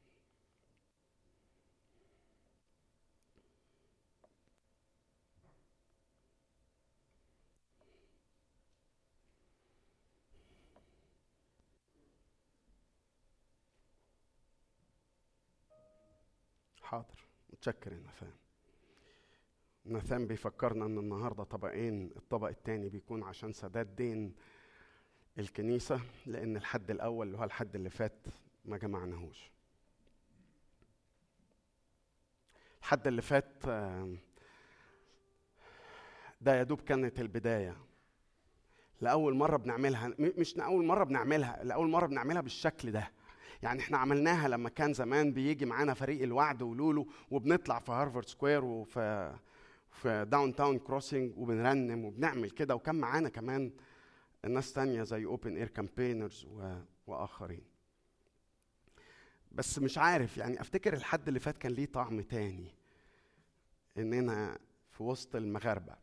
حاضر. 16.85 17.24
متشكر 17.53 17.93
يا 17.93 17.99
نثان 17.99 18.32
نثان 19.87 20.26
بيفكرنا 20.26 20.87
إن 20.87 20.99
النهارده 20.99 21.45
طبقين 21.45 22.11
الطبق 22.16 22.49
الثاني 22.49 22.89
بيكون 22.89 23.22
عشان 23.22 23.53
سداد 23.53 23.97
دين 23.97 24.35
الكنيسة 25.39 26.01
لأن 26.26 26.57
الحد 26.57 26.91
الأول 26.91 27.26
اللي 27.26 27.39
هو 27.39 27.45
الحد 27.45 27.74
اللي 27.74 27.91
فات 27.91 28.26
ما 28.64 28.76
جمعناهوش. 28.78 29.51
الحد 32.80 33.07
اللي 33.07 33.22
فات 33.22 33.67
ده 36.41 36.54
يا 36.54 36.63
دوب 36.63 36.80
كانت 36.80 37.21
البداية. 37.21 37.76
لأول 39.00 39.34
مرة 39.34 39.57
بنعملها 39.57 40.14
مش 40.18 40.57
لأول 40.57 40.84
مرة 40.84 41.04
بنعملها 41.04 41.64
لأول 41.64 41.88
مرة 41.88 42.07
بنعملها 42.07 42.41
بالشكل 42.42 42.92
ده. 42.92 43.11
يعني 43.64 43.80
إحنا 43.80 43.99
عملناها 43.99 44.49
لما 44.49 44.68
كان 44.68 44.92
زمان 44.92 45.32
بيجي 45.32 45.66
معانا 45.66 45.95
فريق 45.95 46.22
الوعد 46.22 46.62
ولولو 46.62 47.08
وبنطلع 47.30 47.78
في 47.78 47.92
Harvard 47.92 48.29
Square 48.29 48.64
وفي 48.64 49.34
في 49.91 50.24
Downtown 50.30 50.79
Crossing 50.79 51.38
وبنرنم 51.38 52.04
وبنعمل 52.04 52.50
كده. 52.50 52.74
وكان 52.74 52.95
معانا 52.95 53.28
كمان 53.28 53.72
ناس 54.49 54.72
تانية 54.72 55.03
زي 55.03 55.24
Open 55.25 55.57
Air 55.57 55.68
Campaigners 55.68 56.46
وآخرين. 57.07 57.64
بس 59.53 59.78
مش 59.78 59.99
عارف 59.99 60.36
يعني 60.36 60.61
أفتكر 60.61 60.92
الحد 60.95 61.28
اللي 61.28 61.41
فات 61.41 61.58
كان 61.58 61.72
ليه 61.72 61.86
طعم 61.86 62.20
تاني 62.20 62.74
إننا 63.99 64.58
في 64.91 65.03
وسط 65.03 65.36
المغاربة. 65.36 65.95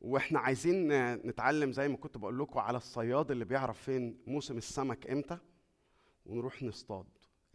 وإحنا 0.00 0.38
عايزين 0.38 0.88
نتعلم 1.14 1.72
زي 1.72 1.88
ما 1.88 1.96
كنت 1.96 2.18
بقول 2.18 2.38
لكم 2.38 2.58
على 2.60 2.76
الصياد 2.76 3.30
اللي 3.30 3.44
بيعرف 3.44 3.82
فين 3.82 4.18
موسم 4.26 4.56
السمك 4.56 5.10
إمتى. 5.10 5.38
ونروح 6.26 6.62
نصطاد. 6.62 7.06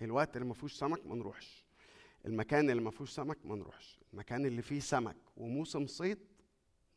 الوقت 0.02 0.36
اللي 0.38 0.48
ما 0.48 0.54
فيهوش 0.54 0.74
سمك 0.74 1.08
ما 1.08 1.16
نروحش. 1.16 1.66
المكان 2.26 2.70
اللي 2.70 2.82
ما 2.82 2.92
فيهوش 2.92 3.10
سمك 3.12 3.38
ما 3.46 3.56
نروحش. 3.56 4.00
المكان 4.14 4.46
اللي 4.46 4.62
فيه 4.62 4.80
سمك 4.80 5.18
وموسم 5.38 5.88
صيد 5.88 6.20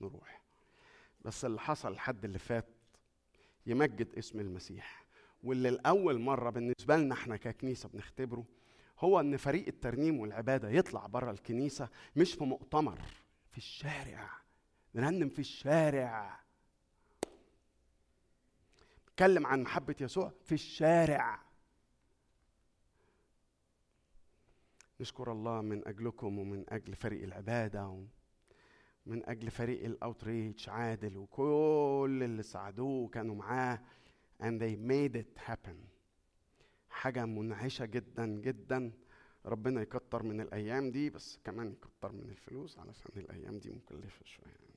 نروح. 0.01 0.43
بس 1.25 1.45
اللي 1.45 1.61
حصل 1.61 1.93
الحد 1.93 2.25
اللي 2.25 2.39
فات 2.39 2.69
يمجد 3.67 4.15
اسم 4.19 4.41
المسيح. 4.41 5.05
واللي 5.43 5.69
الأول 5.69 6.19
مرة 6.21 6.51
بالنسبة 6.51 6.97
لنا 6.97 7.15
إحنا 7.15 7.37
ككنيسة 7.37 7.89
بنختبره 7.89 8.45
هو 8.99 9.21
إن 9.21 9.37
فريق 9.37 9.67
الترنيم 9.67 10.21
والعبادة 10.21 10.71
يطلع 10.71 11.07
بره 11.07 11.31
الكنيسة 11.31 11.89
مش 12.17 12.35
في 12.35 12.45
مؤتمر 12.45 13.01
في 13.51 13.59
الشارع. 13.59 14.31
نرنم 14.95 15.29
في 15.29 15.39
الشارع. 15.39 16.41
نتكلم 19.09 19.47
عن 19.47 19.63
محبة 19.63 19.95
يسوع 20.01 20.33
في 20.45 20.53
الشارع. 20.53 21.41
نشكر 25.01 25.33
الله 25.33 25.61
من 25.61 25.89
أجلكم 25.89 26.39
ومن 26.39 26.65
أجل 26.69 26.95
فريق 26.95 27.23
العبادة 27.23 27.89
ومن 29.07 29.29
أجل 29.29 29.51
فريق 29.51 29.85
الأوتريتش 29.85 30.69
عادل 30.69 31.17
وكل 31.17 32.21
اللي 32.25 32.43
ساعدوه 32.43 33.03
وكانوا 33.05 33.35
معاه. 33.35 33.81
And 34.41 34.61
they 34.61 34.77
made 34.77 35.17
it 35.17 35.49
happen. 35.51 35.77
حاجة 36.91 37.25
منعشة 37.27 37.85
جدا 37.85 38.27
جدا. 38.27 38.93
ربنا 39.47 39.83
يكتر 39.83 40.23
من 40.23 40.41
الأيام 40.41 40.91
دي 40.91 41.11
بس 41.11 41.39
كمان 41.45 41.73
يكتر 41.73 42.13
من 42.13 42.29
الفلوس 42.31 42.79
علشان 42.79 43.11
الأيام 43.17 43.59
دي 43.59 43.71
مكلفة 43.71 44.25
شوية 44.25 44.47
يعني. 44.47 44.75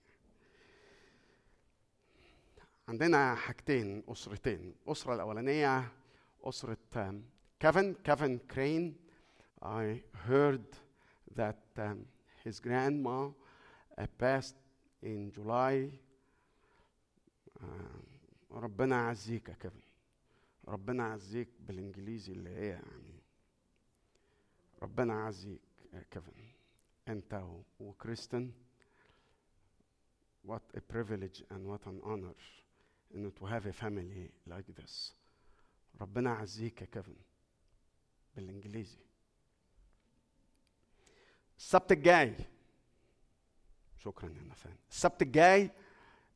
عندنا 2.88 3.36
حاجتين 3.36 4.04
أسرتين. 4.10 4.74
الأسرة 4.86 5.14
الأولانية 5.16 5.92
أسرة 6.44 6.78
كيفن 7.60 7.94
كيفن 8.04 8.38
كرين. 8.38 8.96
I 9.67 10.03
heard 10.27 10.65
that 11.37 11.63
um, 11.79 12.05
his 12.45 12.61
grandma 12.61 13.29
uh, 13.99 14.07
passed 14.19 14.57
in 15.03 15.31
July. 15.31 15.91
Uh, 17.61 17.67
ربنا 18.53 18.97
يعزيك 18.97 19.49
يا 19.49 19.55
كيفن. 19.55 19.81
ربنا 20.69 21.09
يعزيك 21.09 21.49
بالانجليزي 21.61 22.33
اللي 22.33 22.51
هي 22.51 22.69
يعني 22.69 23.15
ربنا 24.83 25.15
يعزيك 25.15 25.61
يا 25.93 26.05
كيفن. 26.11 26.33
انت 27.09 27.35
و- 27.35 27.63
وكريستن 27.81 28.53
what 30.47 30.63
a 30.77 30.81
privilege 30.81 31.43
and 31.51 31.67
what 31.67 31.87
an 31.87 32.01
honor 32.05 32.35
ان 33.15 33.33
to 33.41 33.45
have 33.47 33.67
a 33.67 33.73
family 33.73 34.31
like 34.53 34.83
this. 34.83 35.13
ربنا 36.01 36.31
يعزيك 36.35 36.81
يا 36.81 36.87
كيفن 36.87 37.17
بالانجليزي. 38.37 38.99
السبت 41.58 41.92
الجاي. 41.92 42.36
شكرا 43.98 44.30
يا 44.30 44.42
نفان. 44.42 44.76
السبت 44.92 45.22
الجاي 45.22 45.72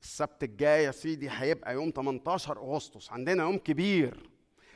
السبت 0.01 0.43
الجاي 0.43 0.83
يا 0.83 0.91
سيدي 0.91 1.29
هيبقى 1.29 1.73
يوم 1.73 1.91
18 1.95 2.57
أغسطس. 2.57 3.11
عندنا 3.11 3.43
يوم 3.43 3.57
كبير. 3.57 4.29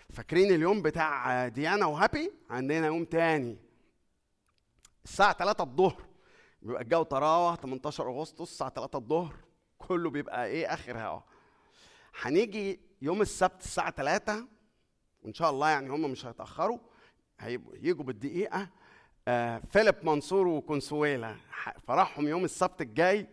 فاكرين 0.10 0.56
اليوم 0.56 0.82
بتاع 0.82 1.48
ديانا 1.48 1.86
وهابي؟ 1.86 2.32
عندنا 2.50 2.88
يوم 2.88 3.06
تاني. 3.06 3.58
الساعة 5.06 5.34
3 5.34 5.64
الظهر. 5.64 6.06
بيبقى 6.62 6.82
الجو 6.82 7.04
طراوة 7.04 7.56
18 7.56 8.10
أغسطس 8.10 8.42
الساعة 8.42 8.70
3 8.70 8.98
الظهر. 8.98 9.36
كله 9.78 10.10
بيبقى 10.10 10.46
إيه؟ 10.46 10.74
آخر 10.74 10.98
هوا. 11.00 11.22
هنيجي 12.22 12.80
يوم 13.02 13.22
السبت 13.22 13.62
الساعة 13.62 13.92
3 13.92 14.48
وإن 15.24 15.34
شاء 15.34 15.50
الله 15.50 15.70
يعني 15.70 15.90
هم 15.90 16.12
مش 16.12 16.26
هيتأخروا. 16.26 16.80
هيبقوا 17.40 17.76
يجوا 17.76 18.04
بالدقيقة. 18.04 18.70
فيليب 19.70 19.96
منصور 20.04 20.48
وكونسويلا. 20.48 21.36
فرحهم 21.88 22.28
يوم 22.28 22.46
السبت 22.46 22.82
الجاي 22.82 23.28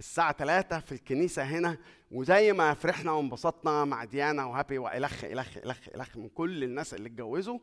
الساعة 0.00 0.32
3 0.32 0.78
في 0.78 0.92
الكنيسة 0.92 1.42
هنا. 1.42 1.78
وزي 2.12 2.52
ما 2.52 2.74
فرحنا 2.74 3.12
وانبسطنا 3.12 3.84
مع 3.84 4.04
ديانا 4.04 4.44
وهابي 4.44 4.78
وإلخ 4.78 5.24
إلخ 5.24 5.56
إلخ 5.56 5.78
إلخ 5.94 6.16
من 6.16 6.28
كل 6.28 6.64
الناس 6.64 6.94
اللي 6.94 7.08
اتجوزوا 7.08 7.58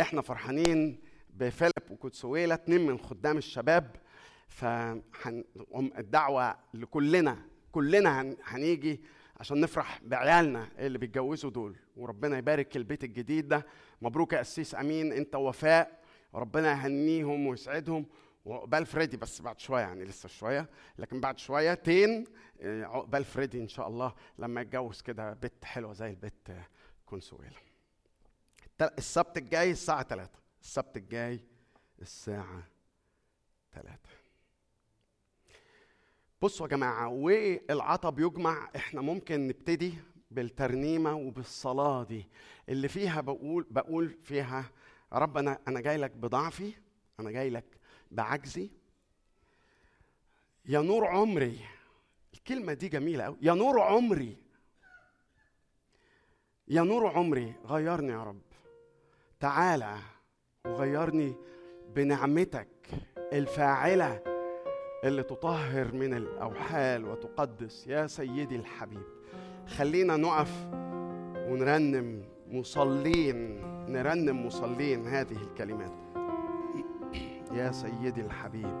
إحنا 0.00 0.22
فرحانين 0.22 1.00
بفيليب 1.34 1.90
وكونسويلا 1.90 2.54
اتنين 2.54 2.86
من 2.86 2.98
خدام 2.98 3.38
الشباب. 3.38 3.96
فالدعوة 4.48 6.56
لكلنا 6.74 7.38
كلنا 7.72 8.20
هن- 8.20 8.36
هنيجي 8.44 9.00
عشان 9.36 9.60
نفرح 9.60 10.00
بعيالنا 10.04 10.68
اللي 10.78 10.98
بيتجوزوا 10.98 11.50
دول. 11.50 11.76
وربنا 11.96 12.38
يبارك 12.38 12.76
البيت 12.76 13.04
الجديد 13.04 13.48
ده. 13.48 13.66
مبروك 14.02 14.32
يا 14.32 14.38
قسيس 14.38 14.74
أمين 14.74 15.12
أنت 15.12 15.34
وفاء. 15.34 16.01
ربنا 16.34 16.70
يهنيهم 16.72 17.46
ويسعدهم. 17.46 18.06
وعقبال 18.44 18.86
فريدي 18.86 19.16
بس 19.16 19.42
بعد 19.42 19.58
شوية 19.60 19.80
يعني 19.82 20.04
لسه 20.04 20.28
شوية. 20.28 20.68
لكن 20.98 21.20
بعد 21.20 21.38
شويتين 21.38 22.24
آه، 22.60 22.84
عقبال 22.84 23.24
فريدي 23.24 23.60
إن 23.60 23.68
شاء 23.68 23.88
الله 23.88 24.14
لما 24.38 24.60
يتجوز 24.60 25.00
كده 25.00 25.32
بنت 25.32 25.64
حلوة 25.64 25.92
زي 25.92 26.10
البنت 26.10 26.50
آه، 26.50 26.66
كونسويلا 27.06 27.50
السبت 28.98 29.36
الجاي 29.38 29.70
الساعة 29.70 30.02
3 30.02 30.30
السبت 30.62 30.96
الجاي 30.96 31.40
الساعة 32.02 32.62
3 33.74 33.98
بصوا 36.42 36.66
يا 36.66 36.70
جماعة 36.70 37.08
والعطا 37.08 38.10
بيجمع 38.10 38.70
إحنا 38.76 39.00
ممكن 39.00 39.48
نبتدي 39.48 39.94
بالترنيمة 40.30 41.14
وبالصلاة 41.14 42.04
دي. 42.04 42.28
اللي 42.68 42.88
فيها 42.88 43.20
بقول 43.20 43.66
بقول 43.70 44.10
فيها 44.22 44.70
يا 45.12 45.18
رب 45.18 45.36
أنا 45.36 45.58
أنا 45.68 45.80
جاي 45.80 45.96
لك 45.96 46.10
بضعفي 46.10 46.72
أنا 47.20 47.30
جاي 47.30 47.50
لك 47.50 47.64
بعجزي. 48.10 48.70
يا 50.66 50.80
نور 50.80 51.06
عمري 51.06 51.60
الكلمة 52.34 52.72
دي 52.72 52.88
جميلة 52.88 53.24
أوي. 53.24 53.36
يا 53.42 53.52
نور 53.52 53.80
عمري 53.80 54.36
يا 56.68 56.82
نور 56.82 57.06
عمري 57.06 57.54
غيرني 57.66 58.12
يا 58.12 58.24
رب. 58.24 58.40
تعالى 59.40 59.96
وغيرني 60.66 61.34
بنعمتك 61.88 62.68
الفاعلة 63.32 64.22
اللي 65.04 65.22
تطهر 65.22 65.92
من 65.92 66.14
الأوحال 66.14 67.04
وتقدس. 67.04 67.86
يا 67.86 68.06
سيدي 68.06 68.56
الحبيب 68.56 69.04
خلينا 69.66 70.16
نقف 70.16 70.66
ونرنم 71.48 72.24
مصلين. 72.46 73.71
نرنم 73.88 74.46
مصلين 74.46 75.06
هذه 75.06 75.36
الكلمات. 75.50 75.92
يا 77.52 77.72
سيدي 77.72 78.20
الحبيب 78.20 78.76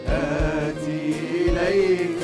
آتي 0.08 1.14
إليك 1.48 2.22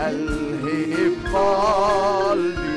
ألهب 0.00 1.12
قلبي 1.34 2.69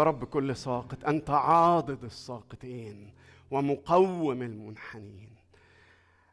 يا 0.00 0.04
رب 0.04 0.24
كل 0.24 0.56
ساقط. 0.56 1.04
أنت 1.04 1.30
عاضد 1.30 2.04
الساقطين 2.04 3.12
ومقوم 3.50 4.42
المنحنين. 4.42 5.36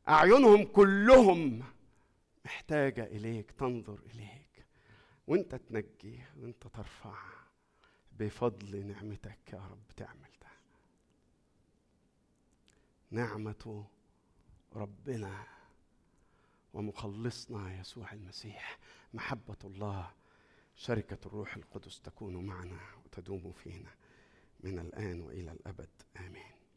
أعينهم 0.10 0.64
كلهم 0.64 1.64
محتاجة 2.46 3.04
إليك 3.04 3.52
تنظر 3.52 4.00
إليك. 4.14 4.66
وأنت 5.28 5.56
تنجي 5.56 6.24
وأنت 6.40 6.68
ترفع. 6.68 7.16
بفضل 8.12 8.86
نعمتك 8.86 9.54
يا 9.54 9.60
رب 9.60 9.88
تعمل 9.98 10.32
ده. 10.42 10.48
نعمة 13.12 13.86
ربنا 14.76 15.44
ومخلصنا 16.74 17.80
يسوع 17.80 18.14
المسيح. 18.14 18.78
محبة 19.14 19.58
الله 19.64 20.12
شركة 20.80 21.18
الروح 21.26 21.56
القدس 21.56 22.02
تكون 22.02 22.46
معنا 22.46 22.80
وتدوم 23.06 23.52
فينا 23.52 23.90
من 24.60 24.80
الآن 24.80 25.22
وإلى 25.22 25.52
الأبد. 25.52 25.90
آمين. 26.18 26.57